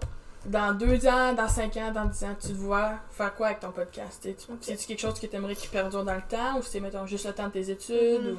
dans 0.46 0.74
deux 0.74 1.08
ans, 1.08 1.32
dans 1.34 1.48
cinq 1.48 1.78
ans, 1.78 1.92
dans 1.92 2.04
dix 2.06 2.24
ans, 2.26 2.36
tu 2.42 2.50
te 2.50 2.54
vois 2.54 2.96
faire 3.12 3.34
quoi 3.36 3.48
avec 3.48 3.62
ton 3.62 3.72
podcast? 3.72 4.20
T'sais, 4.22 4.34
tu- 4.34 4.52
Ok. 4.52 4.58
C'est-tu 4.62 4.88
quelque 4.88 5.00
chose 5.00 5.18
que 5.20 5.26
tu 5.28 5.36
aimerais 5.36 5.56
qui 5.56 5.68
perdure 5.70 6.04
dans 6.04 6.16
le 6.16 6.22
temps 6.28 6.58
ou 6.58 6.64
c'est, 6.64 6.82
mettons, 6.82 7.06
juste 7.06 7.26
le 7.26 7.34
temps 7.34 7.48
de 7.48 7.52
tes 7.54 7.70
études 7.70 8.24
Mhm. 8.26 8.34
ou? 8.34 8.38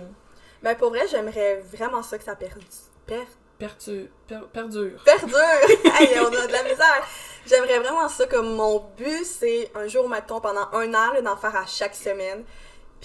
Ben 0.63 0.75
pour 0.77 0.91
vrai, 0.91 1.07
j'aimerais 1.11 1.63
vraiment 1.73 2.03
ça 2.03 2.19
que 2.19 2.25
ça 2.25 2.35
perde. 2.37 2.59
Per... 3.07 3.23
pertu- 3.59 4.11
per- 4.27 4.47
perdure? 4.53 5.03
Perdure! 5.05 5.39
hey, 6.01 6.19
on 6.21 6.27
a 6.27 6.47
de 6.47 6.53
la 6.53 6.63
misère! 6.65 7.07
J'aimerais 7.47 7.79
vraiment 7.79 8.09
ça 8.09 8.27
comme 8.27 8.55
mon 8.55 8.83
but, 8.99 9.25
c'est 9.25 9.71
un 9.75 9.87
jour, 9.87 10.09
mettons, 10.09 10.41
pendant 10.41 10.69
un 10.73 10.93
an, 10.95 11.23
d'en 11.23 11.37
faire 11.37 11.57
à 11.57 11.65
chaque 11.67 11.95
semaine. 11.95 12.43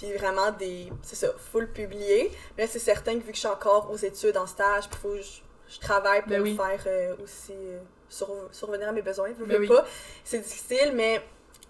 Puis 0.00 0.12
vraiment 0.14 0.50
des. 0.52 0.90
C'est 1.02 1.16
ça, 1.16 1.28
full 1.52 1.68
publier. 1.68 2.30
Mais 2.56 2.66
c'est 2.66 2.78
certain 2.78 3.12
que 3.18 3.24
vu 3.24 3.30
que 3.30 3.34
je 3.34 3.40
suis 3.40 3.48
encore 3.48 3.90
aux 3.90 3.96
études, 3.96 4.36
en 4.36 4.46
stage, 4.46 4.88
puis 4.88 4.98
faut 5.00 5.08
que 5.10 5.20
je, 5.22 5.40
je 5.74 5.80
travaille 5.80 6.22
pour 6.22 6.30
Ben 6.30 6.40
oui. 6.42 6.56
faire 6.56 6.80
euh, 6.86 7.14
aussi. 7.22 7.52
euh, 7.52 7.78
sur- 8.08 8.48
survenir 8.50 8.88
à 8.88 8.92
mes 8.92 9.02
besoins, 9.02 9.28
je 9.38 9.44
Ben 9.44 9.54
veux 9.56 9.60
oui. 9.60 9.68
pas. 9.68 9.84
C'est 10.24 10.38
difficile, 10.40 10.92
mais 10.94 11.22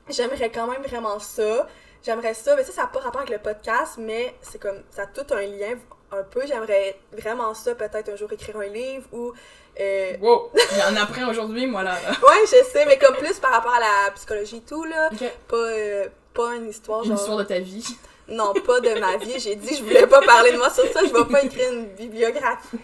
j'aimerais 0.09 0.51
quand 0.51 0.67
même 0.67 0.83
vraiment 0.83 1.19
ça. 1.19 1.69
J'aimerais 2.03 2.33
ça, 2.33 2.57
mais 2.57 2.65
ça, 2.65 2.73
ça 2.73 2.83
n'a 2.83 2.87
pas 2.89 3.01
rapport 3.01 3.21
avec 3.21 3.31
le 3.35 3.43
podcast, 3.43 3.97
mais 3.99 4.35
c'est 4.41 4.59
comme, 4.59 4.83
ça 4.91 5.03
a 5.03 5.07
tout 5.07 5.27
un 5.35 5.43
lien 5.43 5.75
un 6.13 6.23
peu. 6.23 6.41
J'aimerais 6.47 6.99
vraiment 7.13 7.53
ça, 7.53 7.75
peut-être 7.75 8.09
un 8.09 8.17
jour 8.17 8.33
écrire 8.33 8.57
un 8.57 8.67
livre 8.69 9.07
ou. 9.13 9.33
euh, 9.79 10.17
Wow! 10.23 10.51
J'en 10.79 10.97
apprends 10.97 11.29
aujourd'hui, 11.29 11.67
moi, 11.67 11.83
là. 11.83 11.93
là. 12.03 12.11
Ouais, 12.27 12.41
je 12.47 12.65
sais, 12.73 12.87
mais 12.87 12.97
comme 12.99 13.17
plus 13.17 13.39
par 13.39 13.51
rapport 13.53 13.75
à 13.75 13.81
la 13.81 14.11
psychologie 14.13 14.57
et 14.59 14.63
tout, 14.63 14.85
là. 14.85 15.11
Pas, 15.47 15.57
euh, 15.57 16.09
pas 16.33 16.55
une 16.57 16.71
histoire 16.71 17.03
Une 17.03 17.09
genre. 17.11 17.19
histoire 17.19 17.37
de 17.37 17.45
ta 17.45 17.59
vie. 17.59 17.85
Non, 18.31 18.55
pas 18.55 18.81
de 18.81 18.99
ma 18.99 19.17
vie. 19.17 19.39
J'ai 19.39 19.57
dit 19.57 19.77
je 19.77 19.83
voulais 19.83 20.07
pas 20.07 20.21
parler 20.21 20.53
de 20.53 20.57
moi 20.57 20.71
sur 20.71 20.85
ça. 20.93 21.01
Je 21.05 21.13
vais 21.13 21.25
pas 21.25 21.43
écrire 21.43 21.73
une 21.73 21.87
bibliographie. 21.95 22.79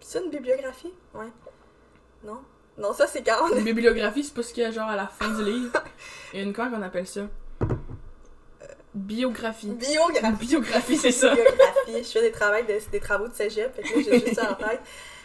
C'est 0.00 0.22
une 0.22 0.30
bibliographie? 0.30 0.92
Ouais. 1.14 1.28
Non? 2.22 2.38
Non, 2.76 2.92
ça 2.92 3.06
c'est 3.06 3.22
quand 3.22 3.50
on 3.50 3.56
Une 3.56 3.64
bibliographie, 3.64 4.24
c'est 4.24 4.34
pas 4.34 4.42
ce 4.42 4.52
qu'il 4.52 4.62
y 4.62 4.66
a 4.66 4.70
genre 4.70 4.88
à 4.88 4.96
la 4.96 5.06
fin 5.06 5.28
du 5.28 5.44
livre. 5.44 5.72
Il 6.32 6.38
y 6.38 6.42
a 6.42 6.44
une 6.44 6.54
quoi 6.54 6.68
qu'on 6.68 6.82
appelle 6.82 7.06
ça? 7.06 7.22
Biographie. 8.94 9.68
Biographie. 9.68 10.46
Biographie, 10.46 10.96
c'est 10.96 11.12
ça. 11.12 11.34
Biographie. 11.34 11.98
Je 11.98 12.02
fais 12.02 12.22
des, 12.22 12.32
travaux 12.32 12.62
de, 12.62 12.90
des 12.90 13.00
travaux 13.00 13.28
de 13.28 13.34
cégep, 13.34 13.74
fait 13.74 13.82
que 13.82 13.96
là, 13.96 14.02
j'ai 14.04 14.20
juste 14.20 14.34
ça 14.34 14.52
en 14.52 14.54
tête. 14.54 14.80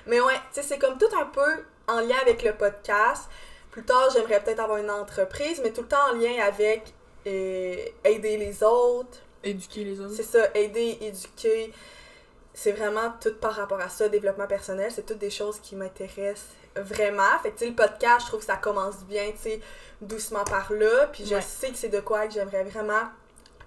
Mais 0.06 0.22
ouais, 0.22 0.34
tu 0.54 0.62
sais, 0.62 0.64
c'est 0.64 0.78
comme 0.78 0.98
tout 0.98 1.10
un 1.20 1.26
peu 1.26 1.64
en 1.88 2.00
lien 2.02 2.16
avec 2.22 2.44
le 2.44 2.54
podcast. 2.54 3.30
Plus 3.72 3.84
tard, 3.84 4.10
j'aimerais 4.14 4.42
peut-être 4.44 4.60
avoir 4.60 4.78
une 4.78 4.92
entreprise, 4.92 5.60
mais 5.64 5.72
tout 5.72 5.82
le 5.82 5.88
temps 5.88 6.12
en 6.12 6.16
lien 6.16 6.44
avec 6.46 6.94
euh, 7.28 7.76
aider 8.04 8.38
les 8.38 8.64
autres. 8.64 9.20
Éduquer 9.46 9.84
les 9.86 10.00
autres. 10.02 10.14
C'est 10.16 10.24
ça, 10.24 10.40
aider, 10.56 10.98
éduquer. 11.02 11.72
C'est 12.54 12.72
vraiment 12.72 13.14
tout 13.22 13.34
par 13.40 13.54
rapport 13.54 13.80
à 13.80 13.90
ça, 13.90 14.10
développement 14.10 14.48
personnel. 14.48 14.92
C'est 14.94 15.06
toutes 15.06 15.18
des 15.20 15.30
choses 15.30 15.60
qui 15.62 15.76
m'intéressent 15.76 16.48
vraiment. 16.76 17.38
Fait 17.44 17.52
que, 17.52 17.64
le 17.66 17.74
podcast, 17.74 18.22
je 18.22 18.28
trouve 18.28 18.40
que 18.42 18.46
ça 18.46 18.58
commence 18.58 19.04
bien, 19.04 19.32
tu 19.32 19.38
sais, 19.50 19.62
doucement 20.02 20.44
par 20.46 20.72
là. 20.74 21.08
Puis 21.14 21.26
je 21.26 21.36
Ouais. 21.36 21.42
sais 21.42 21.70
que 21.70 21.76
c'est 21.78 21.90
de 21.90 22.00
quoi 22.00 22.28
que 22.28 22.34
j'aimerais 22.34 22.64
vraiment 22.64 23.04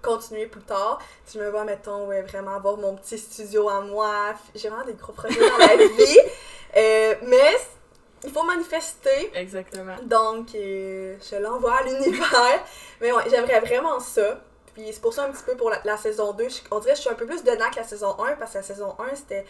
continuer 0.01 0.47
plus 0.47 0.61
tard. 0.61 0.99
Si 1.25 1.37
je 1.37 1.43
me 1.43 1.49
vois, 1.49 1.63
mettons, 1.65 2.07
ouais, 2.07 2.21
vraiment 2.23 2.55
avoir 2.55 2.77
mon 2.77 2.95
petit 2.95 3.17
studio 3.17 3.69
à 3.69 3.81
moi. 3.81 4.33
J'ai 4.55 4.69
vraiment 4.69 4.85
des 4.85 4.93
gros 4.93 5.13
projets 5.13 5.39
dans 5.39 5.57
la 5.57 5.75
vie. 5.75 6.19
Euh, 6.77 7.15
mais 7.23 7.57
il 8.23 8.31
faut 8.31 8.43
manifester. 8.43 9.31
Exactement. 9.35 9.95
Donc, 10.03 10.55
euh, 10.55 11.15
je 11.29 11.35
l'envoie 11.37 11.75
à 11.75 11.83
l'univers. 11.83 12.63
Mais 13.01 13.11
ouais, 13.11 13.23
j'aimerais 13.29 13.59
vraiment 13.59 13.99
ça. 13.99 14.41
Puis 14.73 14.83
c'est 14.91 15.01
pour 15.01 15.13
ça 15.13 15.25
un 15.25 15.31
petit 15.31 15.43
peu 15.43 15.55
pour 15.55 15.69
la, 15.69 15.81
la 15.85 15.97
saison 15.97 16.33
2. 16.33 16.47
je- 16.49 16.61
on 16.71 16.79
dirait 16.79 16.91
que 16.93 16.97
je 16.97 17.01
suis 17.01 17.09
un 17.09 17.15
peu 17.15 17.25
plus 17.25 17.43
dedans 17.43 17.69
que 17.71 17.77
la 17.77 17.83
saison 17.83 18.15
1 18.23 18.35
parce 18.35 18.51
que 18.53 18.57
la 18.57 18.63
saison 18.63 18.95
1, 18.99 19.15
c'était. 19.15 19.45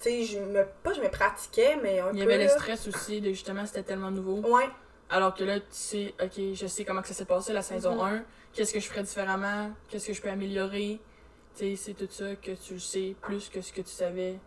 Tu 0.00 0.10
sais, 0.10 0.24
je 0.24 0.38
me. 0.40 0.64
Pas 0.82 0.92
je 0.92 1.00
me 1.00 1.08
pratiquais, 1.08 1.76
mais 1.82 2.00
un 2.00 2.10
Il 2.12 2.18
y 2.20 2.24
peu. 2.24 2.32
avait 2.32 2.44
le 2.44 2.50
stress 2.50 2.86
aussi 2.88 3.20
de 3.20 3.28
justement, 3.30 3.64
c'était 3.66 3.82
tellement 3.84 4.10
nouveau. 4.10 4.40
Ouais, 4.48 4.68
Alors 5.10 5.34
que 5.34 5.44
là, 5.44 5.60
tu 5.60 5.66
sais, 5.70 6.14
ok, 6.22 6.54
je 6.54 6.66
sais 6.66 6.84
comment 6.84 7.02
que 7.02 7.08
ça 7.08 7.14
s'est 7.14 7.24
passé 7.26 7.52
la 7.52 7.62
saison 7.62 7.94
Mhm. 7.94 8.16
1. 8.16 8.22
Qu'est-ce 8.52 8.72
que 8.72 8.80
je 8.80 8.88
ferais 8.88 9.02
différemment? 9.02 9.70
Qu'est-ce 9.88 10.06
que 10.08 10.12
je 10.12 10.20
peux 10.22 10.28
améliorer? 10.30 11.00
Tu 11.56 11.76
sais, 11.76 11.76
c'est 11.76 11.94
tout 11.94 12.08
ça 12.10 12.34
que 12.36 12.50
tu 12.52 12.80
sais 12.80 13.14
plus 13.20 13.48
que 13.48 13.60
ce 13.60 13.72
que 13.72 13.80
tu 13.82 13.90
savais 13.92 14.38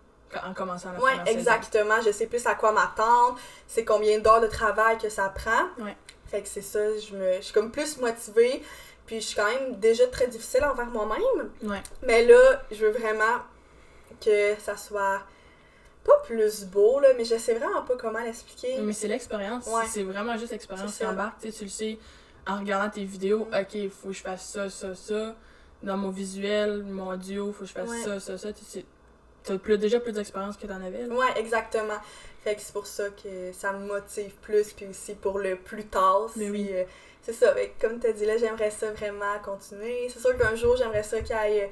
en 0.45 0.53
commençant 0.53 0.91
la 0.91 0.99
ouais, 0.99 1.11
saison. 1.25 1.25
exactement. 1.39 2.01
Je 2.05 2.11
sais 2.11 2.27
plus 2.27 2.45
à 2.45 2.55
quoi 2.55 2.73
m'attendre. 2.73 3.37
C'est 3.67 3.85
combien 3.85 4.19
d'heures 4.19 4.41
de 4.41 4.47
travail 4.47 4.97
que 4.97 5.07
ça 5.09 5.29
prend. 5.29 5.67
Ouais. 5.83 5.95
Fait 6.25 6.41
que 6.41 6.47
c'est 6.49 6.61
ça, 6.61 6.79
je, 6.97 7.15
me, 7.15 7.35
je 7.37 7.41
suis 7.41 7.53
comme 7.53 7.71
plus 7.71 7.97
motivée. 7.99 8.61
Puis 9.07 9.21
je 9.21 9.25
suis 9.27 9.35
quand 9.35 9.45
même 9.51 9.77
déjà 9.77 10.05
très 10.07 10.27
difficile 10.27 10.63
envers 10.63 10.85
moi-même. 10.87 11.49
Ouais. 11.63 11.81
Mais 12.03 12.25
là, 12.25 12.61
je 12.71 12.85
veux 12.85 12.91
vraiment 12.91 13.39
que 14.23 14.55
ça 14.59 14.77
soit 14.77 15.21
pas 16.03 16.17
plus 16.25 16.65
beau, 16.65 16.99
là, 16.99 17.09
mais 17.17 17.25
je 17.25 17.37
sais 17.37 17.53
vraiment 17.55 17.81
pas 17.83 17.95
comment 17.97 18.19
l'expliquer. 18.19 18.77
Mais 18.81 18.93
c'est 18.93 19.07
l'expérience. 19.07 19.65
Ouais. 19.67 19.85
C'est 19.89 20.03
vraiment 20.03 20.37
juste 20.37 20.51
l'expérience 20.51 20.97
qui 20.97 21.05
embarque. 21.05 21.39
Tu 21.41 21.63
le 21.63 21.69
sais 21.69 21.97
en 22.45 22.59
regardant 22.59 22.89
tes 22.89 23.03
vidéos. 23.03 23.45
Mhm. 23.51 23.59
Ok, 23.61 23.73
il 23.75 23.89
faut 23.89 24.09
que 24.09 24.13
je 24.13 24.21
fasse 24.21 24.45
ça, 24.47 24.69
ça, 24.69 24.93
ça. 24.95 25.35
Dans 25.83 25.97
mon 25.97 26.09
visuel, 26.09 26.83
mon 26.83 27.11
audio, 27.11 27.51
faut 27.51 27.61
que 27.61 27.65
je 27.65 27.73
fasse 27.73 27.89
Ouais. 27.89 28.01
ça, 28.03 28.19
ça, 28.19 28.37
ça. 28.37 28.49
Tu 28.53 29.57
plus, 29.59 29.77
déjà 29.77 29.99
plus 30.01 30.11
d'expérience 30.11 30.57
que 30.57 30.67
t'en 30.67 30.81
avais. 30.83 31.03
là. 31.05 31.15
Ouais, 31.15 31.37
exactement. 31.39 31.97
Fait 32.43 32.55
que 32.55 32.61
c'est 32.61 32.73
pour 32.73 32.85
ça 32.87 33.09
que 33.09 33.51
ça 33.53 33.71
me 33.73 33.85
motive 33.85 34.33
plus, 34.41 34.73
puis 34.73 34.87
aussi 34.87 35.13
pour 35.15 35.39
le 35.39 35.55
plus 35.55 35.85
tard. 35.85 36.27
Mais 36.35 36.45
si, 36.45 36.51
oui. 36.51 36.67
euh, 36.71 36.83
c'est 37.27 37.33
ça, 37.33 37.53
que 37.53 37.85
comme 37.85 37.99
tu 37.99 38.07
as 38.07 38.13
dit 38.13 38.25
là, 38.25 38.37
j'aimerais 38.37 38.71
ça 38.71 38.89
vraiment 38.93 39.37
continuer. 39.43 40.07
C'est 40.09 40.19
sûr 40.19 40.37
qu'un 40.37 40.55
jour, 40.55 40.77
j'aimerais 40.77 41.03
ça 41.03 41.19
qu'il 41.21 41.35
y 41.35 41.57
ait. 41.57 41.65
euh, 41.65 41.67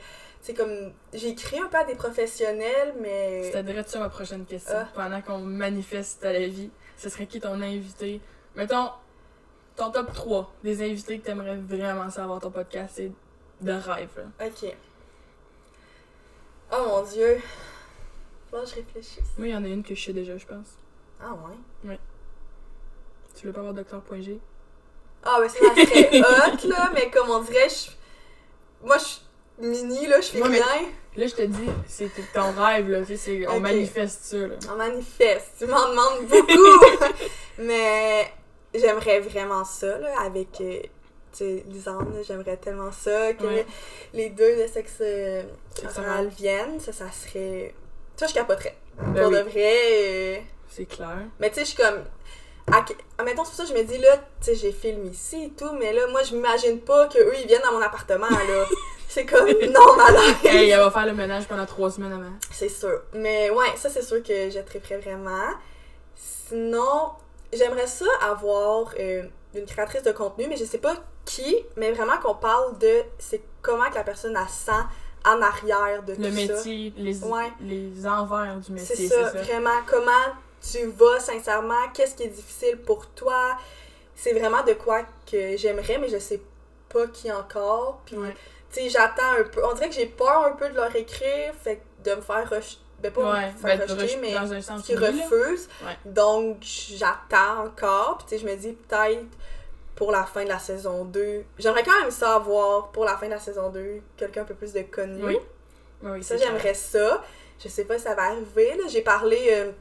Tu 0.46 0.54
comme. 0.54 0.92
J'ai 1.14 1.30
écrit 1.30 1.60
un 1.60 1.68
peu 1.70 1.78
à 1.78 1.86
des 1.86 1.96
professionnels, 1.96 2.94
mais. 3.00 3.50
Direct 3.64 3.88
ça 3.88 4.00
ma 4.00 4.10
prochaine 4.10 4.46
question. 4.46 4.76
Ah. 4.76 4.88
Pendant 4.94 5.22
qu'on 5.22 5.40
manifeste 5.40 6.26
à 6.26 6.34
la 6.34 6.46
vie, 6.48 6.70
ce 6.98 7.08
serait 7.10 7.26
qui 7.26 7.40
ton 7.40 7.62
invité? 7.62 8.20
Mettons, 8.56 8.90
ton 9.78 9.92
top 9.92 10.12
3 10.14 10.54
des 10.64 10.82
invités 10.84 11.20
que 11.20 11.26
t'aimerais 11.26 11.56
vraiment 11.56 12.10
savoir 12.10 12.42
ton 12.42 12.52
podcast, 12.52 12.96
c'est 12.98 13.12
de 13.62 13.72
rêve. 13.72 14.10
là. 14.18 14.46
Ok. 14.48 14.76
Oh 16.74 16.86
mon 16.88 17.04
dieu. 17.04 17.38
Faut 18.52 18.58
que 18.62 18.66
je 18.68 18.76
réfléchisse. 18.76 19.38
Moi, 19.38 19.48
il 19.48 19.52
y 19.54 19.56
en 19.56 19.64
a 19.64 19.68
une 19.68 19.84
que 19.84 19.96
je 19.96 20.04
sais 20.04 20.14
déjà, 20.14 20.38
je 20.38 20.46
pense. 20.46 20.78
Ah 21.22 21.34
ouais? 21.86 21.98
Tu 23.36 23.48
veux 23.48 23.54
pas 23.54 23.60
avoir 23.60 23.74
Docteur.g? 23.74 24.40
Ah, 25.26 25.38
ben 25.42 25.50
ça, 25.50 25.58
serait 25.60 26.22
hot, 26.22 26.68
là, 26.68 26.92
mais 26.94 27.10
comme 27.10 27.30
on 27.32 27.42
dirait, 27.42 27.68
je... 27.70 27.92
moi, 28.86 28.98
je 28.98 29.04
suis 29.04 29.22
mini, 29.60 30.08
là, 30.08 30.22
je 30.22 30.28
fais 30.28 30.42
Ouais, 30.42 30.50
mais- 30.50 30.62
rien. 30.62 30.88
Là, 31.18 31.28
je 31.28 31.34
te 31.36 31.42
dis, 31.44 31.70
c'est 31.88 32.10
ton 32.34 32.52
rêve, 32.52 32.90
là. 32.90 33.00
tu 33.00 33.08
sais, 33.08 33.18
c'est- 33.18 33.48
On 33.48 33.60
manifeste 33.62 34.20
ça, 34.26 34.38
là. 34.38 34.56
On 34.72 34.76
manifeste, 34.76 35.48
tu 35.58 35.66
m'en 35.66 35.90
demandes 35.90 36.26
beaucoup. 36.28 37.14
mais 37.60 38.32
j'aimerais 38.74 39.22
vraiment 39.22 39.64
ça, 39.64 39.98
là, 39.98 40.14
avec, 40.22 40.50
euh, 40.60 40.82
tu 40.82 40.90
sais, 41.38 41.64
Lisanne, 41.70 42.14
là, 42.14 42.22
j'aimerais 42.22 42.58
tellement 42.58 42.92
ça, 42.92 43.34
que 43.34 43.46
Ouais. 43.46 43.66
les 44.14 44.30
deux 44.30 44.58
de 44.62 44.68
sexe 44.68 44.98
euh, 45.02 45.44
oral 45.84 46.06
oral. 46.06 46.28
viennent, 46.28 46.80
ça, 46.82 46.92
ça 46.92 47.10
serait... 47.12 47.74
Ça, 48.18 48.28
je 48.28 48.34
capoterais. 48.34 48.76
Ben 48.98 49.14
pour 49.24 49.32
oui, 49.32 49.38
de 49.38 49.42
vrai. 49.50 49.80
euh, 49.94 50.38
c'est 50.70 50.86
clair. 50.86 51.18
Mais 51.40 51.50
tu 51.50 51.56
sais, 51.56 51.62
je 51.62 51.66
suis 51.68 51.78
comme. 51.78 52.04
À... 52.72 52.84
Admettons, 53.20 53.44
c'est 53.46 53.50
pour 53.52 53.54
ça 53.54 53.64
que 53.64 53.70
je 53.70 53.74
me 53.76 53.84
dis, 53.84 53.98
là, 54.00 54.18
tu 54.18 54.24
sais, 54.42 54.56
j'ai 54.56 54.72
filmé 54.72 55.10
ici 55.10 55.46
et 55.46 55.50
tout, 55.52 55.72
mais 55.80 55.94
là, 55.94 56.08
moi, 56.08 56.24
je 56.24 56.34
m'imagine 56.36 56.80
pas 56.82 57.08
qu'eux, 57.08 57.34
ils 57.40 57.48
viennent 57.48 57.62
dans 57.64 57.74
mon 57.74 57.82
appartement, 57.82 58.30
là. 58.30 58.66
c'est 59.08 59.26
comme, 59.26 59.48
non, 59.48 59.96
malade. 59.96 60.36
Hey, 60.44 60.72
elle 60.72 60.80
va 60.80 60.90
faire 60.92 61.06
le 61.06 61.14
ménage 61.14 61.48
pendant 61.48 61.66
trois 61.66 61.92
semaines 61.92 62.14
avant. 62.14 62.34
C'est 62.52 62.70
sûr. 62.70 63.02
Mais 63.14 63.50
ouais, 63.52 63.68
ça, 63.78 63.90
c'est 63.90 64.02
sûr 64.02 64.22
que 64.24 64.50
je 64.50 64.60
triperais 64.60 64.98
vraiment. 64.98 65.52
Sinon, 66.16 67.12
j'aimerais 67.54 67.88
ça 67.88 68.06
avoir 68.22 68.94
euh, 69.00 69.24
une 69.54 69.66
créatrice 69.66 70.04
de 70.04 70.12
contenu, 70.12 70.48
mais 70.48 70.58
je 70.58 70.66
sais 70.66 70.78
pas 70.80 70.96
qui, 71.26 71.56
mais 71.76 71.92
vraiment 71.92 72.18
qu'on 72.18 72.36
parle 72.36 72.78
de 72.78 73.02
c'est 73.18 73.42
comment 73.62 73.90
que 73.90 73.96
la 73.96 74.04
personne 74.04 74.38
elle 74.40 74.50
sent 74.50 74.72
en 75.26 75.42
arrière 75.42 76.04
de 76.04 76.12
Le 76.12 76.18
tout 76.18 76.24
ça. 76.24 76.30
métier, 76.30 76.94
les, 76.98 77.24
Ouais. 77.24 77.52
les 77.62 78.06
envers 78.06 78.58
du 78.58 78.66
C'est 78.80 78.92
métier, 79.00 79.08
ça, 79.10 79.32
vraiment, 79.32 79.82
comment 79.88 80.12
tu 80.72 80.86
vas 80.88 81.20
sincèrement, 81.20 81.90
qu'est-ce 81.94 82.16
qui 82.16 82.24
est 82.24 82.28
difficile 82.28 82.78
pour 82.78 83.08
toi? 83.12 83.58
C'est 84.16 84.34
vraiment 84.34 84.64
de 84.64 84.74
quoi 84.74 85.04
que 85.30 85.58
j'aimerais, 85.58 85.98
mais 85.98 86.10
je 86.10 86.18
sais 86.20 86.42
pas 86.90 87.08
qui 87.08 87.32
encore. 87.32 88.02
Puis, 88.06 88.18
Ouais. 88.18 88.34
tu 88.72 88.82
sais, 88.82 88.90
j'attends 88.90 89.34
un 89.40 89.44
peu. 89.44 89.64
On 89.66 89.74
dirait 89.74 89.90
que 89.90 89.96
j'ai 89.96 90.06
peur 90.06 90.46
un 90.46 90.52
peu 90.54 90.70
de 90.70 90.76
leur 90.76 90.96
écrire, 90.96 91.54
fait 91.62 91.78
que 92.04 92.10
de 92.10 92.16
me 92.16 92.22
faire 92.22 92.50
rejeter. 92.50 92.80
Ben, 93.02 93.12
pas 93.12 93.34
Ouais, 93.34 93.52
me 93.52 93.58
faire 93.58 93.78
ben, 93.78 93.82
rejeter, 93.82 94.02
rejet- 94.04 94.20
mais 94.22 94.82
qui 94.82 94.96
refusent. 94.96 95.68
Ouais. 95.84 95.98
Donc, 96.06 96.58
j'attends 96.62 97.66
encore. 97.66 98.18
Puis, 98.20 98.28
tu 98.30 98.36
sais, 98.36 98.48
je 98.48 98.50
me 98.52 98.56
dis 98.56 98.72
peut-être 98.72 99.26
pour 99.96 100.12
la 100.12 100.24
fin 100.24 100.44
de 100.44 100.50
la 100.50 100.60
saison 100.60 101.04
2. 101.06 101.44
J'aimerais 101.60 101.84
quand 101.84 102.00
même 102.02 102.12
ça 102.12 102.36
avoir 102.36 102.88
pour 102.92 103.04
la 103.06 103.18
fin 103.18 103.26
de 103.28 103.32
la 103.32 103.40
saison 103.40 103.70
2 103.70 104.02
quelqu'un 104.18 104.42
un 104.42 104.46
peu 104.46 104.56
plus 104.56 104.72
de 104.74 104.82
connu. 104.84 105.24
Oui. 105.26 105.38
Oui, 106.04 106.24
Ça, 106.24 106.38
j'aimerais 106.38 106.74
ça. 106.74 107.24
Je 107.64 107.68
sais 107.68 107.84
pas 107.86 107.98
si 107.98 108.04
ça 108.06 108.16
va 108.16 108.24
arriver. 108.24 108.76
là. 108.78 108.84
J'ai 108.88 109.02
parlé 109.02 109.48
euh, 109.52 109.72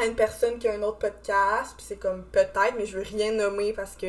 à 0.00 0.06
une 0.06 0.14
personne 0.14 0.58
qui 0.58 0.68
a 0.68 0.72
un 0.74 0.82
autre 0.82 0.98
podcast, 0.98 1.74
puis 1.76 1.84
c'est 1.86 1.96
comme 1.96 2.24
peut-être, 2.24 2.74
mais 2.76 2.86
je 2.86 2.96
veux 2.98 3.04
rien 3.04 3.32
nommer 3.32 3.72
parce 3.72 3.94
que 3.96 4.06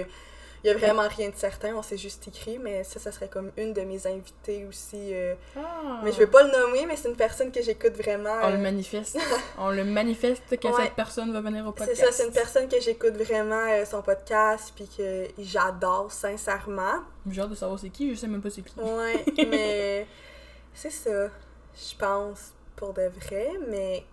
il 0.65 0.67
y 0.67 0.69
a 0.73 0.77
vraiment 0.77 1.05
rien 1.09 1.27
de 1.29 1.35
certain. 1.35 1.75
On 1.75 1.81
s'est 1.81 1.97
juste 1.97 2.25
écrit, 2.29 2.57
mais 2.57 2.85
ça, 2.85 2.97
ça 2.97 3.11
serait 3.11 3.27
comme 3.27 3.51
une 3.57 3.73
de 3.73 3.81
mes 3.81 4.07
invitées 4.07 4.65
aussi. 4.65 5.13
euh. 5.13 5.35
Ah. 5.57 5.99
Mais 6.05 6.13
je 6.13 6.19
veux 6.19 6.29
pas 6.29 6.41
le 6.43 6.51
nommer, 6.57 6.85
mais 6.85 6.95
c'est 6.95 7.09
une 7.09 7.17
personne 7.17 7.51
que 7.51 7.61
j'écoute 7.61 7.97
vraiment. 7.97 8.33
On 8.43 8.47
le 8.49 8.55
euh, 8.55 8.59
manifeste. 8.59 9.17
On 9.57 9.71
le 9.71 9.83
manifeste 9.83 10.57
que 10.57 10.67
Ouais. 10.69 10.83
cette 10.85 10.93
personne 10.93 11.33
va 11.33 11.41
venir 11.41 11.65
au 11.67 11.73
C'est 11.77 11.85
podcast. 11.87 12.05
ça, 12.05 12.11
c'est 12.13 12.27
une 12.27 12.31
personne 12.31 12.69
que 12.69 12.79
j'écoute 12.79 13.17
vraiment 13.17 13.59
euh, 13.71 13.83
son 13.83 14.01
podcast, 14.01 14.71
puis 14.73 14.87
que 14.97 15.27
j'adore 15.37 16.09
sincèrement. 16.13 17.01
J'ai 17.29 17.41
hâte 17.41 17.49
de 17.49 17.55
savoir 17.55 17.77
c'est 17.77 17.89
qui, 17.89 18.15
je 18.15 18.19
sais 18.21 18.27
même 18.27 18.41
pas 18.41 18.49
c'est 18.49 18.61
qui. 18.61 18.79
Ouais, 18.79 19.25
mais 19.49 20.07
c'est 20.73 20.91
ça, 20.91 21.27
je 21.75 21.95
pense, 21.99 22.53
pour 22.77 22.93
de 22.93 23.09
vrai, 23.19 23.49
mais 23.67 24.05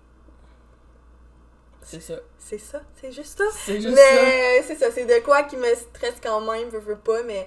C'est 1.82 2.00
ça. 2.00 2.14
c'est 2.38 2.58
ça, 2.58 2.80
c'est 3.00 3.10
juste 3.12 3.38
ça. 3.38 3.44
C'est 3.52 3.80
juste 3.80 3.96
ça. 3.96 4.02
Mais 4.14 4.62
c'est 4.66 4.76
ça, 4.76 4.90
c'est 4.92 5.06
de 5.06 5.24
quoi 5.24 5.42
qui 5.44 5.56
me 5.56 5.74
stresse 5.74 6.16
quand 6.22 6.40
même, 6.40 6.68
veux, 6.68 6.78
veux 6.78 6.96
pas, 6.98 7.22
mais 7.22 7.46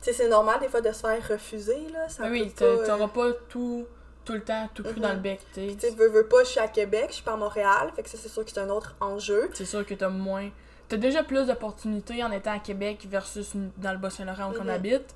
tu 0.00 0.06
sais, 0.06 0.12
c'est 0.12 0.28
normal 0.28 0.60
des 0.60 0.68
fois 0.68 0.80
de 0.80 0.92
se 0.92 1.00
faire 1.00 1.28
refuser, 1.28 1.86
là. 1.92 2.08
Ça 2.08 2.24
oui, 2.30 2.44
peut 2.44 2.50
pas, 2.50 2.54
t'a- 2.58 2.64
euh, 2.64 2.86
t'auras 2.86 3.08
pas 3.08 3.32
tout, 3.48 3.86
tout 4.24 4.32
le 4.34 4.42
temps, 4.42 4.68
tout 4.74 4.82
cru 4.82 4.94
Mhm. 4.94 5.00
dans 5.00 5.12
le 5.12 5.18
bec, 5.18 5.40
tu 5.52 5.70
sais. 5.78 5.90
veux, 5.90 6.08
veux 6.08 6.26
pas, 6.26 6.44
je 6.44 6.50
suis 6.50 6.60
à 6.60 6.68
Québec, 6.68 7.06
je 7.08 7.14
suis 7.14 7.22
pas 7.24 7.32
à 7.32 7.36
Montréal, 7.36 7.90
fait 7.96 8.02
que 8.02 8.08
ça, 8.10 8.16
c'est 8.20 8.28
sûr 8.28 8.44
que 8.44 8.50
c'est 8.50 8.60
un 8.60 8.70
autre 8.70 8.94
enjeu. 9.00 9.50
C'est 9.54 9.64
sûr 9.64 9.84
que 9.84 9.94
t'as 9.94 10.08
moins. 10.08 10.48
T'as 10.88 10.96
déjà 10.96 11.24
plus 11.24 11.46
d'opportunités 11.48 12.22
en 12.22 12.30
étant 12.30 12.52
à 12.54 12.58
Québec 12.60 13.06
versus 13.10 13.52
dans 13.76 13.92
le 13.92 13.98
Bas-Saint-Laurent 13.98 14.52
où 14.52 14.58
on 14.60 14.64
Mhm. 14.64 14.70
habite. 14.70 15.14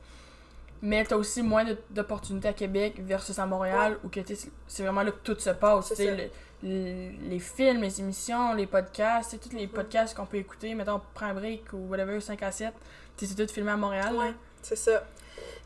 Mais 0.83 1.05
t'as 1.05 1.17
aussi 1.17 1.43
moins 1.43 1.65
d'opportunités 1.91 2.49
à 2.49 2.53
Québec 2.55 2.95
versus 3.01 3.39
à 3.39 3.45
Montréal 3.47 3.99
où 4.03 4.09
que 4.09 4.21
c'est 4.67 4.83
vraiment 4.83 5.03
là 5.03 5.11
que 5.13 5.19
tout 5.23 5.39
se 5.39 5.51
passe. 5.51 5.93
Ça. 5.95 6.03
le- 6.03 6.31
les 6.63 7.39
films, 7.39 7.83
les 7.83 8.01
émissions, 8.01 8.55
les 8.55 8.67
podcasts, 8.67 9.39
tous 9.41 9.57
les 9.57 9.67
podcasts 9.67 10.15
qu'on 10.17 10.27
peut 10.27 10.37
écouter, 10.39 10.75
mettons, 10.75 10.95
on 10.97 11.01
prend 11.15 11.27
un 11.27 11.35
break 11.35 11.73
ou 11.73 11.89
whatever, 11.89 12.21
5 12.21 12.43
à 12.43 12.53
7. 12.53 12.73
tu 13.17 13.27
sais, 13.27 13.35
C'est 13.35 13.47
tout 13.47 13.53
filmé 13.53 13.71
à 13.71 13.77
Montréal. 13.77 14.15
Ouais, 14.15 14.33
c'est 14.63 14.77
ça. 14.77 15.05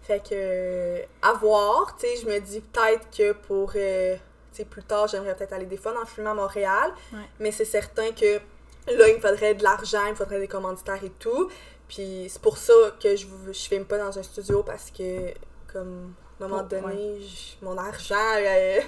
Fait 0.02 0.20
que, 0.22 0.28
euh, 0.34 0.98
à 1.22 1.32
voir, 1.32 1.96
tu 1.98 2.06
sais, 2.06 2.16
je 2.22 2.26
me 2.26 2.38
dis 2.38 2.60
peut-être 2.60 3.08
que 3.16 3.32
pour, 3.32 3.72
euh, 3.74 4.14
tu 4.52 4.58
sais, 4.58 4.64
plus 4.64 4.82
tard, 4.82 5.08
j'aimerais 5.08 5.34
peut-être 5.34 5.52
aller 5.54 5.66
des 5.66 5.76
fois 5.78 5.94
en 6.00 6.04
filmer 6.06 6.30
à 6.30 6.34
Montréal, 6.34 6.92
Ouais. 7.12 7.20
mais 7.40 7.50
c'est 7.50 7.64
certain 7.64 8.12
que 8.12 8.36
là, 8.86 9.08
il 9.08 9.14
me 9.16 9.20
faudrait 9.20 9.54
de 9.54 9.62
l'argent, 9.62 10.04
il 10.06 10.10
me 10.10 10.14
faudrait 10.14 10.40
des 10.40 10.46
commanditaires 10.48 11.02
et 11.02 11.10
tout, 11.18 11.50
puis 11.88 12.26
c'est 12.28 12.40
pour 12.42 12.58
ça 12.58 12.72
que 13.02 13.16
je, 13.16 13.26
je 13.46 13.52
filme 13.58 13.86
pas 13.86 13.96
dans 13.98 14.16
un 14.18 14.22
studio, 14.22 14.62
parce 14.62 14.90
que, 14.90 15.32
comme, 15.72 16.14
à 16.40 16.44
un 16.44 16.48
moment 16.48 16.62
donné, 16.62 17.20
mon 17.62 17.78
argent, 17.78 18.14
euh, 18.38 18.80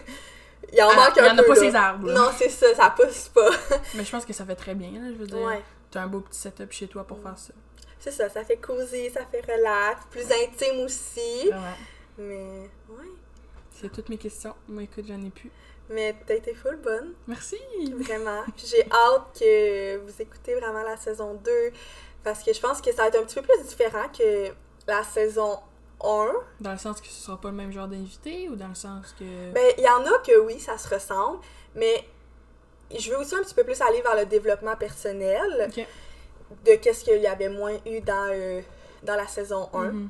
il 0.72 0.82
en 0.82 0.88
Ah, 0.90 0.96
manque 0.96 1.12
il 1.16 1.24
y 1.24 1.28
en 1.28 1.38
a 1.38 1.42
pas 1.42 1.54
là. 1.54 1.60
ses 1.60 1.74
arbres. 1.74 2.08
là. 2.08 2.14
Non, 2.14 2.30
c'est 2.36 2.48
ça, 2.48 2.74
ça 2.74 2.90
pousse 2.96 3.28
pas. 3.28 3.50
Mais 3.94 4.04
je 4.04 4.10
pense 4.10 4.24
que 4.24 4.32
ça 4.32 4.44
fait 4.44 4.56
très 4.56 4.74
bien, 4.74 4.90
là, 4.90 5.08
je 5.12 5.16
veux 5.18 5.26
dire. 5.26 5.38
Ouais. 5.38 5.62
T'as 5.90 6.02
un 6.02 6.06
beau 6.08 6.20
petit 6.20 6.38
setup 6.38 6.72
chez 6.72 6.88
toi 6.88 7.04
pour 7.04 7.20
faire 7.22 7.38
ça. 7.38 7.52
C'est 7.98 8.10
ça, 8.10 8.28
ça 8.28 8.44
fait 8.44 8.56
cosy, 8.58 9.10
ça 9.10 9.20
fait 9.26 9.40
relax, 9.50 10.02
plus 10.10 10.26
intime 10.30 10.80
aussi, 10.84 11.48
Ouais. 11.48 11.52
mais, 12.18 12.70
ouais. 12.90 13.08
C'est 13.72 13.90
toutes 13.92 14.08
mes 14.08 14.18
questions. 14.18 14.54
Moi, 14.68 14.82
écoute, 14.84 15.04
j'en 15.08 15.20
ai 15.22 15.30
plus. 15.30 15.50
Mais 15.88 16.16
t'as 16.26 16.34
été 16.34 16.52
full 16.54 16.76
bonne, 16.76 17.14
Merci! 17.28 17.56
vraiment. 17.94 18.42
J'ai 18.56 18.82
hâte 18.90 19.38
que 19.38 19.96
vous 19.98 20.20
écoutez 20.20 20.54
vraiment 20.56 20.82
la 20.82 20.96
saison 20.96 21.34
2 21.34 21.50
parce 22.24 22.42
que 22.42 22.52
je 22.52 22.60
pense 22.60 22.80
que 22.80 22.90
ça 22.90 23.02
va 23.02 23.08
être 23.08 23.20
un 23.20 23.22
petit 23.24 23.36
peu 23.36 23.42
plus 23.42 23.62
différent 23.68 24.08
que 24.16 24.48
la 24.88 25.04
saison 25.04 25.58
1. 26.03 26.32
Dans 26.61 26.72
le 26.72 26.78
sens 26.78 27.01
que 27.01 27.07
ce 27.07 27.12
sera 27.24 27.40
pas 27.40 27.49
le 27.51 27.57
même 27.57 27.72
genre 27.72 27.88
d'invité 27.88 28.49
ou 28.49 28.57
dans 28.57 28.68
le 28.68 28.74
sens 28.74 29.14
que. 29.18 29.53
Ben, 29.53 29.72
il 29.78 29.84
y 29.84 29.88
en 29.88 30.05
a 30.05 30.18
que 30.18 30.38
oui, 30.40 30.61
ça 30.61 30.76
se 30.78 30.92
ressemble, 30.92 31.38
mais 31.74 32.07
je 32.97 33.11
veux 33.11 33.18
aussi 33.18 33.34
un 33.34 33.42
petit 33.42 33.55
peu 33.55 33.64
plus 33.64 33.80
aller 33.80 34.03
vers 34.03 34.16
le 34.16 34.26
développement 34.26 34.76
personnel 34.76 35.70
de 36.64 36.74
qu'est-ce 36.76 37.05
qu'il 37.05 37.20
y 37.20 37.26
avait 37.26 37.49
moins 37.49 37.76
eu 37.86 38.01
dans, 38.01 38.28
euh, 38.30 38.61
dans 39.03 39.16
la 39.16 39.26
saison 39.26 39.68
1. 39.72 39.84
Mhm. 39.92 40.09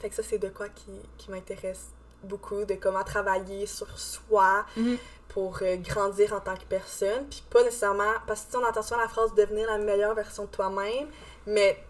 Fait 0.00 0.08
que 0.08 0.14
ça, 0.14 0.22
c'est 0.22 0.38
de 0.38 0.48
quoi 0.48 0.68
qui, 0.68 0.90
qui 1.18 1.30
m'intéresse 1.30 1.86
beaucoup, 2.22 2.64
de 2.64 2.74
comment 2.74 3.02
travailler 3.02 3.66
sur 3.66 3.98
soi 3.98 4.64
Mhm. 4.76 4.96
pour 5.28 5.58
euh, 5.62 5.76
grandir 5.76 6.32
en 6.34 6.40
tant 6.40 6.54
que 6.56 6.64
personne. 6.68 7.26
Puis 7.30 7.42
pas 7.50 7.62
nécessairement, 7.64 8.12
parce 8.26 8.42
que 8.42 8.52
sais, 8.52 8.58
on 8.58 8.64
entend 8.64 8.82
souvent 8.82 9.00
la 9.00 9.08
phrase 9.08 9.34
devenir 9.34 9.66
la 9.66 9.78
meilleure 9.78 10.14
version 10.14 10.44
de 10.44 10.48
toi-même, 10.50 11.08
mais 11.46 11.82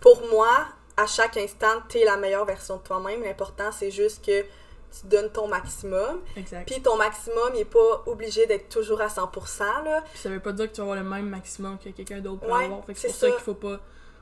pour 0.00 0.20
moi, 0.30 0.66
à 0.96 1.06
chaque 1.06 1.36
instant, 1.36 1.82
t'es 1.88 2.04
la 2.04 2.16
meilleure 2.16 2.44
version 2.44 2.76
de 2.76 2.82
toi-même. 2.82 3.22
L'important, 3.22 3.70
c'est 3.72 3.90
juste 3.90 4.24
que 4.24 4.42
tu 4.42 5.06
donnes 5.08 5.30
ton 5.30 5.48
maximum. 5.48 6.20
Exact. 6.36 6.66
Puis 6.70 6.80
ton 6.80 6.96
maximum, 6.96 7.50
il 7.54 7.60
est 7.62 7.64
pas 7.64 8.02
obligé 8.06 8.46
d'être 8.46 8.68
toujours 8.68 9.00
à 9.00 9.08
100%, 9.08 9.64
là. 9.84 10.02
Puis 10.12 10.18
ça 10.20 10.28
veut 10.28 10.38
pas 10.40 10.52
dire 10.52 10.66
que 10.70 10.74
tu 10.76 10.80
vas 10.80 10.84
avoir 10.92 10.96
le 11.02 11.08
même 11.08 11.28
maximum 11.28 11.78
que 11.78 11.88
quelqu'un 11.88 12.20
d'autre 12.20 12.40
peut 12.40 12.52
Ouais, 12.52 12.66
avoir. 12.66 12.82
C'est 12.94 13.08
pour 13.08 13.16
ça 13.16 13.26
ça. 13.26 13.30
qu'il 13.32 13.40
faut 13.44 13.54
pas 13.54 13.80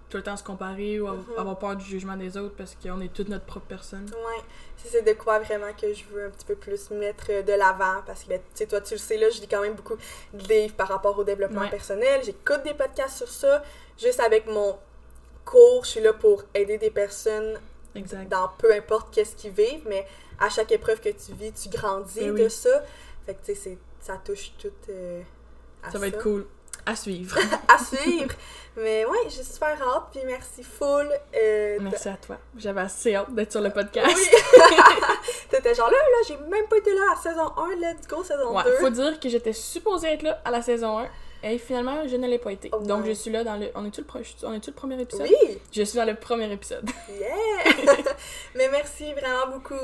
tout 0.08 0.16
le 0.18 0.22
temps 0.22 0.36
se 0.36 0.42
comparer 0.44 1.00
ou 1.00 1.08
av- 1.08 1.24
avoir 1.38 1.58
peur 1.58 1.74
du 1.76 1.84
jugement 1.86 2.16
des 2.16 2.36
autres 2.36 2.54
parce 2.56 2.74
qu'on 2.82 3.00
est 3.00 3.12
toute 3.12 3.28
notre 3.30 3.46
propre 3.46 3.64
personne. 3.66 4.06
Ça, 4.08 4.88
c'est 4.90 5.02
de 5.02 5.12
quoi 5.14 5.38
vraiment 5.38 5.72
que 5.78 5.92
je 5.94 6.04
veux 6.10 6.26
un 6.26 6.30
petit 6.30 6.44
peu 6.44 6.54
plus 6.54 6.90
mettre 6.90 7.26
euh, 7.30 7.42
de 7.42 7.52
l'avant 7.52 8.02
parce 8.06 8.24
que, 8.24 8.28
ben, 8.30 8.38
tu 8.40 8.44
sais, 8.58 8.66
toi, 8.66 8.80
tu 8.82 8.94
le 8.94 8.98
sais, 8.98 9.16
là, 9.16 9.30
je 9.30 9.40
lis 9.40 9.48
quand 9.48 9.62
même 9.62 9.74
beaucoup 9.74 9.96
de 10.34 10.48
livres 10.48 10.74
par 10.74 10.88
rapport 10.88 11.18
au 11.18 11.24
développement 11.24 11.62
Ouais. 11.62 11.70
personnel. 11.70 12.20
J'écoute 12.24 12.62
des 12.64 12.74
podcasts 12.74 13.16
sur 13.18 13.28
ça. 13.28 13.62
Juste 13.98 14.20
avec 14.20 14.46
mon 14.46 14.76
cours, 15.44 15.84
je 15.84 15.90
suis 15.90 16.00
là 16.00 16.12
pour 16.12 16.44
aider 16.54 16.78
des 16.78 16.90
personnes 16.90 17.58
Exact. 17.94 18.28
dans 18.28 18.48
peu 18.58 18.72
importe 18.72 19.12
qu'est-ce 19.14 19.36
qu'ils 19.36 19.52
vivent, 19.52 19.84
mais 19.86 20.06
à 20.40 20.48
chaque 20.48 20.72
épreuve 20.72 21.00
que 21.00 21.10
tu 21.10 21.32
vis, 21.32 21.52
tu 21.52 21.68
grandis 21.68 22.20
Ben 22.20 22.34
de 22.34 22.48
ça. 22.48 22.82
Fait 23.26 23.34
que, 23.34 23.44
tu 23.46 23.54
sais, 23.54 23.78
ça 24.00 24.18
touche 24.24 24.52
tout 24.58 24.72
euh, 24.88 25.20
à 25.82 25.90
Ça 25.90 25.98
va 25.98 26.08
être 26.08 26.22
cool. 26.22 26.46
À 26.84 26.96
suivre. 26.96 27.38
à 27.68 27.78
suivre. 27.78 28.34
mais 28.76 29.04
ouais, 29.04 29.18
j'ai 29.28 29.44
super 29.44 29.80
hâte, 29.80 30.04
puis 30.10 30.20
merci 30.26 30.64
full. 30.64 31.08
euh, 31.36 31.78
Merci 31.80 32.08
à 32.08 32.16
toi. 32.16 32.38
J'avais 32.56 32.80
assez 32.80 33.14
hâte 33.14 33.32
d'être 33.32 33.52
sur 33.52 33.60
le 33.60 33.70
podcast. 33.70 34.08
Oui! 34.08 34.66
T'étais 35.50 35.74
genre 35.76 35.90
là, 35.90 35.96
là, 35.98 36.16
j'ai 36.26 36.36
même 36.48 36.66
pas 36.66 36.78
été 36.78 36.92
là 36.92 37.02
à 37.12 37.16
saison 37.22 37.52
1, 37.56 37.76
let's 37.76 38.08
go, 38.08 38.24
saison 38.24 38.56
Ouais, 38.56 38.64
2. 38.64 38.76
faut 38.78 38.90
dire 38.90 39.20
que 39.20 39.28
j'étais 39.28 39.52
supposée 39.52 40.08
être 40.14 40.22
là 40.22 40.40
à 40.44 40.50
la 40.50 40.60
saison 40.62 40.98
1 40.98 41.08
et 41.42 41.58
finalement 41.58 42.06
je 42.06 42.16
ne 42.16 42.26
l'ai 42.28 42.38
pas 42.38 42.52
été. 42.52 42.70
Oh 42.72 42.78
Donc 42.80 43.04
je 43.06 43.12
suis 43.12 43.30
là 43.30 43.44
dans 43.44 43.56
le. 43.56 43.70
On 43.74 43.84
est-tu 43.86 44.00
le, 44.00 44.06
pro- 44.06 44.18
on 44.44 44.52
est-tu 44.54 44.70
le 44.70 44.76
premier 44.76 45.00
épisode? 45.00 45.26
Oui! 45.28 45.58
Je 45.72 45.82
suis 45.82 45.96
dans 45.98 46.04
le 46.04 46.14
premier 46.14 46.50
épisode. 46.52 46.88
Yeah! 47.08 47.94
Mais 48.54 48.68
merci 48.70 49.12
vraiment 49.12 49.46
beaucoup. 49.48 49.74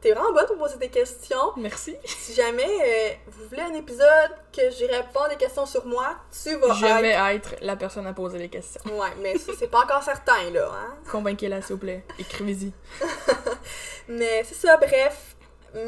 T'es 0.00 0.12
vraiment 0.12 0.32
bonne 0.32 0.46
pour 0.46 0.56
poser 0.58 0.76
des 0.78 0.88
questions. 0.88 1.52
Merci. 1.56 1.96
Si 2.04 2.34
jamais 2.34 2.64
euh, 2.64 3.08
vous 3.28 3.48
voulez 3.48 3.62
un 3.62 3.74
épisode 3.74 4.30
que 4.52 4.70
j'y 4.70 4.86
réponds 4.86 5.28
des 5.28 5.36
questions 5.36 5.66
sur 5.66 5.84
moi, 5.86 6.16
tu 6.42 6.54
vas 6.56 6.72
Je 6.74 6.86
être- 6.86 7.00
vais 7.02 7.34
être 7.36 7.54
la 7.62 7.76
personne 7.76 8.06
à 8.06 8.12
poser 8.12 8.38
les 8.38 8.48
questions. 8.48 8.80
Ouais, 8.96 9.10
mais 9.20 9.36
ça, 9.38 9.52
c'est 9.58 9.66
pas 9.70 9.80
encore 9.82 10.02
certain, 10.02 10.50
là. 10.52 10.70
Hein? 10.72 10.94
Convainquez-la, 11.10 11.60
s'il 11.62 11.74
vous 11.74 11.80
plaît. 11.80 12.04
Écrivez-y. 12.18 12.72
Mais 14.08 14.44
c'est 14.44 14.54
ça, 14.54 14.76
bref. 14.76 15.36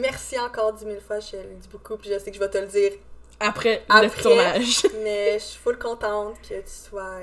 Merci 0.01 0.39
encore 0.39 0.73
dix 0.75 0.85
mille 0.85 1.01
fois, 1.01 1.19
je 1.21 1.37
le 1.37 1.55
dis 1.55 1.69
beaucoup, 1.69 1.97
puis 1.97 2.11
je 2.13 2.19
sais 2.19 2.31
que 2.31 2.37
je 2.37 2.41
vais 2.41 2.51
te 2.51 2.59
le 2.59 2.67
dire. 2.67 2.93
Après, 3.41 3.85
Après. 3.89 4.07
le 4.07 4.23
tournage. 4.23 4.83
Mais 5.03 5.39
je 5.39 5.45
suis 5.45 5.59
full 5.59 5.79
contente 5.79 6.37
que 6.43 6.55
tu 6.55 6.63
sois. 6.67 7.21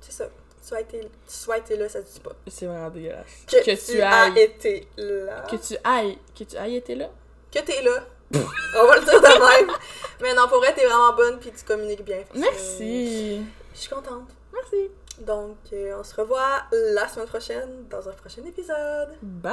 C'est 0.00 0.12
ça. 0.12 0.26
Tu 0.26 0.68
sois 0.68 0.80
été, 0.80 1.00
tu 1.00 1.08
sois 1.26 1.58
été 1.58 1.76
là, 1.76 1.88
ça 1.88 2.00
se 2.04 2.12
dit 2.14 2.20
pas. 2.20 2.32
C'est 2.46 2.66
vraiment 2.66 2.88
dégueulasse. 2.90 3.44
Que, 3.48 3.56
Que 3.64 3.70
tu, 3.72 3.92
tu 3.94 4.00
as 4.00 4.22
ailles. 4.24 4.38
été 4.40 4.86
là. 4.96 5.40
Que 5.50 5.56
tu 5.56 5.76
ailles. 5.84 6.18
Que 6.38 6.44
tu 6.44 6.56
ailles 6.56 6.76
été 6.76 6.94
là? 6.94 7.10
que 7.52 7.58
t'es 7.58 7.82
là. 7.82 8.06
On 8.34 8.86
va 8.86 8.96
le 8.96 9.04
dire 9.04 9.20
de 9.20 9.66
même. 9.66 9.76
Mais 10.22 10.32
non, 10.32 10.48
pour 10.48 10.58
vrai, 10.58 10.72
t'es 10.74 10.86
vraiment 10.86 11.12
bonne 11.14 11.38
puis 11.38 11.50
tu 11.52 11.64
communiques 11.64 12.02
bien. 12.04 12.22
Merci. 12.34 13.42
Je 13.74 13.78
suis 13.78 13.90
contente. 13.90 14.28
Merci. 14.54 14.90
Donc, 15.20 15.56
euh, 15.74 15.96
on 15.98 16.02
se 16.04 16.14
revoit 16.14 16.62
la 16.72 17.06
semaine 17.08 17.28
prochaine 17.28 17.86
dans 17.90 18.08
un 18.08 18.12
prochain 18.12 18.42
épisode. 18.46 19.10
Bye. 19.20 19.52